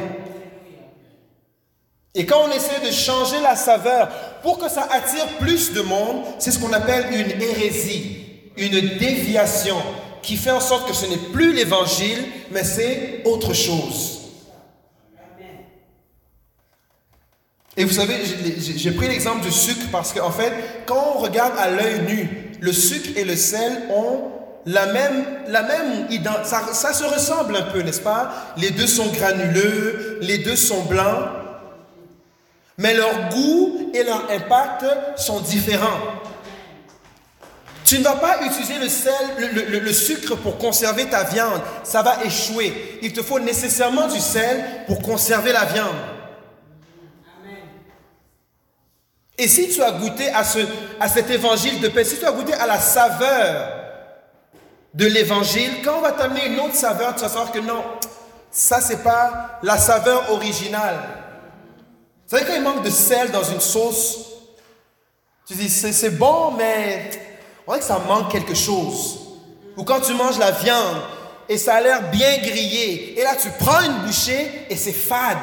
Et 2.18 2.26
quand 2.26 2.42
on 2.46 2.52
essaie 2.52 2.80
de 2.84 2.92
changer 2.92 3.40
la 3.42 3.56
saveur 3.56 4.10
pour 4.48 4.60
que 4.60 4.70
ça 4.70 4.88
attire 4.90 5.28
plus 5.42 5.74
de 5.74 5.82
monde, 5.82 6.24
c'est 6.40 6.52
ce 6.52 6.60
qu'on 6.60 6.72
appelle 6.72 7.08
une 7.12 7.42
hérésie, 7.42 8.16
une 8.56 8.80
déviation, 8.98 9.76
qui 10.22 10.38
fait 10.38 10.52
en 10.52 10.62
sorte 10.62 10.88
que 10.88 10.96
ce 10.96 11.06
n'est 11.06 11.18
plus 11.18 11.52
l'évangile, 11.52 12.24
mais 12.52 12.64
c'est 12.64 13.24
autre 13.26 13.54
chose. 13.54 14.22
Et 17.76 17.84
vous 17.84 17.92
savez, 17.92 18.16
j'ai 18.58 18.92
pris 18.92 19.10
l'exemple 19.10 19.42
du 19.42 19.52
sucre 19.52 19.88
parce 19.92 20.14
qu'en 20.14 20.32
fait, 20.32 20.54
quand 20.86 21.16
on 21.16 21.20
regarde 21.20 21.52
à 21.58 21.70
l'œil 21.70 22.04
nu, 22.08 22.30
le 22.62 22.72
sucre 22.72 23.18
et 23.18 23.26
le 23.26 23.36
sel 23.36 23.84
ont 23.90 24.32
la 24.66 24.86
même, 24.86 25.26
la 25.48 25.64
même 25.64 26.08
ça 26.46 26.94
se 26.94 27.04
ressemble 27.04 27.54
un 27.54 27.64
peu, 27.64 27.82
n'est-ce 27.82 28.00
pas? 28.00 28.32
Les 28.56 28.72
deux 28.72 28.88
sont 28.88 29.08
granuleux, 29.08 30.20
les 30.22 30.38
deux 30.38 30.56
sont 30.56 30.84
blancs, 30.84 31.28
mais 32.78 32.94
leur 32.94 33.30
goût 33.30 33.92
et 33.94 34.04
leur 34.04 34.30
impact 34.30 34.86
sont 35.18 35.40
différents. 35.40 36.00
Tu 37.84 38.00
ne 38.00 38.04
vas 38.04 38.16
pas 38.16 38.44
utiliser 38.44 38.78
le 38.80 38.90
sel, 38.90 39.14
le, 39.40 39.94
sucre 39.94 40.36
pour 40.36 40.58
conserver 40.58 41.06
ta 41.06 41.24
viande. 41.24 41.62
Ça 41.84 42.02
va 42.02 42.24
échouer. 42.26 43.00
Il 43.02 43.14
te 43.14 43.24
faut 43.24 43.40
nécessairement 43.40 44.08
du 44.08 44.20
sel 44.20 44.64
pour 44.88 45.02
conserver 45.02 45.54
la 45.54 45.64
viande. 45.64 45.96
Et 49.38 49.48
si 49.48 49.70
tu 49.70 49.82
as 49.82 49.92
goûté 49.92 50.30
à, 50.30 50.44
ce, 50.44 50.60
à 51.00 51.08
cet 51.08 51.30
évangile 51.30 51.80
de 51.80 51.88
paix, 51.88 52.04
si 52.04 52.18
tu 52.18 52.26
as 52.26 52.32
goûté 52.32 52.54
à 52.54 52.68
la 52.68 52.80
saveur 52.80 53.72
de 54.94 55.06
l'évangile, 55.06 55.82
quand 55.84 56.00
on 56.00 56.02
va 56.02 56.12
t'amener 56.12 56.48
une 56.48 56.60
autre 56.60 56.76
saveur, 56.76 57.16
tu 57.16 57.22
vas 57.22 57.30
savoir 57.30 57.52
que 57.52 57.60
non, 57.60 57.84
ça 58.52 58.82
c'est 58.82 59.04
pas 59.04 59.60
la 59.64 59.78
saveur 59.78 60.32
originale. 60.32 61.27
Vous 62.28 62.36
savez, 62.36 62.46
quand 62.46 62.58
il 62.58 62.62
manque 62.62 62.84
de 62.84 62.90
sel 62.90 63.32
dans 63.32 63.44
une 63.44 63.62
sauce, 63.62 64.18
tu 65.48 65.54
dis 65.54 65.70
c'est 65.70 66.10
bon, 66.10 66.52
mais 66.52 67.10
on 67.66 67.72
dirait 67.72 67.80
que 67.80 67.86
ça 67.86 68.00
manque 68.00 68.30
quelque 68.30 68.54
chose. 68.54 69.20
Ou 69.78 69.86
quand 69.86 70.02
tu 70.02 70.14
manges 70.14 70.38
la 70.38 70.52
viande 70.52 70.98
et 71.48 71.58
ça 71.58 71.76
a 71.76 71.82
l'air 71.82 72.12
bien 72.12 72.38
grillé, 72.40 73.18
et 73.18 73.24
là 73.24 73.38
tu 73.42 73.50
prends 73.52 73.82
une 73.82 74.06
bouchée 74.06 74.66
et 74.70 74.76
c'est 74.76 74.92
fade. 74.92 75.38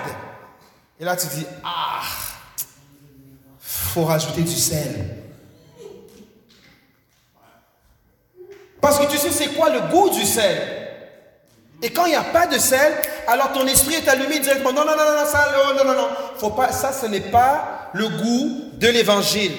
Et 1.01 1.05
là 1.05 1.17
tu 1.17 1.27
dis 1.29 1.47
ah, 1.65 2.03
faut 3.59 4.05
rajouter 4.05 4.43
du 4.43 4.55
sel. 4.55 5.23
Parce 8.83 8.99
que 8.99 9.11
tu 9.11 9.17
sais 9.17 9.31
c'est 9.31 9.55
quoi 9.55 9.71
le 9.71 9.81
goût 9.91 10.11
du 10.11 10.27
sel? 10.27 10.84
Et 11.85 11.91
quand 11.91 12.07
il 12.07 12.11
n'y 12.11 12.15
a 12.15 12.23
pas 12.23 12.47
de 12.47 12.59
sel, 12.59 12.95
alors 13.29 13.53
ton 13.53 13.67
esprit 13.67 13.97
est 13.97 14.09
allumé 14.09 14.39
directement. 14.39 14.73
Non, 14.73 14.87
non, 14.87 14.97
non, 14.97 15.21
non, 15.21 15.27
ça, 15.27 15.49
non, 15.77 15.85
non, 15.85 15.93
non. 15.93 16.09
Faut 16.39 16.49
pas, 16.49 16.73
ça, 16.73 16.95
ce 16.95 17.05
n'est 17.05 17.21
pas 17.21 17.91
le 17.93 18.09
goût 18.09 18.71
de 18.79 18.89
l'évangile. 18.89 19.53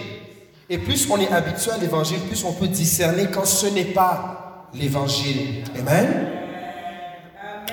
Et 0.68 0.80
plus 0.80 1.08
on 1.12 1.20
est 1.20 1.32
habitué 1.32 1.70
à 1.70 1.78
l'évangile, 1.78 2.18
plus 2.22 2.44
on 2.44 2.54
peut 2.54 2.68
discerner 2.68 3.28
quand 3.32 3.46
ce 3.46 3.68
n'est 3.68 3.94
pas 3.94 4.66
l'évangile. 4.74 5.66
Amen? 5.78 6.32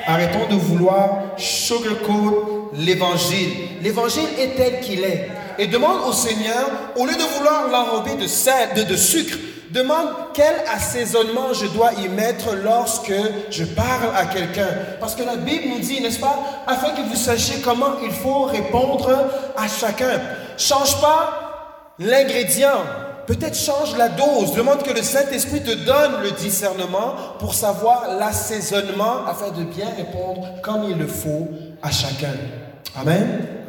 Arrêtons 0.06 0.46
de 0.50 0.56
vouloir 0.56 1.22
sugarcoat 1.38 2.72
l'évangile. 2.74 3.52
L'évangile 3.80 4.28
est 4.38 4.54
tel 4.54 4.80
qu'il 4.80 5.02
est. 5.02 5.30
Et 5.58 5.66
demande 5.66 6.06
au 6.06 6.12
Seigneur, 6.12 6.70
au 6.96 7.06
lieu 7.06 7.14
de 7.14 7.38
vouloir 7.38 7.68
l'enrober 7.68 8.16
de, 8.16 8.26
sel, 8.26 8.68
de 8.74 8.96
sucre, 8.96 9.38
demande 9.72 10.08
quel 10.34 10.54
assaisonnement 10.72 11.52
je 11.52 11.66
dois 11.66 11.92
y 11.94 12.08
mettre 12.08 12.54
lorsque 12.54 13.12
je 13.50 13.64
parle 13.64 14.14
à 14.14 14.26
quelqu'un. 14.26 14.68
Parce 15.00 15.14
que 15.14 15.22
la 15.22 15.36
Bible 15.36 15.64
nous 15.68 15.80
dit, 15.80 16.00
n'est-ce 16.00 16.20
pas, 16.20 16.38
afin 16.66 16.90
que 16.90 17.02
vous 17.02 17.16
sachiez 17.16 17.60
comment 17.62 17.98
il 18.04 18.10
faut 18.10 18.42
répondre 18.42 19.10
à 19.56 19.68
chacun. 19.68 20.20
Change 20.58 21.00
pas 21.00 21.94
l'ingrédient, 21.98 22.82
peut-être 23.26 23.56
change 23.56 23.96
la 23.96 24.08
dose. 24.08 24.52
Demande 24.54 24.82
que 24.82 24.92
le 24.92 25.02
Saint-Esprit 25.02 25.62
te 25.62 25.74
donne 25.74 26.22
le 26.22 26.32
discernement 26.32 27.14
pour 27.38 27.54
savoir 27.54 28.16
l'assaisonnement 28.18 29.26
afin 29.26 29.50
de 29.50 29.64
bien 29.64 29.88
répondre 29.96 30.46
comme 30.62 30.84
il 30.84 30.98
le 30.98 31.06
faut 31.06 31.48
à 31.82 31.90
chacun. 31.90 32.34
Amen. 33.00 33.61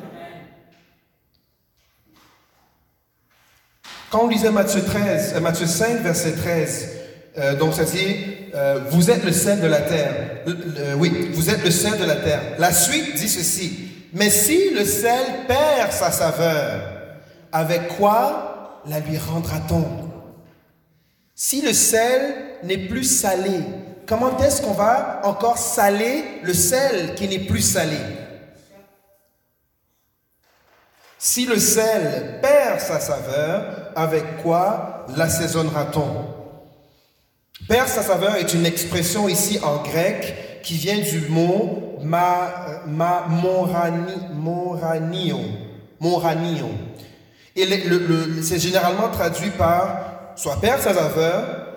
Quand 4.14 4.26
on 4.26 4.28
lisait 4.28 4.52
Matthieu, 4.52 4.84
13, 4.84 5.34
euh, 5.36 5.40
Matthieu 5.40 5.66
5, 5.66 6.04
verset 6.04 6.34
13, 6.34 6.90
euh, 7.40 7.56
donc 7.56 7.74
ça 7.74 7.84
dit, 7.84 8.16
euh, 8.54 8.82
vous 8.92 9.10
êtes 9.10 9.24
le 9.24 9.32
sel 9.32 9.60
de 9.60 9.66
la 9.66 9.82
terre. 9.82 10.44
oui, 11.00 11.32
vous 11.34 11.50
êtes 11.50 11.64
le 11.66 11.72
sel 11.72 11.98
de 11.98 12.06
la 12.06 12.18
terre. 12.18 12.42
La 12.60 12.72
suite 12.72 13.16
dit 13.16 13.28
ceci, 13.28 13.90
mais 14.14 14.30
si 14.30 14.70
le 14.70 14.86
sel 14.86 15.48
perd 15.48 15.92
sa 15.92 16.12
saveur, 16.12 16.84
avec 17.52 17.88
quoi 17.98 18.84
la 18.86 19.00
lui 19.00 19.18
rendra-t-on? 19.18 19.84
Si 21.34 21.64
le 21.64 21.74
sel 21.74 22.36
n'est 22.62 22.88
plus 22.88 23.06
salé, 23.06 23.62
comment 24.06 24.38
est-ce 24.38 24.62
qu'on 24.62 24.74
va 24.74 25.22
encore 25.24 25.58
saler 25.58 26.24
le 26.44 26.54
sel 26.54 27.16
qui 27.16 27.28
n'est 27.28 27.48
plus 27.48 27.62
salé? 27.62 27.98
Si 31.18 31.48
le 31.48 31.58
sel 31.58 32.40
perd 32.44 32.80
sa 32.80 33.00
saveur, 33.00 33.83
avec 33.96 34.42
quoi 34.42 35.06
l'assaisonnera-t-on 35.16 36.34
Perd 37.68 37.88
sa 37.88 38.02
saveur 38.02 38.36
est 38.36 38.54
une 38.54 38.66
expression 38.66 39.30
ici 39.30 39.60
en 39.64 39.84
grec 39.84 40.62
qui 40.64 40.76
vient 40.76 41.00
du 41.00 41.28
mot 41.30 42.00
ma, 42.02 42.82
ma. 42.88 43.26
Et 47.56 47.68
c'est 48.42 48.60
généralement 48.60 49.10
traduit 49.10 49.52
par 49.52 50.34
soit 50.36 50.60
perdre 50.60 50.84
sa 50.84 50.94
saveur, 50.94 51.68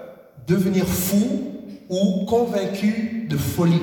devenir 0.46 0.86
fou 0.86 1.52
ou 1.88 2.24
convaincu 2.26 3.26
de 3.28 3.36
folie. 3.36 3.82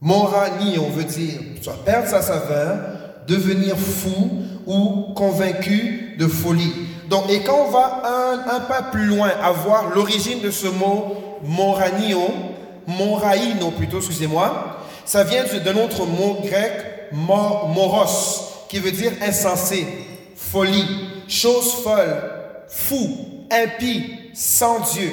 Morani, 0.00 0.78
on 0.78 0.90
veut 0.90 1.04
dire 1.04 1.40
soit 1.62 1.84
perdre 1.84 2.08
sa 2.08 2.22
saveur, 2.22 2.78
devenir 3.26 3.76
fou 3.76 4.30
ou 4.66 5.14
convaincu 5.14 6.05
de 6.16 6.26
folie. 6.26 6.72
Donc, 7.08 7.30
et 7.30 7.42
quand 7.42 7.66
on 7.66 7.70
va 7.70 8.02
un, 8.54 8.60
pas 8.60 8.82
plus 8.82 9.06
loin 9.06 9.30
à 9.42 9.52
voir 9.52 9.90
l'origine 9.94 10.40
de 10.40 10.50
ce 10.50 10.66
mot 10.66 11.16
moranio, 11.42 12.28
moraino 12.86 13.70
plutôt, 13.70 13.98
excusez-moi, 13.98 14.78
ça 15.04 15.22
vient 15.22 15.44
d'un 15.44 15.76
autre 15.76 16.04
mot 16.04 16.38
grec, 16.42 17.12
moros, 17.12 18.66
qui 18.68 18.78
veut 18.78 18.92
dire 18.92 19.12
insensé, 19.22 19.86
folie, 20.34 20.86
chose 21.28 21.74
folle, 21.84 22.22
fou, 22.68 23.46
impie, 23.50 24.30
sans 24.34 24.80
Dieu. 24.92 25.10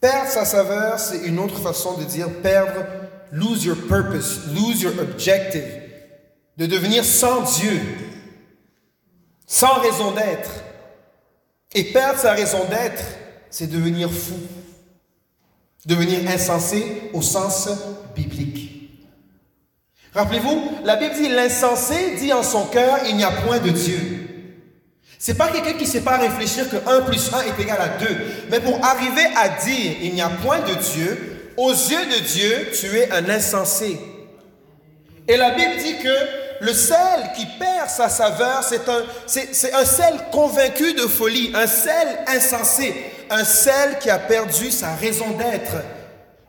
Perdre 0.00 0.30
sa 0.30 0.44
saveur, 0.44 1.00
c'est 1.00 1.26
une 1.26 1.38
autre 1.38 1.58
façon 1.58 1.98
de 1.98 2.04
dire 2.04 2.28
perdre, 2.42 2.84
lose 3.32 3.64
your 3.64 3.76
purpose, 3.88 4.42
lose 4.54 4.82
your 4.82 4.92
objective, 5.00 5.85
de 6.56 6.66
devenir 6.66 7.04
sans 7.04 7.42
Dieu, 7.42 7.80
sans 9.46 9.80
raison 9.80 10.12
d'être. 10.12 10.50
Et 11.74 11.84
perdre 11.84 12.18
sa 12.18 12.32
raison 12.32 12.64
d'être, 12.64 13.02
c'est 13.50 13.70
devenir 13.70 14.10
fou, 14.10 14.38
devenir 15.84 16.28
insensé 16.30 17.10
au 17.12 17.20
sens 17.20 17.68
biblique. 18.14 18.90
Rappelez-vous, 20.14 20.78
la 20.84 20.96
Bible 20.96 21.14
dit 21.14 21.28
l'insensé 21.28 22.16
dit 22.18 22.32
en 22.32 22.42
son 22.42 22.64
cœur, 22.66 23.00
il 23.06 23.16
n'y 23.16 23.24
a 23.24 23.30
point 23.30 23.58
de 23.58 23.68
Dieu. 23.68 24.26
C'est 25.18 25.36
pas 25.36 25.48
quelqu'un 25.48 25.74
qui 25.74 25.84
ne 25.84 25.88
sait 25.88 26.02
pas 26.02 26.16
réfléchir 26.16 26.70
que 26.70 26.76
1 26.76 27.02
plus 27.02 27.30
1 27.32 27.42
est 27.42 27.62
égal 27.62 27.78
à 27.80 27.88
2. 27.98 28.06
Mais 28.50 28.60
pour 28.60 28.82
arriver 28.82 29.26
à 29.36 29.48
dire 29.48 29.96
il 30.00 30.14
n'y 30.14 30.22
a 30.22 30.28
point 30.28 30.60
de 30.60 30.74
Dieu, 30.74 31.52
aux 31.56 31.72
yeux 31.72 32.06
de 32.06 32.26
Dieu, 32.26 32.68
tu 32.78 32.96
es 32.96 33.10
un 33.10 33.28
insensé. 33.28 33.98
Et 35.28 35.36
la 35.36 35.50
Bible 35.50 35.76
dit 35.82 35.96
que 36.02 36.45
le 36.60 36.72
sel 36.72 37.32
qui 37.36 37.46
perd 37.58 37.88
sa 37.88 38.08
saveur, 38.08 38.62
c'est 38.64 38.88
un, 38.88 39.84
sel 39.84 40.14
convaincu 40.32 40.94
de 40.94 41.02
folie, 41.02 41.52
un 41.54 41.66
sel 41.66 42.08
insensé, 42.26 43.12
un 43.30 43.44
sel 43.44 43.98
qui 44.00 44.10
a 44.10 44.18
perdu 44.18 44.70
sa 44.70 44.94
raison 44.94 45.30
d'être. 45.32 45.76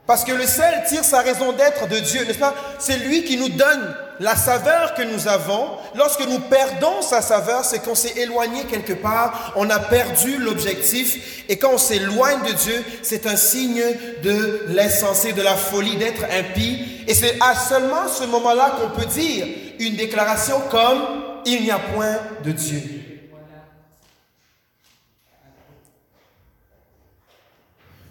Parce 0.08 0.24
que 0.24 0.32
le 0.32 0.45
sel 0.47 0.84
tire 0.88 1.03
sa 1.03 1.20
raison 1.20 1.51
d'être 1.51 1.88
de 1.88 1.99
Dieu, 1.99 2.24
n'est-ce 2.24 2.39
pas? 2.39 2.55
C'est 2.80 2.97
lui 2.97 3.26
qui 3.26 3.36
nous 3.36 3.49
donne 3.49 3.95
la 4.22 4.38
saveur 4.38 4.93
que 4.95 5.01
nous 5.01 5.28
avons. 5.28 5.68
Lorsque 5.95 6.26
nous 6.26 6.39
perdons 6.39 7.01
sa 7.01 7.22
saveur, 7.22 7.66
c'est 7.66 7.80
qu'on 7.80 7.93
s'est 7.93 8.14
éloigné 8.18 8.64
quelque 8.64 8.93
part, 8.93 9.51
on 9.58 9.70
a 9.70 9.80
perdu 9.80 10.38
l'objectif. 10.38 11.43
Et 11.49 11.58
quand 11.58 11.74
on 11.74 11.78
s'éloigne 11.78 12.41
de 12.47 12.53
Dieu, 12.53 12.86
c'est 13.03 13.28
un 13.28 13.36
signe 13.36 13.84
de 14.24 14.66
l'insensé, 14.70 15.34
de 15.34 15.41
la 15.41 15.55
folie, 15.55 15.97
d'être 15.97 16.24
impie. 16.24 17.03
Et 17.05 17.14
c'est 17.14 17.38
à 17.41 17.53
seulement 17.53 18.08
ce 18.08 18.24
moment-là 18.24 18.78
qu'on 18.80 18.99
peut 18.99 19.08
dire 19.08 19.45
une 19.80 19.97
déclaration 19.97 20.62
comme 20.72 21.01
il 21.45 21.64
n'y 21.64 21.72
a 21.72 21.80
point 21.80 22.18
de 22.45 22.51
Dieu. 22.51 22.97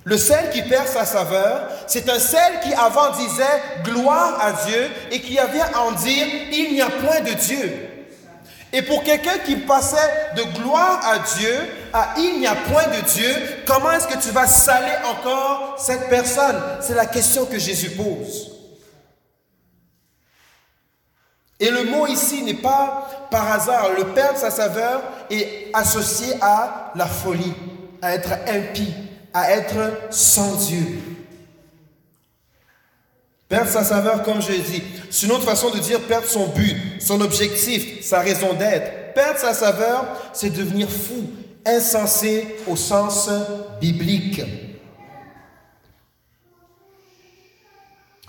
Le 0.07 0.17
sel 0.17 0.51
qui 0.51 0.63
perd 0.63 0.87
sa 0.87 1.05
saveur, 1.05 1.69
c'est 1.89 2.09
un 2.09 2.21
sel 2.21 2.61
qui 2.63 2.73
avant 2.75 3.11
disait 3.11 3.61
gloire 3.83 4.39
à 4.41 4.53
Dieu 4.53 4.89
et 5.11 5.21
qui 5.21 5.37
avait 5.37 5.61
à 5.61 5.81
en 5.81 5.91
dire 5.91 6.25
il 6.53 6.75
n'y 6.75 6.81
a 6.81 6.89
point 6.89 7.23
de 7.23 7.33
Dieu. 7.33 7.89
Et 8.73 8.83
pour 8.83 9.03
quelqu'un 9.03 9.39
qui 9.45 9.57
passait 9.57 9.97
de 10.37 10.43
gloire 10.61 11.01
à 11.05 11.19
Dieu 11.37 11.53
à 11.93 12.15
il 12.19 12.39
n'y 12.39 12.47
a 12.47 12.55
point 12.55 12.87
de 12.87 13.01
Dieu, 13.01 13.35
comment 13.67 13.91
est-ce 13.91 14.07
que 14.07 14.23
tu 14.23 14.31
vas 14.31 14.47
saler 14.47 14.95
encore 15.07 15.75
cette 15.77 16.09
personne? 16.09 16.63
C'est 16.81 16.95
la 16.95 17.07
question 17.07 17.45
que 17.45 17.59
Jésus 17.59 17.91
pose. 17.91 18.53
Et 21.59 21.71
le 21.71 21.83
mot 21.83 22.07
ici 22.07 22.45
n'est 22.45 22.55
pas 22.55 23.29
par 23.29 23.51
hasard. 23.51 23.89
Le 23.99 24.05
perdre 24.15 24.39
sa 24.39 24.53
saveur 24.53 25.03
est 25.31 25.69
associé 25.75 26.35
à 26.41 26.93
la 26.95 27.07
folie, 27.07 27.55
à 28.01 28.15
être 28.15 28.31
impie, 28.47 28.95
à 29.37 29.51
être 29.51 29.93
sans 30.09 30.57
Dieu. 30.57 30.99
Perdre 33.51 33.69
sa 33.69 33.85
saveur, 33.85 34.23
comme 34.23 34.41
je 34.41 34.51
dit, 34.51 34.83
c'est 35.11 35.27
une 35.27 35.33
autre 35.33 35.45
façon 35.45 35.69
de 35.69 35.79
dire 35.79 36.01
perdre 36.01 36.27
son 36.27 36.47
but, 36.47 36.75
son 37.01 37.21
objectif, 37.21 38.03
sa 38.03 38.21
raison 38.21 38.55
d'être. 38.55 39.13
Perdre 39.13 39.39
sa 39.39 39.53
saveur, 39.53 40.07
c'est 40.33 40.49
devenir 40.49 40.89
fou, 40.89 41.31
insensé 41.67 42.57
au 42.67 42.77
sens 42.77 43.29
biblique. 43.79 44.41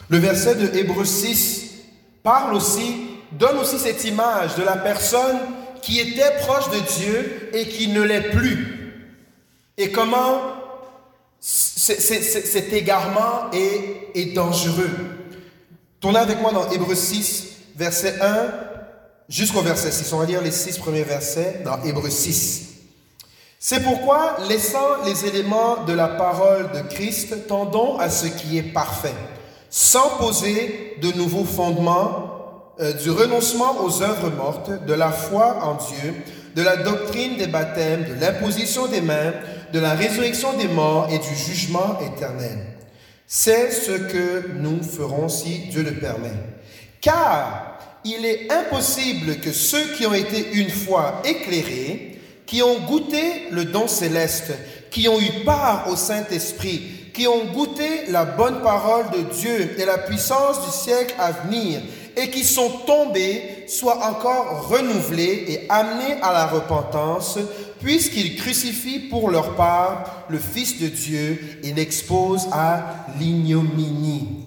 Le 0.09 0.17
verset 0.17 0.55
de 0.55 0.77
Hébreu 0.77 1.05
6 1.05 1.71
parle 2.21 2.53
aussi 2.53 2.97
donne 3.31 3.59
aussi 3.59 3.79
cette 3.79 4.03
image 4.03 4.55
de 4.55 4.63
la 4.63 4.75
personne 4.75 5.39
qui 5.81 6.01
était 6.01 6.35
proche 6.41 6.69
de 6.69 6.79
Dieu 6.99 7.49
et 7.53 7.65
qui 7.69 7.87
ne 7.87 8.01
l'est 8.01 8.29
plus. 8.31 8.73
Et 9.77 9.89
comment 9.89 10.56
cet 11.39 12.73
égarement 12.73 13.51
est, 13.53 14.33
dangereux. 14.33 14.89
Tournez 15.99 16.19
avec 16.19 16.41
moi 16.41 16.51
dans 16.51 16.69
Hébreu 16.69 16.95
6, 16.95 17.47
verset 17.75 18.15
1 18.21 18.51
jusqu'au 19.29 19.61
verset 19.61 19.91
6. 19.91 20.11
On 20.13 20.19
va 20.19 20.25
lire 20.25 20.41
les 20.41 20.51
six 20.51 20.77
premiers 20.77 21.03
versets 21.03 21.61
dans 21.63 21.81
Hébreu 21.83 22.09
6. 22.09 22.67
C'est 23.59 23.83
pourquoi, 23.83 24.37
laissant 24.47 25.03
les 25.05 25.25
éléments 25.25 25.83
de 25.85 25.93
la 25.93 26.07
parole 26.07 26.71
de 26.71 26.81
Christ, 26.93 27.47
tendons 27.47 27.97
à 27.97 28.09
ce 28.09 28.27
qui 28.27 28.57
est 28.57 28.73
parfait, 28.73 29.15
sans 29.69 30.17
poser 30.17 30.97
de 31.01 31.11
nouveaux 31.11 31.43
fondements 31.43 32.73
euh, 32.79 32.93
du 32.93 33.09
renoncement 33.09 33.83
aux 33.83 34.03
œuvres 34.03 34.29
mortes, 34.29 34.85
de 34.85 34.93
la 34.93 35.11
foi 35.11 35.63
en 35.63 35.73
Dieu, 35.73 36.13
de 36.55 36.61
la 36.61 36.77
doctrine 36.77 37.37
des 37.37 37.47
baptêmes, 37.47 38.05
de 38.05 38.13
l'imposition 38.19 38.87
des 38.87 39.01
mains, 39.01 39.33
de 39.73 39.79
la 39.79 39.93
résurrection 39.93 40.53
des 40.53 40.67
morts 40.67 41.07
et 41.11 41.19
du 41.19 41.35
jugement 41.35 41.97
éternel. 41.99 42.57
C'est 43.25 43.71
ce 43.71 43.91
que 43.91 44.51
nous 44.55 44.81
ferons 44.81 45.27
si 45.27 45.67
Dieu 45.69 45.83
le 45.83 45.95
permet. 45.95 46.31
Car 47.01 47.77
il 48.03 48.25
est 48.25 48.51
impossible 48.51 49.39
que 49.41 49.51
ceux 49.51 49.93
qui 49.95 50.05
ont 50.05 50.13
été 50.13 50.53
une 50.53 50.69
fois 50.69 51.21
éclairés, 51.25 52.19
qui 52.45 52.63
ont 52.63 52.79
goûté 52.79 53.49
le 53.51 53.65
don 53.65 53.87
céleste, 53.87 54.53
qui 54.89 55.09
ont 55.09 55.19
eu 55.19 55.43
part 55.43 55.87
au 55.91 55.95
Saint-Esprit, 55.95 57.11
qui 57.13 57.27
ont 57.27 57.45
goûté 57.45 58.05
la 58.09 58.23
bonne 58.23 58.61
parole 58.61 59.09
de 59.11 59.33
Dieu 59.33 59.75
et 59.77 59.85
la 59.85 59.97
puissance 59.97 60.65
du 60.65 60.71
siècle 60.71 61.15
à 61.19 61.31
venir, 61.31 61.81
et 62.15 62.29
qui 62.29 62.43
sont 62.43 62.69
tombés, 62.85 63.65
soient 63.67 64.05
encore 64.05 64.69
renouvelés 64.69 65.45
et 65.49 65.65
amenés 65.69 66.15
à 66.21 66.31
la 66.31 66.47
repentance, 66.47 67.37
puisqu'ils 67.79 68.35
crucifient 68.35 69.07
pour 69.09 69.29
leur 69.29 69.55
part 69.55 70.25
le 70.29 70.39
Fils 70.39 70.79
de 70.79 70.87
Dieu 70.87 71.59
et 71.63 71.73
l'exposent 71.73 72.47
à 72.51 73.05
l'ignominie. 73.19 74.45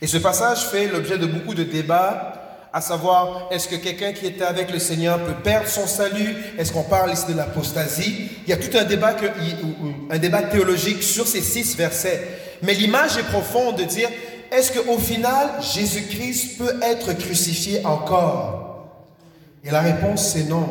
Et 0.00 0.06
ce 0.06 0.18
passage 0.18 0.66
fait 0.66 0.88
l'objet 0.88 1.18
de 1.18 1.26
beaucoup 1.26 1.54
de 1.54 1.62
débats, 1.62 2.38
à 2.72 2.80
savoir, 2.80 3.48
est-ce 3.50 3.68
que 3.68 3.76
quelqu'un 3.76 4.12
qui 4.12 4.26
était 4.26 4.44
avec 4.44 4.72
le 4.72 4.78
Seigneur 4.78 5.22
peut 5.22 5.34
perdre 5.44 5.68
son 5.68 5.86
salut? 5.86 6.34
Est-ce 6.58 6.72
qu'on 6.72 6.82
parle 6.82 7.12
ici 7.12 7.26
de 7.28 7.36
l'apostasie? 7.36 8.30
Il 8.46 8.50
y 8.50 8.52
a 8.54 8.56
tout 8.56 8.76
un 8.76 8.84
débat, 8.84 9.14
un 10.10 10.18
débat 10.18 10.42
théologique 10.42 11.02
sur 11.02 11.26
ces 11.26 11.42
six 11.42 11.76
versets. 11.76 12.26
Mais 12.62 12.72
l'image 12.72 13.18
est 13.18 13.24
profonde 13.24 13.76
de 13.76 13.84
dire, 13.84 14.08
est-ce 14.50 14.72
qu'au 14.72 14.98
final, 14.98 15.50
Jésus-Christ 15.60 16.56
peut 16.58 16.80
être 16.82 17.12
crucifié 17.12 17.84
encore? 17.84 18.61
Et 19.64 19.70
la 19.70 19.80
réponse, 19.80 20.32
c'est 20.32 20.44
non. 20.44 20.66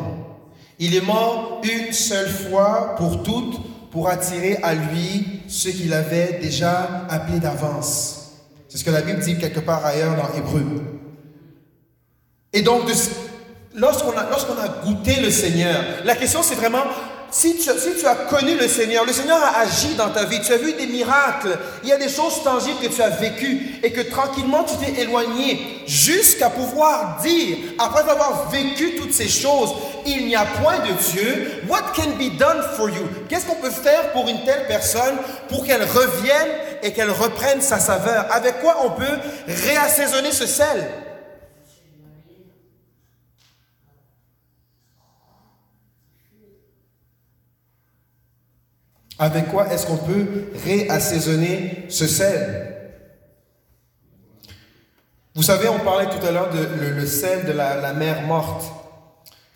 Il 0.78 0.94
est 0.94 1.00
mort 1.00 1.60
une 1.62 1.92
seule 1.92 2.28
fois 2.28 2.94
pour 2.96 3.22
toutes 3.22 3.60
pour 3.90 4.08
attirer 4.08 4.56
à 4.62 4.74
lui 4.74 5.42
ceux 5.48 5.70
qu'il 5.70 5.92
avait 5.92 6.38
déjà 6.40 7.04
appelés 7.08 7.40
d'avance. 7.40 8.32
C'est 8.68 8.78
ce 8.78 8.84
que 8.84 8.90
la 8.90 9.02
Bible 9.02 9.20
dit 9.20 9.38
quelque 9.38 9.60
part 9.60 9.84
ailleurs 9.84 10.16
dans 10.16 10.34
Hébreu. 10.34 10.64
Et 12.54 12.62
donc, 12.62 12.84
lorsqu'on 13.74 14.16
a, 14.16 14.28
lorsqu'on 14.30 14.58
a 14.58 14.68
goûté 14.84 15.20
le 15.20 15.30
Seigneur, 15.30 15.76
la 16.04 16.16
question 16.16 16.42
c'est 16.42 16.54
vraiment, 16.54 16.84
si 17.32 17.56
tu, 17.56 17.70
as 18.06 18.14
connu 18.28 18.56
le 18.56 18.68
Seigneur, 18.68 19.06
le 19.06 19.12
Seigneur 19.12 19.42
a 19.42 19.60
agi 19.60 19.94
dans 19.94 20.10
ta 20.10 20.26
vie, 20.26 20.40
tu 20.42 20.52
as 20.52 20.58
vu 20.58 20.74
des 20.74 20.86
miracles, 20.86 21.58
il 21.82 21.88
y 21.88 21.92
a 21.92 21.96
des 21.96 22.10
choses 22.10 22.42
tangibles 22.44 22.78
que 22.78 22.88
tu 22.88 23.00
as 23.00 23.08
vécues 23.08 23.80
et 23.82 23.90
que 23.90 24.02
tranquillement 24.02 24.64
tu 24.64 24.76
t'es 24.76 25.00
éloigné 25.00 25.82
jusqu'à 25.86 26.50
pouvoir 26.50 27.20
dire, 27.22 27.56
après 27.78 28.02
avoir 28.02 28.50
vécu 28.50 28.96
toutes 28.96 29.14
ces 29.14 29.28
choses, 29.28 29.72
il 30.04 30.26
n'y 30.26 30.36
a 30.36 30.44
point 30.62 30.78
de 30.80 30.92
Dieu, 31.10 31.62
what 31.68 31.92
can 31.96 32.10
be 32.18 32.36
done 32.36 32.62
for 32.76 32.90
you? 32.90 33.08
Qu'est-ce 33.30 33.46
qu'on 33.46 33.54
peut 33.54 33.70
faire 33.70 34.12
pour 34.12 34.28
une 34.28 34.44
telle 34.44 34.66
personne 34.66 35.16
pour 35.48 35.64
qu'elle 35.64 35.84
revienne 35.84 36.50
et 36.82 36.92
qu'elle 36.92 37.10
reprenne 37.10 37.62
sa 37.62 37.80
saveur? 37.80 38.26
Avec 38.30 38.60
quoi 38.60 38.76
on 38.84 38.90
peut 38.90 39.18
réassaisonner 39.64 40.32
ce 40.32 40.46
sel? 40.46 40.86
Avec 49.22 49.52
quoi 49.52 49.72
est-ce 49.72 49.86
qu'on 49.86 49.98
peut 49.98 50.26
réassaisonner 50.64 51.84
ce 51.88 52.08
sel? 52.08 52.74
Vous 55.36 55.44
savez, 55.44 55.68
on 55.68 55.78
parlait 55.78 56.06
tout 56.06 56.26
à 56.26 56.32
l'heure 56.32 56.50
de 56.50 56.58
le, 56.98 57.06
sel 57.06 57.44
de 57.46 57.52
la, 57.52 57.92
mer 57.92 58.22
morte. 58.22 58.64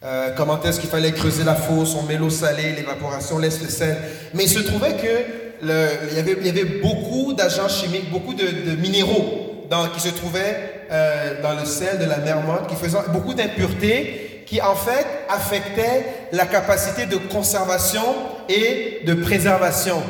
Euh, 0.04 0.30
comment 0.36 0.62
est-ce 0.62 0.78
qu'il 0.78 0.88
fallait 0.88 1.10
creuser 1.10 1.42
la 1.42 1.56
fosse, 1.56 1.96
on 1.96 2.04
met 2.04 2.16
l'eau 2.16 2.30
salée, 2.30 2.74
l'évaporation 2.76 3.38
laisse 3.38 3.60
le 3.60 3.68
sel. 3.68 3.98
Mais 4.34 4.44
il 4.44 4.48
se 4.48 4.60
trouvait 4.60 4.94
que 4.98 5.62
il, 5.62 6.44
y 6.44 6.48
avait, 6.48 6.64
beaucoup 6.80 7.32
d'agents 7.32 7.68
chimiques, 7.68 8.08
beaucoup 8.12 8.34
de, 8.34 8.76
minéraux 8.76 9.66
qui 9.92 10.00
se 10.00 10.10
trouvaient 10.10 10.84
euh, 10.92 11.42
dans 11.42 11.54
le 11.58 11.64
sel 11.64 11.98
de 11.98 12.04
la 12.04 12.18
mer 12.18 12.40
morte, 12.42 12.68
qui 12.68 12.76
faisaient 12.76 12.98
beaucoup 13.12 13.34
d'impuretés 13.34 14.44
qui 14.46 14.62
en 14.62 14.76
fait 14.76 15.06
affectait 15.28 16.06
la 16.30 16.46
capacité 16.46 17.06
de 17.06 17.16
conservation 17.16 18.04
et 18.48 19.02
de 19.04 19.14
préservation. 19.14 20.02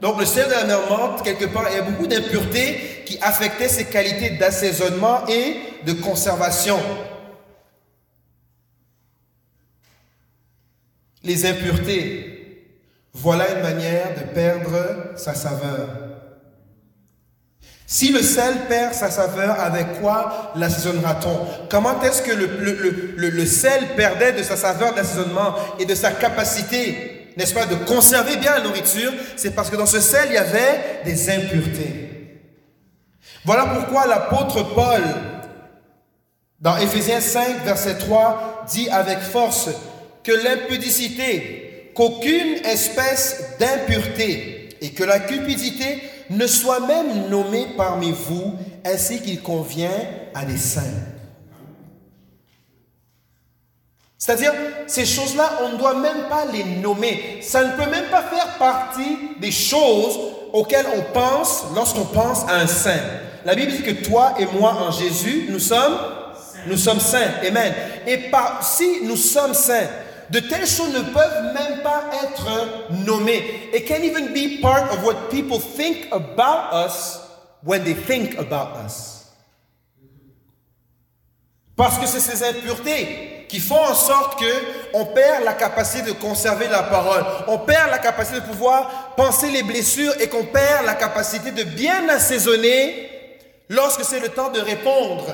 Donc 0.00 0.18
le 0.18 0.26
sel 0.26 0.46
de 0.46 0.52
la 0.52 0.64
mer 0.64 0.80
morte, 0.88 1.24
quelque 1.24 1.46
part, 1.46 1.66
il 1.70 1.76
y 1.76 1.78
a 1.78 1.82
beaucoup 1.82 2.06
d'impuretés 2.06 3.02
qui 3.06 3.18
affectaient 3.22 3.68
ses 3.68 3.86
qualités 3.86 4.30
d'assaisonnement 4.30 5.26
et 5.28 5.56
de 5.86 5.92
conservation. 5.92 6.78
Les 11.22 11.46
impuretés, 11.46 12.34
voilà 13.14 13.50
une 13.52 13.62
manière 13.62 14.14
de 14.14 14.34
perdre 14.34 15.14
sa 15.16 15.34
saveur. 15.34 15.88
Si 17.86 18.10
le 18.12 18.22
sel 18.22 18.66
perd 18.68 18.92
sa 18.92 19.10
saveur, 19.10 19.60
avec 19.60 20.00
quoi 20.00 20.52
l'assaisonnera-t-on? 20.56 21.68
Comment 21.70 22.02
est-ce 22.02 22.22
que 22.22 22.32
le, 22.32 23.46
sel 23.46 23.94
perdait 23.96 24.32
de 24.32 24.42
sa 24.42 24.56
saveur 24.56 24.94
d'assaisonnement 24.94 25.54
et 25.78 25.84
de 25.84 25.94
sa 25.94 26.10
capacité, 26.10 27.13
n'est-ce 27.36 27.54
pas, 27.54 27.66
de 27.66 27.74
conserver 27.74 28.36
bien 28.36 28.52
la 28.54 28.60
nourriture 28.60 29.12
C'est 29.36 29.54
parce 29.54 29.70
que 29.70 29.76
dans 29.76 29.86
ce 29.86 30.00
sel, 30.00 30.26
il 30.28 30.34
y 30.34 30.38
avait 30.38 31.02
des 31.04 31.30
impuretés. 31.30 32.40
Voilà 33.44 33.66
pourquoi 33.66 34.06
l'apôtre 34.06 34.74
Paul, 34.74 35.02
dans 36.60 36.76
Éphésiens 36.78 37.20
5, 37.20 37.64
verset 37.64 37.98
3, 37.98 38.64
dit 38.70 38.88
avec 38.88 39.18
force 39.20 39.68
que 40.22 40.32
l'impudicité, 40.32 41.92
qu'aucune 41.94 42.64
espèce 42.64 43.44
d'impureté 43.58 44.70
et 44.80 44.90
que 44.90 45.04
la 45.04 45.20
cupidité 45.20 46.02
ne 46.30 46.46
soit 46.46 46.80
même 46.80 47.28
nommé 47.28 47.66
parmi 47.76 48.12
vous 48.12 48.54
ainsi 48.84 49.20
qu'il 49.20 49.42
convient 49.42 49.90
à 50.34 50.44
des 50.44 50.56
saints. 50.56 51.13
C'est-à-dire, 54.18 54.52
ces 54.86 55.04
choses-là, 55.04 55.58
on 55.62 55.70
ne 55.70 55.76
doit 55.76 55.94
même 55.94 56.28
pas 56.28 56.44
les 56.52 56.64
nommer. 56.64 57.40
Ça 57.42 57.64
ne 57.64 57.72
peut 57.72 57.90
même 57.90 58.06
pas 58.10 58.22
faire 58.22 58.56
partie 58.58 59.18
des 59.40 59.50
choses 59.50 60.18
auxquelles 60.52 60.86
on 60.96 61.12
pense 61.12 61.64
lorsqu'on 61.74 62.04
pense 62.06 62.44
à 62.48 62.56
un 62.56 62.66
saint. 62.66 63.00
La 63.44 63.54
Bible 63.54 63.72
dit 63.72 63.82
que 63.82 64.04
toi 64.04 64.34
et 64.38 64.46
moi 64.46 64.72
en 64.72 64.90
Jésus, 64.90 65.46
nous 65.50 65.58
sommes, 65.58 65.98
nous 66.66 66.76
sommes 66.76 67.00
saints. 67.00 67.32
Amen. 67.46 67.74
Et 68.06 68.30
si 68.62 69.00
nous 69.02 69.16
sommes 69.16 69.52
saints, 69.52 69.88
de 70.30 70.40
telles 70.40 70.66
choses 70.66 70.94
ne 70.94 71.02
peuvent 71.12 71.52
même 71.52 71.82
pas 71.82 72.04
être 72.22 72.94
nommées. 73.04 73.70
It 73.74 73.86
can't 73.86 74.04
even 74.04 74.32
be 74.32 74.60
part 74.60 74.90
of 74.92 75.04
what 75.04 75.30
people 75.30 75.58
think 75.58 76.08
about 76.12 76.72
us 76.72 77.20
when 77.62 77.84
they 77.84 77.94
think 77.94 78.38
about 78.38 78.84
us. 78.84 79.26
Parce 81.76 81.98
que 81.98 82.06
c'est 82.06 82.20
ces 82.20 82.42
impuretés 82.44 83.33
qui 83.48 83.60
font 83.60 83.82
en 83.82 83.94
sorte 83.94 84.40
que 84.40 84.52
on 84.94 85.06
perd 85.06 85.44
la 85.44 85.54
capacité 85.54 86.10
de 86.10 86.12
conserver 86.12 86.68
la 86.68 86.82
parole, 86.84 87.24
on 87.48 87.58
perd 87.58 87.90
la 87.90 87.98
capacité 87.98 88.40
de 88.40 88.46
pouvoir 88.46 89.14
penser 89.16 89.50
les 89.50 89.62
blessures 89.62 90.14
et 90.20 90.28
qu'on 90.28 90.44
perd 90.44 90.86
la 90.86 90.94
capacité 90.94 91.50
de 91.50 91.64
bien 91.64 92.08
assaisonner 92.08 93.10
lorsque 93.68 94.04
c'est 94.04 94.20
le 94.20 94.28
temps 94.28 94.50
de 94.50 94.60
répondre. 94.60 95.26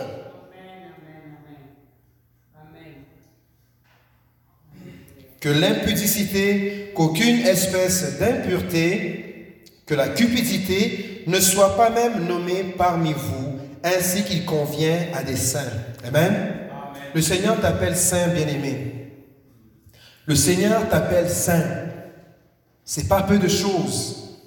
que 5.40 5.48
l'impudicité, 5.48 6.92
qu'aucune 6.94 7.46
espèce 7.46 8.18
d'impureté, 8.18 9.64
que 9.86 9.94
la 9.94 10.08
cupidité 10.08 11.24
ne 11.26 11.40
soit 11.40 11.76
pas 11.76 11.90
même 11.90 12.26
nommée 12.26 12.74
parmi 12.76 13.12
vous, 13.14 13.58
ainsi 13.82 14.22
qu'il 14.24 14.44
convient 14.44 14.98
à 15.14 15.22
des 15.22 15.36
saints. 15.36 15.72
Amen. 16.06 16.69
Le 17.14 17.22
Seigneur 17.22 17.60
t'appelle 17.60 17.96
saint, 17.96 18.28
bien-aimé. 18.28 19.12
Le 20.26 20.34
Seigneur 20.34 20.88
t'appelle 20.88 21.28
saint. 21.28 21.64
C'est 22.84 23.08
pas 23.08 23.22
peu 23.22 23.38
de 23.38 23.48
choses. 23.48 24.38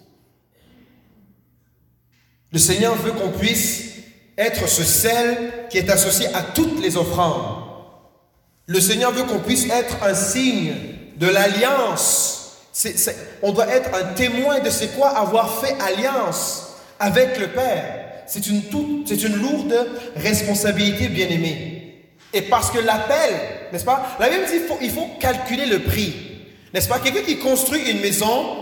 Le 2.51 2.59
Seigneur 2.59 2.95
veut 2.95 3.11
qu'on 3.11 3.31
puisse 3.31 3.93
être 4.37 4.67
ce 4.67 4.83
sel 4.83 5.67
qui 5.69 5.77
est 5.77 5.89
associé 5.89 6.27
à 6.33 6.43
toutes 6.43 6.81
les 6.81 6.97
offrandes. 6.97 7.63
Le 8.67 8.79
Seigneur 8.79 9.11
veut 9.11 9.23
qu'on 9.23 9.39
puisse 9.39 9.69
être 9.69 10.03
un 10.03 10.13
signe 10.13 10.73
de 11.17 11.27
l'alliance. 11.27 12.59
on 13.41 13.51
doit 13.51 13.67
être 13.67 13.89
un 13.93 14.13
témoin 14.13 14.59
de 14.59 14.69
c'est 14.69 14.95
quoi 14.95 15.09
avoir 15.09 15.61
fait 15.61 15.75
alliance 15.81 16.75
avec 16.99 17.39
le 17.39 17.47
Père. 17.47 18.03
C'est 18.27 18.47
une, 18.47 19.35
lourde 19.35 19.75
responsabilité, 20.15 21.09
bien 21.09 21.27
aimée. 21.27 21.72
Et 22.33 22.41
parce 22.43 22.71
que 22.71 22.79
l'appel, 22.79 23.33
n'est-ce 23.71 23.85
pas? 23.85 24.15
La 24.19 24.29
Bible 24.29 24.45
dit 24.45 24.53
qu'il 24.53 24.63
faut, 24.63 24.77
il 24.81 24.91
faut 24.91 25.09
calculer 25.19 25.67
le 25.67 25.79
prix. 25.79 26.13
N'est-ce 26.73 26.89
pas? 26.89 26.99
Quelqu'un 26.99 27.21
qui 27.21 27.37
construit 27.37 27.91
une 27.91 28.01
maison 28.01 28.57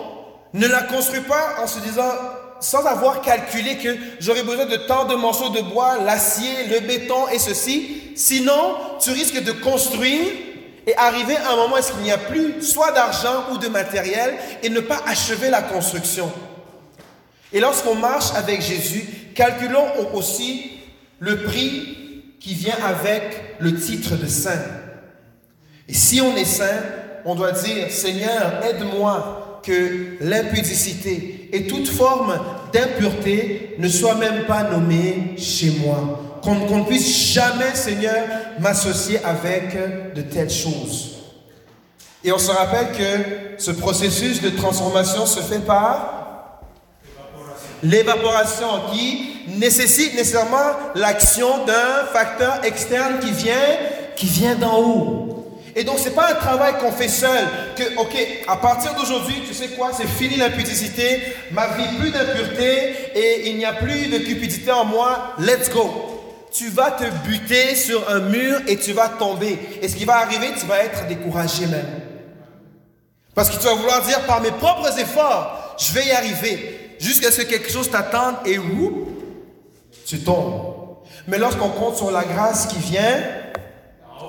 ne 0.54 0.68
la 0.68 0.82
construit 0.84 1.22
pas 1.22 1.56
en 1.64 1.68
se 1.68 1.80
disant, 1.80 2.12
sans 2.60 2.86
avoir 2.86 3.22
calculé 3.22 3.78
que 3.78 3.96
j'aurais 4.20 4.44
besoin 4.44 4.66
de 4.66 4.76
tant 4.76 5.06
de 5.06 5.16
morceaux 5.16 5.50
de 5.50 5.62
bois, 5.62 5.98
l'acier, 6.04 6.68
le 6.70 6.82
béton 6.82 7.30
et 7.30 7.40
ceci. 7.40 8.12
Sinon, 8.16 8.76
tu 9.00 9.12
risques 9.12 9.42
de 9.42 9.54
construire 9.54 10.26
et 10.86 10.96
arriver 10.96 11.38
à 11.38 11.54
un 11.54 11.56
moment 11.56 11.76
où 11.76 12.00
il 12.00 12.04
n'y 12.04 12.12
a 12.12 12.18
plus 12.18 12.62
soit 12.62 12.92
d'argent 12.92 13.46
ou 13.52 13.58
de 13.58 13.68
matériel 13.68 14.36
et 14.62 14.70
ne 14.70 14.82
pas 14.82 15.02
achever 15.08 15.50
la 15.50 15.62
construction. 15.62 16.32
Et 17.54 17.60
lorsqu'on 17.60 17.96
marche 17.96 18.34
avec 18.36 18.62
Jésus, 18.62 19.06
calculons 19.34 19.88
aussi 20.14 20.72
le 21.20 21.44
prix 21.44 22.01
qui 22.42 22.56
vient 22.56 22.78
avec 22.84 23.58
le 23.60 23.76
titre 23.76 24.16
de 24.16 24.26
saint. 24.26 24.64
Et 25.88 25.94
si 25.94 26.20
on 26.22 26.36
est 26.36 26.44
saint, 26.46 26.82
on 27.24 27.36
doit 27.36 27.52
dire, 27.52 27.92
Seigneur, 27.92 28.64
aide-moi 28.66 29.62
que 29.64 30.18
l'impudicité 30.22 31.50
et 31.54 31.68
toute 31.68 31.88
forme 31.88 32.40
d'impureté 32.74 33.76
ne 33.78 33.88
soit 33.88 34.16
même 34.16 34.46
pas 34.46 34.64
nommée 34.64 35.36
chez 35.38 35.70
moi. 35.86 36.40
Qu'on 36.42 36.80
ne 36.80 36.86
puisse 36.86 37.34
jamais, 37.34 37.76
Seigneur, 37.76 38.26
m'associer 38.60 39.20
avec 39.24 40.16
de 40.16 40.22
telles 40.24 40.50
choses. 40.50 41.20
Et 42.24 42.32
on 42.32 42.40
se 42.40 42.50
rappelle 42.50 42.92
que 42.92 43.62
ce 43.62 43.70
processus 43.70 44.42
de 44.42 44.50
transformation 44.50 45.28
se 45.28 45.42
fait 45.42 45.64
par 45.64 46.21
l'évaporation 47.84 48.68
qui 48.94 49.32
nécessite 49.48 50.14
nécessairement 50.14 50.76
l'action 50.96 51.66
d'un 51.66 52.06
facteur 52.14 52.64
externe 52.64 53.20
qui 53.20 53.32
vient, 53.32 53.56
qui 54.16 54.28
vient 54.28 54.56
d'en 54.56 54.78
haut. 54.80 55.28
Et 55.76 55.84
donc, 55.84 56.00
ce 56.00 56.10
n'est 56.10 56.16
pas 56.16 56.32
un 56.32 56.36
travail 56.36 56.74
qu'on 56.80 56.92
fait 56.92 57.08
seul, 57.08 57.46
que, 57.78 57.98
ok, 57.98 58.16
à 58.48 58.58
partir 58.58 58.94
d'aujourd'hui, 58.94 59.42
tu 59.48 59.54
sais 59.54 59.70
quoi, 59.70 59.92
c'est 59.96 60.08
fini 60.08 60.36
l'impudicité, 60.36 61.22
ma 61.52 61.68
vie 61.68 61.98
plus 61.98 62.12
d'impureté 62.12 62.94
et 63.16 63.50
il 63.50 63.58
n'y 63.58 63.66
a 63.66 63.74
plus 63.74 64.08
de 64.08 64.18
cupidité 64.18 64.72
en 64.72 64.84
moi, 64.84 65.34
let's 65.40 65.70
go. 65.72 66.08
Tu 66.52 66.68
vas 66.68 66.92
te 66.92 67.06
buter 67.26 67.76
sur 67.76 68.10
un 68.10 68.20
mur 68.20 68.60
et 68.68 68.76
tu 68.76 68.92
vas 68.92 69.08
tomber. 69.08 69.58
Et 69.82 69.88
ce 69.88 69.96
qui 69.96 70.04
va 70.04 70.18
arriver, 70.18 70.48
tu 70.60 70.66
vas 70.66 70.84
être 70.84 71.08
découragé 71.08 71.66
même. 71.66 72.02
Parce 73.34 73.50
que 73.50 73.56
tu 73.56 73.66
vas 73.66 73.76
vouloir 73.76 74.02
dire, 74.02 74.20
par 74.26 74.42
mes 74.42 74.52
propres 74.52 75.00
efforts, 75.00 75.78
je 75.80 75.94
vais 75.94 76.08
y 76.08 76.12
arriver. 76.12 76.81
Jusqu'à 77.02 77.32
ce 77.32 77.42
que 77.42 77.48
quelque 77.48 77.72
chose 77.72 77.90
t'attende 77.90 78.36
et 78.46 78.60
où? 78.60 79.08
Tu 80.06 80.20
tombes. 80.20 80.98
Mais 81.28 81.40
lorsqu'on 81.40 81.70
compte 81.70 81.96
sur 81.96 82.12
la 82.12 82.24
grâce 82.24 82.68
qui 82.68 82.78
vient, 82.78 83.24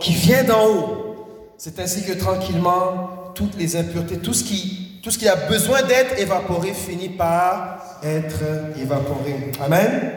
qui 0.01 0.15
vient 0.15 0.43
d'en 0.43 0.67
haut, 0.67 1.55
c'est 1.59 1.79
ainsi 1.79 2.03
que 2.03 2.13
tranquillement, 2.13 3.33
toutes 3.35 3.59
les 3.59 3.77
impuretés, 3.77 4.17
tout 4.19 4.33
ce 4.33 4.43
qui, 4.43 5.29
a 5.29 5.37
besoin 5.37 5.83
d'être 5.83 6.19
évaporé 6.19 6.73
finit 6.73 7.11
par 7.11 8.01
être 8.03 8.41
évaporé. 8.81 9.53
Amen? 9.61 10.13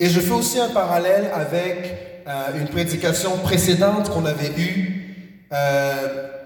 Et 0.00 0.08
je 0.08 0.20
fais 0.20 0.32
aussi 0.32 0.58
un 0.58 0.70
parallèle 0.70 1.30
avec 1.34 2.24
euh, 2.26 2.58
une 2.58 2.68
prédication 2.68 3.36
précédente 3.38 4.08
qu'on 4.08 4.24
avait 4.24 4.52
eue, 4.58 5.36
euh, 5.52 6.41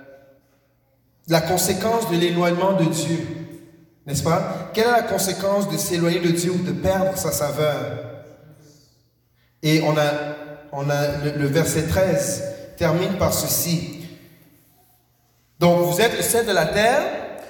la 1.29 1.41
conséquence 1.41 2.11
de 2.11 2.16
l'éloignement 2.16 2.74
de 2.74 2.85
Dieu. 2.85 3.27
N'est-ce 4.07 4.22
pas? 4.22 4.70
Quelle 4.72 4.87
est 4.87 4.93
la 4.93 5.03
conséquence 5.03 5.68
de 5.68 5.77
s'éloigner 5.77 6.20
de 6.20 6.31
Dieu 6.31 6.53
ou 6.53 6.62
de 6.62 6.72
perdre 6.72 7.16
sa 7.16 7.33
saveur? 7.33 7.77
Et 9.62 9.83
on 9.83 9.97
a 9.97 10.37
on 10.72 10.91
a 10.91 11.24
le, 11.24 11.47
verset 11.47 11.87
13 11.87 12.45
termine 12.77 13.14
par 13.18 13.33
ceci. 13.33 14.07
Donc 15.59 15.87
vous 15.87 16.01
êtes 16.01 16.16
le 16.16 16.22
sel 16.22 16.47
de 16.47 16.53
la 16.53 16.66
terre. 16.66 17.03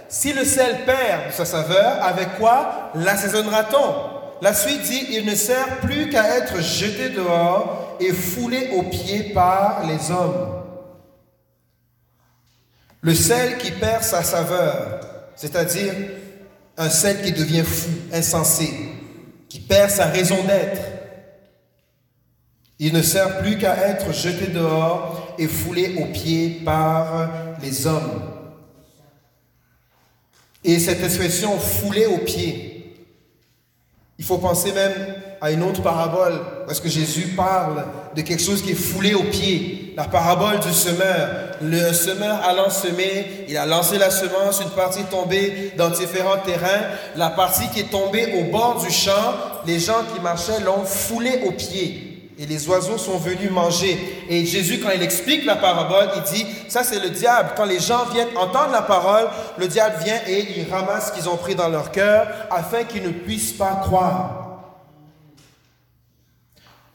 Si 0.09 0.33
le 0.33 0.45
sel 0.45 0.85
perd 0.85 1.33
sa 1.33 1.45
saveur, 1.45 1.99
avec 2.03 2.37
quoi 2.39 2.93
l'assaisonnera-t-on? 2.95 4.43
La 4.43 4.55
suite 4.55 4.83
dit, 4.83 5.07
il 5.11 5.27
ne 5.27 5.35
sert 5.35 5.79
plus 5.81 6.09
qu'à 6.11 6.37
être 6.37 6.61
jeté 6.61 7.09
dehors 7.09 7.97
et 7.99 8.12
foulé 8.12 8.70
aux 8.77 8.85
pieds 8.85 9.33
par 9.35 9.83
les 9.89 10.12
hommes. 10.12 10.56
Le 13.07 13.15
sel 13.15 13.59
qui 13.59 13.71
perd 13.71 14.03
sa 14.03 14.25
saveur, 14.25 14.99
c'est-à-dire 15.37 15.95
un 16.77 16.91
sel 16.91 17.23
qui 17.23 17.31
devient 17.31 17.63
fou, 17.63 17.89
insensé, 18.13 18.69
qui 19.49 19.61
perd 19.61 19.93
sa 19.93 20.07
raison 20.07 20.43
d'être, 20.43 20.83
il 22.81 22.93
ne 22.93 23.03
sert 23.03 23.39
plus 23.39 23.59
qu'à 23.59 23.77
être 23.91 24.13
jeté 24.13 24.49
dehors 24.49 25.37
et 25.39 25.47
foulé 25.47 25.95
aux 26.01 26.07
pieds 26.07 26.63
par 26.65 27.31
les 27.63 27.87
hommes. 27.87 28.23
Et 30.65 30.81
cette 30.81 31.01
expression 31.05 31.61
foulé 31.61 32.07
aux 32.07 32.25
pieds, 32.25 33.07
il 34.19 34.25
faut 34.25 34.39
penser 34.39 34.73
même 34.73 35.15
à 35.41 35.53
une 35.53 35.63
autre 35.63 35.81
parabole, 35.81 36.41
parce 36.67 36.81
que 36.81 36.89
Jésus 36.89 37.35
parle 37.37 37.85
de 38.17 38.23
quelque 38.23 38.43
chose 38.43 38.63
qui 38.63 38.73
est 38.73 38.75
foulé 38.75 39.15
aux 39.15 39.31
pieds. 39.31 39.76
La 39.97 40.05
parabole 40.05 40.61
du 40.61 40.74
semeur. 40.74 41.57
Le 41.62 41.90
semeur 41.94 42.44
allant 42.47 42.68
semer, 42.68 43.47
il 43.49 43.57
a 43.57 43.64
lancé 43.64 43.97
la 43.97 44.11
semence, 44.11 44.61
une 44.61 44.68
partie 44.68 45.05
tombée 45.05 45.72
dans 45.78 45.88
différents 45.88 46.36
terrains. 46.36 46.90
La 47.16 47.30
partie 47.30 47.66
qui 47.70 47.80
est 47.80 47.90
tombée 47.90 48.34
au 48.38 48.53
bord 48.53 48.78
du 48.78 48.90
champ, 48.90 49.32
les 49.66 49.80
gens 49.80 50.05
qui 50.14 50.20
marchaient 50.20 50.61
l'ont 50.61 50.84
foulé 50.84 51.40
aux 51.47 51.53
pieds 51.53 52.30
et 52.38 52.44
les 52.44 52.68
oiseaux 52.68 52.99
sont 52.99 53.16
venus 53.16 53.51
manger. 53.51 53.99
Et 54.28 54.44
Jésus, 54.44 54.80
quand 54.80 54.90
il 54.94 55.03
explique 55.03 55.47
la 55.47 55.57
parabole, 55.57 56.11
il 56.16 56.22
dit, 56.30 56.47
ça 56.68 56.84
c'est 56.84 57.01
le 57.01 57.09
diable. 57.09 57.53
Quand 57.57 57.64
les 57.64 57.80
gens 57.80 58.05
viennent 58.12 58.36
entendre 58.36 58.72
la 58.72 58.82
parole, 58.82 59.28
le 59.57 59.66
diable 59.66 59.97
vient 60.05 60.20
et 60.28 60.59
il 60.59 60.70
ramasse 60.70 61.09
ce 61.09 61.12
qu'ils 61.12 61.30
ont 61.30 61.38
pris 61.38 61.55
dans 61.55 61.70
leur 61.70 61.90
cœur 61.90 62.26
afin 62.51 62.84
qu'ils 62.84 63.05
ne 63.05 63.12
puissent 63.12 63.53
pas 63.53 63.80
croire. 63.82 64.45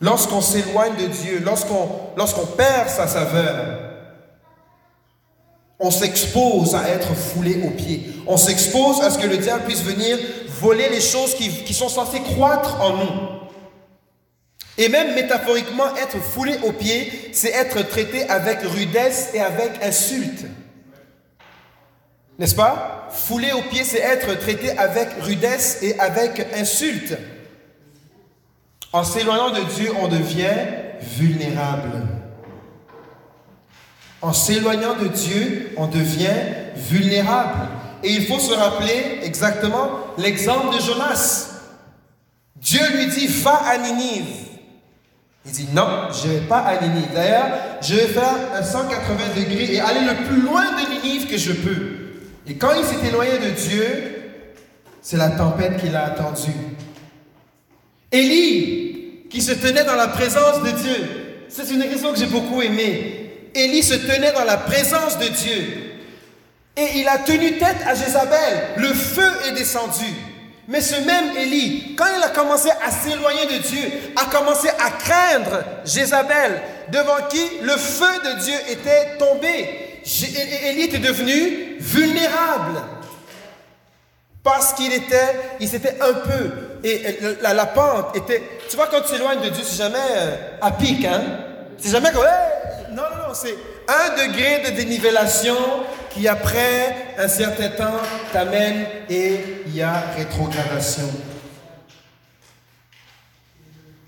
Lorsqu'on 0.02 0.42
s'éloigne 0.42 0.96
de 0.96 1.06
Dieu, 1.06 1.44
lorsqu'on 1.46 2.46
perd 2.58 2.90
sa 2.90 3.08
saveur, 3.08 3.78
on 5.80 5.92
s'expose 5.92 6.76
à 6.76 6.90
être 6.90 7.14
foulé 7.14 7.62
aux 7.64 7.70
pieds. 7.70 8.12
On 8.26 8.38
s'expose 8.38 9.02
à 9.02 9.12
ce 9.12 9.20
que 9.20 9.28
le 9.28 9.38
diable 9.38 9.66
puisse 9.66 9.84
venir 9.84 10.18
voler 10.60 10.90
les 10.90 11.02
choses 11.02 11.36
qui, 11.36 11.50
qui 11.64 11.74
sont 11.74 11.90
censées 11.90 12.22
croître 12.22 12.82
en 12.82 12.98
nous. 12.98 13.12
Et 14.78 14.90
même 14.90 15.14
métaphoriquement, 15.14 15.96
être 15.96 16.18
foulé 16.18 16.58
aux 16.64 16.72
pieds, 16.72 17.30
c'est 17.34 17.52
être 17.52 17.88
traité 17.88 18.28
avec 18.30 18.60
rudesse 18.62 19.30
et 19.34 19.40
avec 19.40 19.84
insulte. 19.84 20.46
N'est-ce 22.40 22.56
pas? 22.56 23.08
Foulé 23.12 23.52
aux 23.52 23.62
pieds, 23.62 23.84
c'est 23.84 24.00
être 24.00 24.34
traité 24.40 24.76
avec 24.78 25.10
rudesse 25.22 25.80
et 25.84 26.00
avec 26.00 26.48
insulte. 26.56 27.16
En 28.94 29.04
s'éloignant 29.04 29.52
de 29.52 29.62
Dieu, 29.76 29.92
on 30.02 30.08
devient 30.08 30.56
vulnérable. 31.02 32.04
En 34.22 34.34
s'éloignant 34.34 34.96
de 34.96 35.08
Dieu, 35.08 35.74
on 35.78 35.88
devient 35.88 36.30
vulnérable. 36.76 37.70
Et 38.04 38.12
il 38.12 38.26
faut 38.26 38.40
se 38.40 38.54
rappeler 38.54 39.20
exactement 39.24 39.90
l'exemple 40.18 40.76
de 40.76 40.82
Jonas. 40.82 41.48
Dieu 42.58 42.82
lui 42.96 43.08
dit, 43.08 43.28
va 43.28 43.62
à 43.66 43.78
Ninive. 43.78 44.48
Il 45.46 45.52
dit 45.52 45.68
non, 45.74 46.10
je 46.12 46.28
ne 46.28 46.34
vais 46.34 46.48
pas 46.48 46.60
à 46.60 46.80
Ninive. 46.82 47.10
D'ailleurs, 47.14 47.58
je 47.82 47.96
vais 47.96 48.08
faire 48.08 48.36
un 48.54 48.62
180 48.62 49.16
degrés 49.36 49.74
et 49.74 49.80
aller 49.80 50.02
le 50.02 50.28
plus 50.28 50.42
loin 50.42 50.66
de 50.74 50.90
Ninive 50.94 51.28
que 51.28 51.38
je 51.38 51.54
peux. 51.54 51.88
Et 52.46 52.56
quand 52.56 52.74
il 52.78 52.84
s'est 52.84 53.08
éloigné 53.08 53.40
de 53.40 53.50
Dieu, 53.50 54.22
c'est 55.02 55.18
la 55.18 55.32
tempête 55.32 55.78
qui 55.82 55.90
l'a 55.90 56.06
attendu. 56.06 56.52
Élie, 58.12 58.81
qui 59.32 59.42
se 59.42 59.54
tenait 59.54 59.86
dans 59.86 59.96
la 59.96 60.10
présence 60.10 60.62
de 60.62 60.72
Dieu, 60.72 61.46
c'est 61.48 61.70
une 61.72 61.82
raison 61.82 62.12
que 62.12 62.20
j'ai 62.20 62.26
beaucoup 62.26 62.62
aimée. 62.62 63.50
Élie 63.56 63.82
se 63.82 63.96
tenait 63.96 64.34
dans 64.34 64.44
la 64.44 64.58
présence 64.58 65.18
de 65.18 65.28
Dieu. 65.28 65.92
Et 66.78 67.00
il 67.00 67.08
a 67.08 67.18
tenu 67.20 67.58
tête 67.58 67.78
à 67.86 67.96
Jézabel. 67.96 68.68
Le 68.78 68.94
feu 68.94 69.30
est 69.48 69.54
descendu. 69.54 70.06
Mais 70.68 70.80
ce 70.80 70.96
même 71.02 71.36
Élie, 71.38 71.96
quand 71.98 72.06
il 72.18 72.24
a 72.24 72.30
commencé 72.30 72.70
à 72.70 72.92
s'éloigner 72.92 73.46
de 73.46 73.58
Dieu, 73.62 73.92
a 74.16 74.26
commencé 74.26 74.70
à 74.70 74.90
craindre 74.92 75.64
Jézabel, 75.86 76.62
devant 76.92 77.28
qui 77.30 77.42
le 77.62 77.76
feu 77.76 78.06
de 78.24 78.42
Dieu 78.42 78.56
était 78.70 79.18
tombé. 79.18 80.02
Élie 80.70 80.84
était 80.84 81.00
devenu 81.00 81.78
vulnérable. 81.80 82.82
Parce 84.44 84.74
qu'il 84.74 84.92
était, 84.94 85.36
il 85.60 85.68
s'était 85.68 85.98
un 86.02 86.14
peu, 86.14 86.52
et 86.84 87.20
la, 87.42 87.66
pente 87.66 88.16
était, 88.16 88.42
tu 88.70 88.76
vois, 88.76 88.88
quand 88.88 89.02
tu 89.02 89.12
t'éloignes 89.12 89.42
de 89.42 89.50
Dieu, 89.50 89.64
c'est 89.64 89.78
jamais 89.78 89.98
euh, 90.18 90.36
à 90.62 90.72
pic, 90.72 91.06
hein? 91.06 91.22
C'est 91.78 91.92
jamais 91.92 92.12
comme, 92.12 92.24
non, 92.92 93.04
non, 93.04 93.28
non, 93.28 93.34
c'est 93.34 93.56
un 93.88 94.28
degré 94.28 94.72
de 94.72 94.76
dénivellation 94.76 95.56
qui 96.10 96.28
après 96.28 96.96
un 97.18 97.28
certain 97.28 97.70
temps 97.70 98.02
t'amène 98.34 98.86
et 99.10 99.40
il 99.68 99.76
y 99.76 99.82
a 99.82 100.04
rétrogradation. 100.18 101.10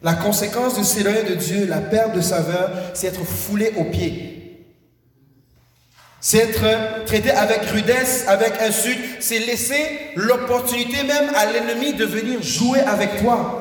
La 0.02 0.14
conséquence 0.16 0.78
de 0.78 0.84
s'éloigner 0.84 1.24
de 1.24 1.36
Dieu, 1.36 1.66
la 1.66 1.78
perte 1.78 2.14
de 2.14 2.22
saveur, 2.22 2.72
c'est 2.94 3.08
être 3.08 3.24
foulé 3.24 3.74
aux 3.78 3.86
pieds. 3.86 4.33
C'est 6.26 6.38
être 6.38 7.04
traité 7.06 7.32
avec 7.32 7.66
rudesse, 7.66 8.24
avec 8.30 8.54
insulte. 8.62 8.98
C'est 9.20 9.40
laisser 9.40 10.12
l'opportunité 10.16 11.04
même 11.04 11.30
à 11.36 11.52
l'ennemi 11.52 11.96
de 11.96 12.06
venir 12.06 12.42
jouer 12.42 12.80
avec 12.80 13.22
toi. 13.22 13.60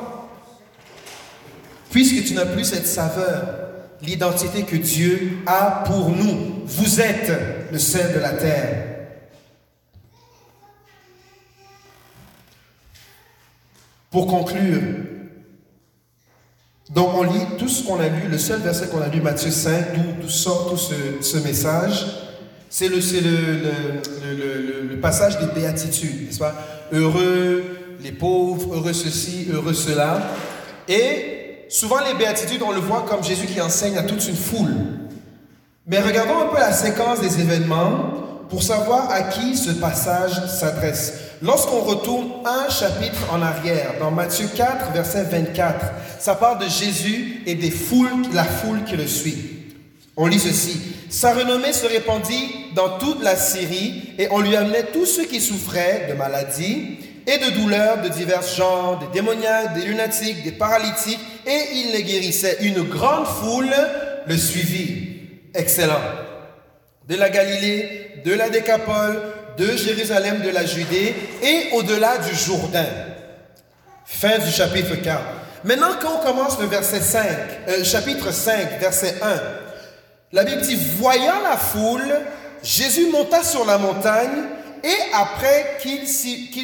puisque 1.91 2.25
tu 2.25 2.33
n'as 2.33 2.45
plus 2.45 2.63
cette 2.63 2.87
saveur, 2.87 3.53
l'identité 4.01 4.63
que 4.63 4.77
Dieu 4.77 5.39
a 5.45 5.83
pour 5.85 6.09
nous. 6.09 6.63
Vous 6.65 7.01
êtes 7.01 7.31
le 7.69 7.77
sel 7.77 8.13
de 8.13 8.19
la 8.19 8.31
terre. 8.31 8.85
Pour 14.09 14.25
conclure, 14.25 14.81
donc 16.89 17.09
on 17.13 17.23
lit 17.23 17.45
tout 17.59 17.67
ce 17.67 17.83
qu'on 17.83 17.99
a 17.99 18.07
lu, 18.07 18.29
le 18.29 18.37
seul 18.37 18.61
verset 18.61 18.87
qu'on 18.87 19.01
a 19.01 19.09
lu, 19.09 19.19
Matthieu 19.19 19.51
5, 19.51 20.19
d'où 20.21 20.29
sort 20.29 20.69
tout 20.69 20.77
ce, 20.77 21.37
message, 21.39 22.23
c'est 22.73 22.89
le, 22.89 22.95
le, 22.97 24.33
le, 24.33 24.87
le, 24.89 24.99
passage 24.99 25.37
des 25.37 25.45
béatitudes, 25.45 26.25
n'est-ce 26.25 26.39
pas? 26.39 26.55
Heureux 26.91 27.63
les 28.01 28.11
pauvres, 28.11 28.73
heureux 28.73 28.93
ceci, 28.93 29.47
heureux 29.53 29.75
cela. 29.75 30.19
Et 30.87 31.67
souvent 31.69 31.99
les 31.99 32.15
béatitudes, 32.17 32.63
on 32.63 32.71
le 32.71 32.79
voit 32.79 33.05
comme 33.07 33.23
Jésus 33.23 33.45
qui 33.45 33.61
enseigne 33.61 33.95
à 33.95 34.01
toute 34.01 34.27
une 34.27 34.35
foule. 34.35 34.73
Mais 35.85 35.99
regardons 35.99 36.39
un 36.39 36.47
peu 36.47 36.57
la 36.57 36.73
séquence 36.73 37.21
des 37.21 37.39
événements 37.41 38.11
pour 38.49 38.63
savoir 38.63 39.11
à 39.11 39.21
qui 39.21 39.55
ce 39.55 39.69
passage 39.69 40.33
s'adresse. 40.47 41.13
Lorsqu'on 41.43 41.81
retourne 41.81 42.27
un 42.43 42.71
chapitre 42.71 43.31
en 43.31 43.43
arrière, 43.43 43.99
dans 43.99 44.09
Matthieu 44.09 44.47
4, 44.47 44.93
verset 44.93 45.25
24, 45.25 45.85
ça 46.17 46.33
parle 46.33 46.57
de 46.57 46.67
Jésus 46.67 47.43
et 47.45 47.53
des 47.53 47.69
foules, 47.69 48.23
la 48.33 48.45
foule 48.45 48.83
qui 48.83 48.97
le 48.97 49.05
suit. 49.05 49.52
On 50.15 50.27
lit 50.27 50.39
ceci. 50.39 50.79
Sa 51.09 51.33
renommée 51.33 51.73
se 51.73 51.85
répandit 51.85 52.67
dans 52.75 52.97
toute 52.97 53.23
la 53.23 53.35
Syrie 53.35 54.13
et 54.17 54.27
on 54.31 54.39
lui 54.39 54.55
amenait 54.55 54.87
tous 54.93 55.05
ceux 55.05 55.25
qui 55.25 55.41
souffraient 55.41 56.07
de 56.09 56.13
maladies 56.13 56.97
et 57.25 57.37
de 57.37 57.51
douleurs 57.51 58.01
de 58.01 58.09
divers 58.09 58.43
genres, 58.43 58.99
des 58.99 59.19
démoniaques, 59.19 59.73
des 59.73 59.85
lunatiques, 59.85 60.43
des 60.43 60.51
paralytiques, 60.51 61.19
et 61.45 61.61
il 61.75 61.91
les 61.93 62.03
guérissait. 62.03 62.57
Une 62.61 62.83
grande 62.83 63.25
foule 63.25 63.73
le 64.27 64.37
suivit. 64.37 65.19
Excellent. 65.53 66.01
De 67.07 67.15
la 67.15 67.29
Galilée, 67.29 68.21
de 68.25 68.33
la 68.33 68.49
Décapole, 68.49 69.21
de 69.57 69.77
Jérusalem, 69.77 70.41
de 70.41 70.49
la 70.49 70.65
Judée 70.65 71.15
et 71.41 71.69
au-delà 71.73 72.17
du 72.17 72.35
Jourdain. 72.35 72.87
Fin 74.05 74.37
du 74.39 74.51
chapitre 74.51 74.95
4. 74.95 75.21
Maintenant, 75.63 75.91
quand 76.01 76.19
on 76.19 76.25
commence 76.25 76.59
le 76.59 76.65
verset 76.65 76.99
5, 76.99 77.25
euh, 77.69 77.83
chapitre 77.83 78.31
5, 78.31 78.79
verset 78.79 79.15
1, 79.21 79.62
la 80.33 80.43
Bible 80.43 80.61
dit, 80.61 80.77
voyant 80.97 81.41
la 81.43 81.55
foule, 81.55 82.19
Jésus 82.63 83.07
monta 83.11 83.43
sur 83.43 83.65
la 83.65 83.77
montagne 83.77 84.43
et 84.83 85.13
après 85.13 85.77
qu'il 85.81 86.07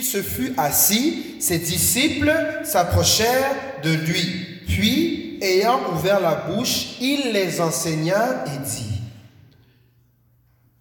se 0.03 0.21
fut 0.21 0.53
assis, 0.57 1.35
ses 1.39 1.59
disciples 1.59 2.33
s'approchèrent 2.63 3.55
de 3.83 3.91
lui. 3.91 4.47
Puis, 4.67 5.37
ayant 5.41 5.79
ouvert 5.93 6.19
la 6.19 6.35
bouche, 6.35 6.97
il 6.99 7.31
les 7.31 7.61
enseigna 7.61 8.43
et 8.47 8.67
dit, 8.67 8.99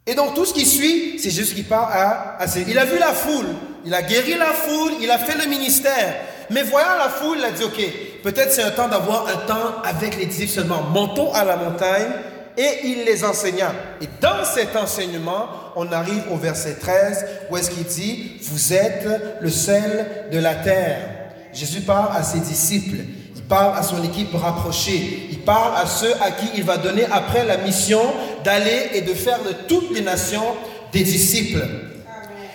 et 0.07 0.15
donc 0.15 0.35
tout 0.35 0.47
ce 0.47 0.55
qui 0.55 0.65
suit, 0.65 1.19
c'est 1.19 1.31
juste 1.31 1.55
qu'il 1.55 1.67
parle 1.67 1.93
à, 1.93 2.39
à 2.41 2.47
Il 2.67 2.79
a 2.79 2.87
vu 2.87 2.99
la 2.99 3.13
foule, 3.13 3.49
il 3.85 3.93
a 3.93 4.01
guéri 4.01 4.39
la 4.39 4.47
foule, 4.47 4.93
il 5.03 5.11
a 5.11 5.19
fait 5.19 5.37
le 5.37 5.47
ministère. 5.51 6.17
Mais 6.49 6.63
voyant 6.63 6.97
la 6.99 7.11
foule, 7.11 7.37
il 7.39 7.45
a 7.45 7.51
dit, 7.51 7.63
ok, 7.63 7.79
peut-être 8.23 8.51
c'est 8.51 8.63
un 8.63 8.71
temps 8.71 8.89
d'avoir 8.89 9.29
un 9.29 9.47
temps 9.47 9.83
avec 9.85 10.17
les 10.17 10.25
disciples 10.25 10.51
seulement. 10.51 10.81
Montons 10.85 11.31
à 11.35 11.45
la 11.45 11.57
montagne 11.57 12.11
et 12.59 12.89
il 12.89 13.05
les 13.05 13.25
enseigna. 13.25 13.73
Et 14.03 14.09
dans 14.21 14.45
cet 14.45 14.77
enseignement, 14.77 15.47
on 15.77 15.91
arrive 15.93 16.25
au 16.31 16.37
verset 16.37 16.75
13 16.75 17.25
où 17.51 17.57
est-ce 17.57 17.71
qu'il 17.71 17.85
dit, 17.85 18.33
vous 18.43 18.75
êtes 18.75 19.09
le 19.41 19.51
sel 19.51 20.27
de 20.31 20.39
la 20.39 20.57
terre. 20.57 20.99
Jésus 21.55 21.81
parle 21.81 22.15
à 22.15 22.23
ses 22.23 22.41
disciples 22.41 22.99
parle 23.49 23.77
à 23.77 23.83
son 23.83 24.03
équipe 24.05 24.35
rapprochée. 24.35 25.29
Il 25.31 25.39
parle 25.41 25.75
à 25.77 25.87
ceux 25.87 26.13
à 26.21 26.31
qui 26.31 26.47
il 26.57 26.65
va 26.65 26.77
donner 26.77 27.05
après 27.11 27.45
la 27.47 27.57
mission 27.57 28.01
d'aller 28.45 28.91
et 28.95 29.01
de 29.01 29.15
faire 29.15 29.43
de 29.43 29.53
toutes 29.67 29.95
les 29.95 30.03
nations 30.03 30.55
des 30.93 31.03
disciples. 31.03 31.67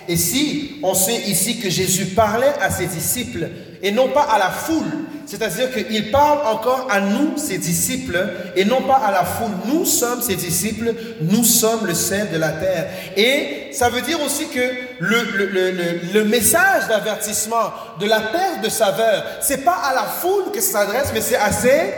Et 0.06 0.16
si 0.16 0.76
on 0.82 0.94
sait 0.94 1.22
ici 1.22 1.58
que 1.58 1.70
Jésus 1.70 2.06
parlait 2.06 2.52
à 2.60 2.70
ses 2.70 2.86
disciples 2.86 3.48
et 3.84 3.92
non 3.92 4.08
pas 4.08 4.22
à 4.22 4.38
la 4.38 4.48
foule, 4.48 5.04
c'est-à-dire 5.26 5.70
qu'il 5.70 6.10
parle 6.10 6.38
encore 6.46 6.88
à 6.90 7.00
nous, 7.00 7.36
ses 7.36 7.58
disciples, 7.58 8.18
et 8.56 8.64
non 8.64 8.80
pas 8.80 8.96
à 8.96 9.12
la 9.12 9.24
foule. 9.24 9.50
Nous 9.66 9.84
sommes 9.84 10.22
ses 10.22 10.36
disciples, 10.36 10.94
nous 11.20 11.44
sommes 11.44 11.86
le 11.86 11.92
sel 11.92 12.30
de 12.30 12.38
la 12.38 12.52
terre. 12.52 12.88
Et 13.14 13.68
ça 13.72 13.90
veut 13.90 14.00
dire 14.00 14.22
aussi 14.22 14.48
que 14.48 14.70
le, 15.00 15.22
le, 15.36 15.70
le, 16.14 16.24
message 16.24 16.88
d'avertissement 16.88 17.74
de 18.00 18.06
la 18.06 18.20
perte 18.20 18.62
de 18.62 18.70
saveur, 18.70 19.22
c'est 19.42 19.64
pas 19.64 19.76
à 19.84 19.94
la 19.94 20.04
foule 20.04 20.50
que 20.50 20.62
ça 20.62 20.80
s'adresse, 20.80 21.10
mais 21.12 21.20
c'est 21.20 21.36
à 21.36 21.52
ses, 21.52 21.92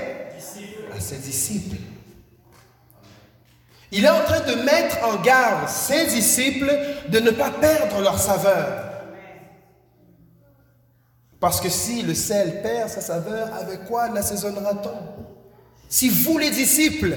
à 0.93 0.99
ses 0.99 1.17
disciples. 1.19 1.77
Il 3.93 4.05
est 4.05 4.11
en 4.11 4.25
train 4.25 4.41
de 4.41 4.55
mettre 4.63 4.97
en 5.05 5.23
garde 5.23 5.69
ses 5.69 6.07
disciples 6.07 6.73
de 7.11 7.21
ne 7.21 7.31
pas 7.31 7.51
perdre 7.51 8.01
leur 8.01 8.19
saveur. 8.19 8.86
Parce 11.41 11.61
que 11.61 11.69
si 11.69 12.03
le 12.03 12.15
sel 12.15 12.63
perd 12.63 12.89
sa 12.89 13.01
saveur, 13.01 13.53
avec 13.55 13.85
quoi 13.85 14.09
l'assaisonnera-t-on 14.09 15.25
Si 15.89 16.09
vous, 16.09 16.39
les 16.39 16.51
disciples, 16.51 17.17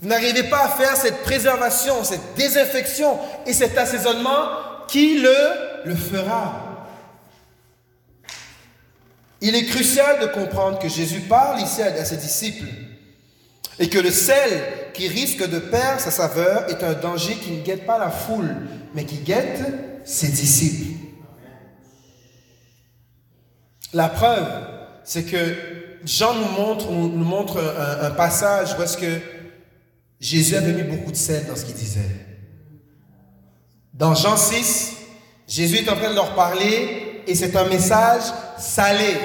vous 0.00 0.08
n'arrivez 0.08 0.44
pas 0.44 0.64
à 0.64 0.68
faire 0.68 0.96
cette 0.96 1.22
préservation, 1.22 2.04
cette 2.04 2.34
désinfection 2.36 3.18
et 3.46 3.52
cet 3.52 3.76
assaisonnement, 3.76 4.46
qui 4.86 5.18
le, 5.18 5.36
le 5.84 5.94
fera? 5.96 6.64
Il 9.40 9.54
est 9.54 9.66
crucial 9.66 10.20
de 10.20 10.26
comprendre 10.26 10.78
que 10.78 10.88
Jésus 10.88 11.20
parle 11.20 11.60
ici 11.60 11.82
à 11.82 12.04
ses 12.04 12.16
disciples 12.16 12.66
et 13.78 13.88
que 13.88 13.98
le 13.98 14.10
sel 14.10 14.62
qui 14.94 15.06
risque 15.06 15.48
de 15.48 15.58
perdre 15.58 16.00
sa 16.00 16.10
saveur 16.10 16.68
est 16.68 16.82
un 16.82 16.94
danger 16.94 17.34
qui 17.34 17.52
ne 17.52 17.62
guette 17.62 17.86
pas 17.86 17.98
la 17.98 18.10
foule, 18.10 18.56
mais 18.94 19.04
qui 19.04 19.18
guette 19.18 19.60
ses 20.04 20.28
disciples. 20.28 21.07
La 23.94 24.08
preuve, 24.08 24.46
c'est 25.02 25.24
que 25.24 25.56
Jean 26.04 26.34
nous 26.34 26.48
montre, 26.62 26.90
montre 26.90 27.58
un, 28.02 28.10
passage 28.10 28.76
où 28.78 28.82
est-ce 28.82 28.98
que 28.98 29.20
Jésus 30.20 30.56
avait 30.56 30.72
mis 30.72 30.82
beaucoup 30.82 31.10
de 31.10 31.16
sel 31.16 31.46
dans 31.46 31.56
ce 31.56 31.64
qu'il 31.64 31.74
disait. 31.74 32.00
Dans 33.94 34.14
Jean 34.14 34.36
6, 34.36 34.96
Jésus 35.46 35.78
est 35.78 35.88
en 35.88 35.96
train 35.96 36.10
de 36.10 36.14
leur 36.14 36.34
parler 36.34 37.22
et 37.26 37.34
c'est 37.34 37.56
un 37.56 37.64
message 37.64 38.22
salé. 38.58 39.16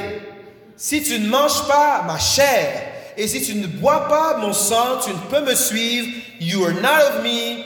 Si 0.78 1.04
tu 1.04 1.20
ne 1.20 1.28
manges 1.28 1.68
pas 1.68 2.04
ma 2.04 2.18
chair 2.18 2.94
et 3.18 3.28
si 3.28 3.42
tu 3.42 3.56
ne 3.56 3.68
bois 3.68 4.08
pas 4.08 4.38
mon 4.38 4.54
sang, 4.54 5.00
tu 5.04 5.12
ne 5.12 5.20
peux 5.30 5.46
me 5.46 5.56
suivre. 5.56 6.08
You 6.40 6.66
are 6.66 6.74
not 6.74 7.18
of 7.18 7.24
me. 7.24 7.64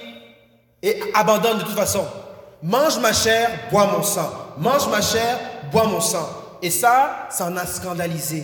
Et 0.81 0.99
abandonne 1.13 1.59
de 1.59 1.63
toute 1.63 1.75
façon. 1.75 2.05
Mange 2.61 2.99
ma 2.99 3.13
chair, 3.13 3.51
bois 3.71 3.85
mon 3.87 4.03
sang. 4.03 4.31
Mange 4.57 4.87
ma 4.89 5.01
chair, 5.01 5.39
bois 5.71 5.85
mon 5.85 6.01
sang. 6.01 6.27
Et 6.61 6.71
ça, 6.71 7.27
ça 7.29 7.45
en 7.45 7.57
a 7.57 7.65
scandalisé. 7.65 8.43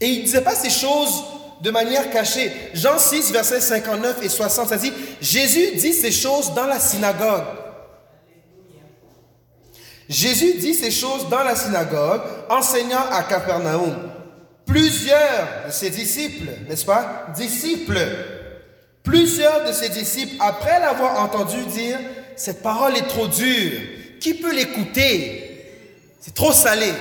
Et 0.00 0.08
il 0.08 0.18
ne 0.20 0.24
disait 0.24 0.40
pas 0.40 0.54
ces 0.54 0.70
choses 0.70 1.22
de 1.60 1.70
manière 1.70 2.10
cachée. 2.10 2.50
Jean 2.74 2.98
6, 2.98 3.32
versets 3.32 3.60
59 3.60 4.22
et 4.22 4.28
60, 4.28 4.68
ça 4.68 4.76
dit, 4.76 4.92
Jésus 5.20 5.76
dit 5.76 5.92
ces 5.92 6.10
choses 6.10 6.54
dans 6.54 6.66
la 6.66 6.80
synagogue. 6.80 7.44
Jésus 10.08 10.54
dit 10.54 10.74
ces 10.74 10.90
choses 10.90 11.28
dans 11.28 11.44
la 11.44 11.54
synagogue, 11.54 12.22
enseignant 12.48 13.04
à 13.12 13.22
Capernaum. 13.22 13.94
Plusieurs 14.66 15.66
de 15.66 15.72
ses 15.72 15.90
disciples, 15.90 16.50
n'est-ce 16.68 16.84
pas? 16.84 17.26
Disciples. 17.36 18.00
Plusieurs 19.02 19.66
de 19.66 19.72
ses 19.72 19.88
disciples, 19.88 20.34
après 20.40 20.80
l'avoir 20.80 21.22
entendu 21.22 21.64
dire, 21.66 21.98
cette 22.36 22.62
parole 22.62 22.96
est 22.96 23.06
trop 23.06 23.28
dure, 23.28 23.80
qui 24.20 24.34
peut 24.34 24.54
l'écouter? 24.54 25.49
C'est 26.20 26.34
trop 26.34 26.52
salé. 26.52 26.92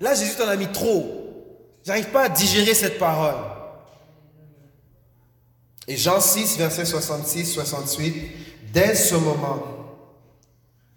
Là, 0.00 0.14
Jésus 0.14 0.34
t'en 0.36 0.48
a 0.48 0.56
mis 0.56 0.66
trop. 0.66 1.16
J'arrive 1.84 2.08
pas 2.10 2.24
à 2.24 2.28
digérer 2.28 2.74
cette 2.74 2.98
parole. 2.98 3.36
Et 5.86 5.96
Jean 5.96 6.20
6, 6.20 6.58
verset 6.58 6.84
66, 6.84 7.52
68, 7.52 8.30
dès 8.72 8.94
ce 8.94 9.14
moment, 9.14 9.62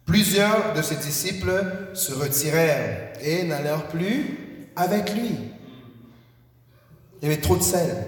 plusieurs 0.06 0.74
de 0.74 0.82
ses 0.82 0.95
disciples 0.95 1.64
se 1.93 2.12
retirèrent 2.14 3.14
et 3.22 3.43
n'allèrent 3.43 3.88
plus 3.88 4.70
avec 4.76 5.14
lui. 5.14 5.36
Il 7.22 7.30
y 7.30 7.32
avait 7.32 7.41
trop 7.41 7.56
de 7.56 7.64
sel. 7.64 8.06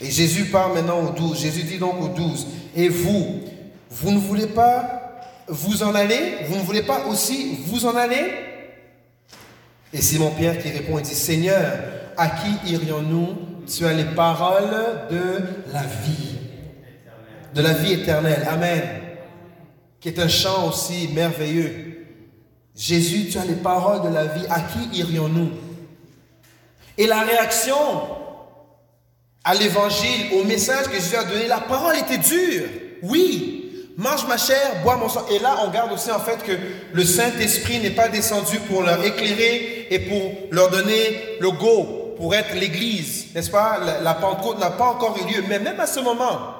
Et 0.00 0.10
Jésus 0.10 0.46
parle 0.46 0.74
maintenant 0.74 1.00
aux 1.00 1.12
douze. 1.12 1.40
Jésus 1.40 1.64
dit 1.64 1.78
donc 1.78 2.00
aux 2.00 2.08
douze, 2.08 2.46
et 2.74 2.88
vous, 2.88 3.42
vous 3.90 4.10
ne 4.10 4.18
voulez 4.18 4.46
pas 4.46 4.99
vous 5.50 5.82
en 5.82 5.94
allez? 5.94 6.38
Vous 6.46 6.56
ne 6.56 6.62
voulez 6.62 6.82
pas 6.82 7.06
aussi 7.06 7.58
vous 7.66 7.84
en 7.86 7.96
aller? 7.96 8.32
Et 9.92 10.00
Simon-Pierre 10.00 10.62
qui 10.62 10.70
répond 10.70 10.98
et 10.98 11.02
dit, 11.02 11.14
Seigneur, 11.14 11.78
à 12.16 12.28
qui 12.28 12.72
irions-nous? 12.72 13.36
Tu 13.66 13.84
as 13.84 13.92
les 13.92 14.04
paroles 14.04 15.06
de 15.10 15.72
la 15.72 15.82
vie, 15.82 16.38
de 17.54 17.62
la 17.62 17.72
vie 17.72 17.92
éternelle. 17.92 18.46
Amen. 18.48 18.82
Qui 20.00 20.08
est 20.08 20.18
un 20.18 20.28
chant 20.28 20.68
aussi 20.68 21.08
merveilleux. 21.14 22.06
Jésus, 22.74 23.28
tu 23.30 23.38
as 23.38 23.44
les 23.44 23.56
paroles 23.56 24.02
de 24.02 24.14
la 24.14 24.24
vie, 24.26 24.46
à 24.48 24.60
qui 24.60 24.98
irions-nous? 24.98 25.50
Et 26.96 27.06
la 27.06 27.20
réaction 27.20 27.76
à 29.44 29.54
l'évangile, 29.54 30.32
au 30.34 30.44
message 30.44 30.86
que 30.86 30.94
Jésus 30.94 31.16
a 31.16 31.24
donné, 31.24 31.46
la 31.46 31.60
parole 31.60 31.96
était 31.96 32.18
dure. 32.18 32.64
Oui, 33.02 33.59
mange 34.00 34.26
ma 34.26 34.38
chair, 34.38 34.82
bois 34.82 34.96
mon 34.96 35.08
sang. 35.08 35.26
Et 35.30 35.38
là, 35.38 35.58
on 35.64 35.70
garde 35.70 35.92
aussi 35.92 36.10
en 36.10 36.18
fait 36.18 36.42
que 36.42 36.52
le 36.92 37.04
Saint-Esprit 37.04 37.78
n'est 37.80 37.90
pas 37.90 38.08
descendu 38.08 38.58
pour 38.60 38.82
leur 38.82 39.04
éclairer 39.04 39.86
et 39.90 39.98
pour 39.98 40.32
leur 40.50 40.70
donner 40.70 41.38
le 41.38 41.50
go, 41.50 42.14
pour 42.16 42.34
être 42.34 42.54
l'Église. 42.54 43.26
N'est-ce 43.34 43.50
pas? 43.50 43.78
La, 44.02 44.14
Pentecôte 44.14 44.58
n'a 44.58 44.70
pas 44.70 44.86
encore 44.86 45.16
eu 45.18 45.32
lieu. 45.32 45.44
Mais 45.48 45.58
même 45.58 45.78
à 45.78 45.86
ce 45.86 46.00
moment, 46.00 46.54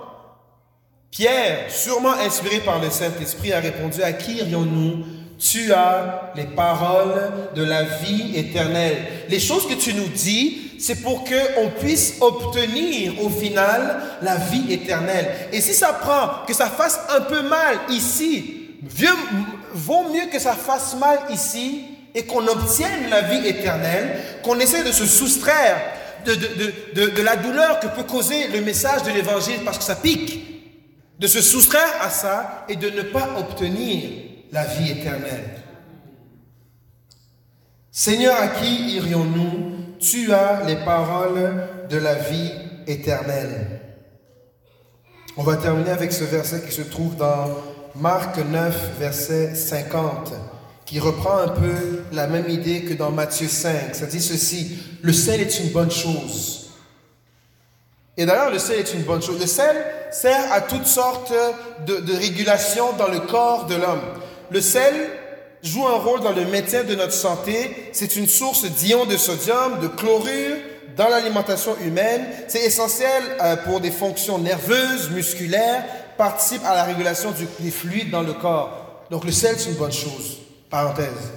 Pierre, 1.11 1.71
sûrement 1.71 2.13
inspiré 2.13 2.61
par 2.61 2.79
le 2.79 2.91
Saint-Esprit, 2.91 3.53
a 3.53 3.61
répondu, 3.61 4.03
à 4.03 4.13
qui 4.13 4.35
irions-nous? 4.35 5.05
Tu 5.39 5.73
as 5.73 6.33
les 6.37 6.45
paroles 6.45 7.33
de 7.55 7.65
la 7.65 7.83
vie 7.83 8.37
éternelle. 8.37 8.99
Les 9.31 9.41
choses 9.41 9.67
que 9.67 9.73
tu 9.73 9.95
nous 9.95 10.09
dis, 10.09 10.70
c'est 10.81 11.03
pour 11.03 11.25
qu'on 11.25 11.69
puisse 11.79 12.15
obtenir 12.21 13.23
au 13.23 13.29
final 13.29 14.01
la 14.23 14.37
vie 14.37 14.73
éternelle. 14.73 15.29
Et 15.53 15.61
si 15.61 15.75
ça 15.75 15.93
prend 15.93 16.47
que 16.47 16.55
ça 16.55 16.69
fasse 16.69 16.99
un 17.11 17.21
peu 17.21 17.43
mal 17.43 17.79
ici, 17.91 18.69
vaut 19.75 20.09
mieux 20.13 20.27
que 20.33 20.39
ça 20.39 20.55
fasse 20.55 20.97
mal 20.97 21.19
ici 21.31 21.85
et 22.15 22.25
qu'on 22.25 22.47
obtienne 22.47 23.11
la 23.11 23.21
vie 23.21 23.47
éternelle, 23.47 24.19
qu'on 24.43 24.59
essaie 24.59 24.83
de 24.83 24.93
se 24.93 25.05
soustraire 25.05 25.77
de, 26.25 26.35
de, 26.35 27.23
la 27.23 27.37
douleur 27.37 27.81
que 27.81 27.87
peut 27.87 28.03
causer 28.03 28.49
le 28.49 28.61
message 28.61 29.03
de 29.03 29.11
l'évangile 29.11 29.61
parce 29.65 29.79
que 29.79 29.85
ça 29.85 29.97
pique, 29.97 30.41
de 31.19 31.27
se 31.27 31.43
soustraire 31.43 31.93
à 32.01 32.09
ça 32.11 32.65
et 32.69 32.77
de 32.77 32.89
ne 32.89 33.03
pas 33.03 33.29
obtenir 33.39 34.11
la 34.51 34.65
vie 34.65 34.91
éternelle. 34.91 35.61
Seigneur, 37.91 38.37
à 38.37 38.49
qui 38.49 38.97
irions-nous 38.97 39.81
Tu 40.01 40.33
as 40.33 40.63
les 40.67 40.77
paroles 40.77 41.69
de 41.91 41.99
la 41.99 42.15
vie 42.15 42.51
éternelle. 42.87 43.83
On 45.37 45.43
va 45.43 45.57
terminer 45.57 45.91
avec 45.91 46.11
ce 46.11 46.25
verset 46.25 46.63
qui 46.63 46.73
se 46.73 46.81
trouve 46.81 47.17
dans 47.17 47.51
Marc 47.97 48.39
9, 48.39 48.93
verset 48.99 49.55
50, 49.55 50.33
qui 50.87 50.99
reprend 51.01 51.37
un 51.37 51.49
peu 51.49 52.05
la 52.13 52.29
même 52.29 52.49
idée 52.49 52.85
que 52.85 52.95
dans 52.95 53.11
Matthieu 53.11 53.47
5. 53.47 53.95
Ça 53.95 54.07
dit 54.07 54.23
ceci, 54.23 54.79
le 55.03 55.13
sel 55.13 55.43
est 55.43 55.61
une 55.61 55.69
bonne 55.69 55.91
chose. 55.91 56.71
Et 58.17 58.25
d'ailleurs, 58.25 58.51
le 58.51 58.59
sel 58.59 58.79
est 58.79 58.95
une 58.95 59.03
bonne 59.03 59.23
chose. 59.23 59.39
Le 59.39 59.47
sel 59.47 59.77
sert 60.11 60.51
à 60.51 60.63
toutes 60.63 60.87
sortes 60.87 61.33
de, 61.87 61.97
de 61.99 62.15
régulations 62.15 62.95
dans 62.95 63.09
le 63.09 63.21
corps 63.21 63.67
de 63.67 63.75
l'homme. 63.75 64.01
Le 64.51 64.63
sel 64.63 64.95
joue 65.63 65.87
un 65.87 65.99
rôle 65.99 66.21
dans 66.21 66.33
le 66.33 66.45
maintien 66.47 66.85
de 66.85 66.95
notre 66.95 67.13
santé. 67.13 67.91
C'est 67.93 68.17
une 68.17 68.29
source 68.29 68.65
d'ions 68.65 69.07
de 69.07 69.17
sodium, 69.17 69.81
de 69.81 69.89
chlorure 69.89 70.57
dans 70.97 71.09
l'alimentation 71.09 71.77
humaine. 71.85 72.27
C'est 72.49 72.63
essentiel 72.65 73.23
euh, 73.41 73.57
pour 73.57 73.81
des 73.81 73.91
fonctions 73.91 74.39
nerveuses, 74.39 75.11
musculaires, 75.11 75.85
participe 76.17 76.65
à 76.65 76.75
la 76.75 76.85
régulation 76.85 77.33
des 77.61 77.71
fluides 77.71 78.11
dans 78.11 78.23
le 78.23 78.33
corps. 78.33 79.05
Donc 79.11 79.25
le 79.25 79.33
sel, 79.33 79.57
c'est 79.59 79.71
une 79.71 79.77
bonne 79.77 79.93
chose. 79.93 80.39
Parenthèse. 80.69 81.33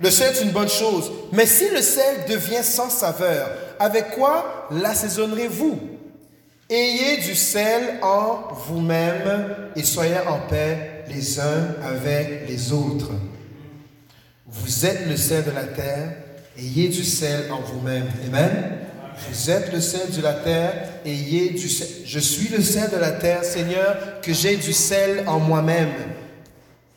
Le 0.00 0.10
sel, 0.10 0.34
c'est 0.34 0.44
une 0.44 0.50
bonne 0.50 0.68
chose. 0.68 1.10
Mais 1.32 1.46
si 1.46 1.68
le 1.70 1.82
sel 1.82 2.24
devient 2.28 2.62
sans 2.62 2.90
saveur, 2.90 3.48
avec 3.78 4.10
quoi 4.10 4.66
l'assaisonnerez-vous 4.70 5.78
Ayez 6.70 7.18
du 7.18 7.34
sel 7.34 7.98
en 8.02 8.48
vous-même 8.66 9.54
et 9.76 9.82
soyez 9.82 10.18
en 10.26 10.40
paix 10.48 10.93
les 11.08 11.40
uns 11.40 11.74
avec 11.82 12.48
les 12.48 12.72
autres. 12.72 13.10
Vous 14.46 14.86
êtes 14.86 15.06
le 15.08 15.16
sel 15.16 15.44
de 15.44 15.50
la 15.50 15.64
terre, 15.64 16.16
ayez 16.58 16.88
du 16.88 17.04
sel 17.04 17.50
en 17.50 17.60
vous-même. 17.60 18.06
Amen. 18.26 18.78
Vous 19.28 19.50
êtes 19.50 19.72
le 19.72 19.80
sel 19.80 20.10
de 20.10 20.22
la 20.22 20.34
terre, 20.34 20.88
ayez 21.04 21.50
du 21.50 21.68
sel. 21.68 21.88
Je 22.04 22.18
suis 22.18 22.48
le 22.48 22.62
sel 22.62 22.90
de 22.90 22.96
la 22.96 23.12
terre, 23.12 23.44
Seigneur, 23.44 24.20
que 24.22 24.32
j'ai 24.32 24.56
du 24.56 24.72
sel 24.72 25.24
en 25.26 25.38
moi-même. 25.38 25.92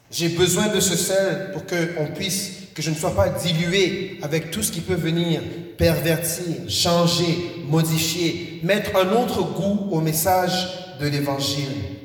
J'ai 0.09 0.29
besoin 0.29 0.67
de 0.67 0.79
ce 0.79 0.95
sel 0.95 1.51
pour 1.53 1.65
que 1.65 1.95
on 1.99 2.07
puisse, 2.07 2.51
que 2.73 2.81
je 2.81 2.89
ne 2.89 2.95
sois 2.95 3.15
pas 3.15 3.29
dilué 3.29 4.19
avec 4.21 4.51
tout 4.51 4.63
ce 4.63 4.71
qui 4.71 4.81
peut 4.81 4.95
venir 4.95 5.41
pervertir, 5.77 6.69
changer, 6.69 7.63
modifier, 7.67 8.59
mettre 8.63 8.95
un 8.95 9.11
autre 9.13 9.43
goût 9.43 9.89
au 9.91 10.01
message 10.01 10.97
de 10.99 11.07
l'évangile. 11.07 11.96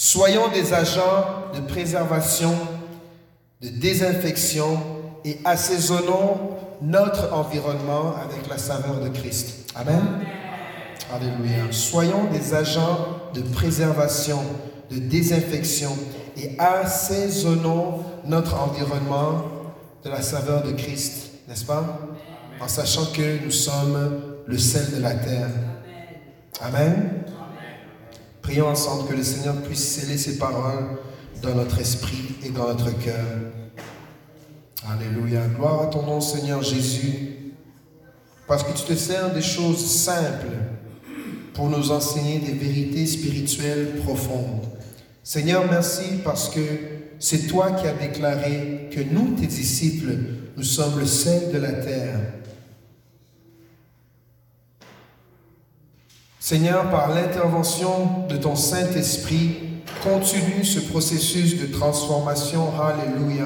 Soyons 0.00 0.46
des 0.46 0.72
agents 0.72 1.50
de 1.52 1.60
préservation, 1.60 2.54
de 3.60 3.68
désinfection 3.68 4.78
et 5.24 5.40
assaisonnons 5.44 6.38
notre 6.80 7.32
environnement 7.32 8.14
avec 8.14 8.48
la 8.48 8.58
saveur 8.58 9.00
de 9.00 9.08
Christ. 9.08 9.72
Amen. 9.74 10.00
Alléluia. 11.12 11.64
Soyons 11.72 12.30
des 12.30 12.54
agents 12.54 13.08
de 13.34 13.40
préservation, 13.40 14.38
de 14.88 14.98
désinfection 14.98 15.90
et 16.36 16.56
assaisonnons 16.60 18.04
notre 18.24 18.54
environnement 18.54 19.42
de 20.04 20.10
la 20.10 20.22
saveur 20.22 20.62
de 20.62 20.70
Christ, 20.70 21.32
n'est-ce 21.48 21.64
pas? 21.64 21.98
En 22.60 22.68
sachant 22.68 23.06
que 23.06 23.44
nous 23.44 23.50
sommes 23.50 24.22
le 24.46 24.58
sel 24.58 24.94
de 24.94 25.02
la 25.02 25.14
terre. 25.14 25.48
Amen. 26.60 27.17
Prions 28.48 28.68
ensemble 28.68 29.06
que 29.06 29.14
le 29.14 29.22
Seigneur 29.22 29.56
puisse 29.56 29.86
sceller 29.86 30.16
ses 30.16 30.38
paroles 30.38 30.96
dans 31.42 31.54
notre 31.54 31.78
esprit 31.82 32.34
et 32.42 32.48
dans 32.48 32.68
notre 32.68 32.98
cœur. 32.98 33.26
Alléluia. 34.90 35.42
Gloire 35.54 35.82
à 35.82 35.86
ton 35.88 36.02
nom, 36.02 36.18
Seigneur 36.22 36.62
Jésus, 36.62 37.52
parce 38.46 38.62
que 38.62 38.72
tu 38.72 38.84
te 38.84 38.94
sers 38.94 39.34
des 39.34 39.42
choses 39.42 39.84
simples 39.84 40.46
pour 41.52 41.68
nous 41.68 41.90
enseigner 41.90 42.38
des 42.38 42.52
vérités 42.52 43.04
spirituelles 43.04 44.00
profondes. 44.02 44.64
Seigneur, 45.22 45.66
merci 45.70 46.04
parce 46.24 46.48
que 46.48 46.60
c'est 47.18 47.48
toi 47.48 47.72
qui 47.72 47.86
as 47.86 47.92
déclaré 47.92 48.88
que 48.90 49.00
nous, 49.00 49.34
tes 49.38 49.46
disciples, 49.46 50.16
nous 50.56 50.62
sommes 50.62 50.98
le 50.98 51.04
sel 51.04 51.52
de 51.52 51.58
la 51.58 51.72
terre. 51.72 52.18
Seigneur, 56.48 56.88
par 56.88 57.14
l'intervention 57.14 58.26
de 58.26 58.38
ton 58.38 58.56
Saint-Esprit, 58.56 59.82
continue 60.02 60.64
ce 60.64 60.80
processus 60.80 61.60
de 61.60 61.66
transformation, 61.66 62.72
Alléluia, 62.80 63.44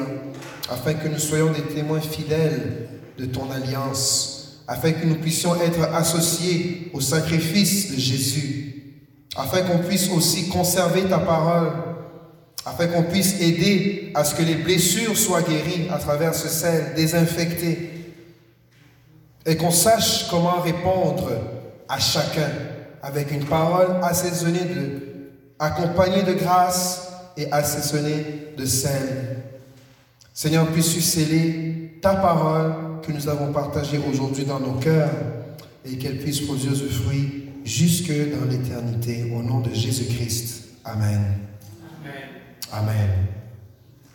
afin 0.70 0.94
que 0.94 1.08
nous 1.08 1.18
soyons 1.18 1.50
des 1.50 1.62
témoins 1.62 2.00
fidèles 2.00 2.90
de 3.18 3.24
ton 3.24 3.50
alliance, 3.50 4.62
afin 4.68 4.92
que 4.92 5.04
nous 5.04 5.16
puissions 5.16 5.60
être 5.60 5.82
associés 5.92 6.92
au 6.92 7.00
sacrifice 7.00 7.90
de 7.90 7.98
Jésus, 7.98 8.94
afin 9.34 9.62
qu'on 9.62 9.78
puisse 9.78 10.08
aussi 10.08 10.48
conserver 10.48 11.02
ta 11.02 11.18
parole, 11.18 11.72
afin 12.64 12.86
qu'on 12.86 13.02
puisse 13.02 13.40
aider 13.40 14.12
à 14.14 14.22
ce 14.22 14.36
que 14.36 14.44
les 14.44 14.54
blessures 14.54 15.18
soient 15.18 15.42
guéries 15.42 15.88
à 15.90 15.98
travers 15.98 16.36
ce 16.36 16.46
sel 16.46 16.92
désinfecté, 16.94 17.90
et 19.44 19.56
qu'on 19.56 19.72
sache 19.72 20.28
comment 20.30 20.60
répondre 20.60 21.32
à 21.88 21.98
chacun 21.98 22.48
avec 23.02 23.32
une 23.32 23.44
parole 23.44 23.98
assaisonnée 24.02 24.64
de, 24.64 25.00
accompagnée 25.58 26.22
de 26.22 26.32
grâce 26.34 27.12
et 27.36 27.50
assaisonnée 27.50 28.54
de 28.56 28.64
sel. 28.64 29.42
Seigneur, 30.32 30.66
puisses-tu 30.68 31.00
sceller 31.00 31.98
ta 32.00 32.14
parole 32.14 32.72
que 33.02 33.12
nous 33.12 33.28
avons 33.28 33.52
partagée 33.52 34.00
aujourd'hui 34.10 34.44
dans 34.44 34.60
nos 34.60 34.74
cœurs 34.74 35.10
et 35.84 35.98
qu'elle 35.98 36.18
puisse 36.18 36.40
produire 36.40 36.74
ce 36.74 36.84
fruit 36.84 37.50
jusque 37.64 38.10
dans 38.10 38.50
l'éternité. 38.50 39.32
Au 39.34 39.42
nom 39.42 39.60
de 39.60 39.72
Jésus-Christ. 39.72 40.64
Amen. 40.84 41.38
Amen. 42.00 42.28
Amen. 42.72 43.41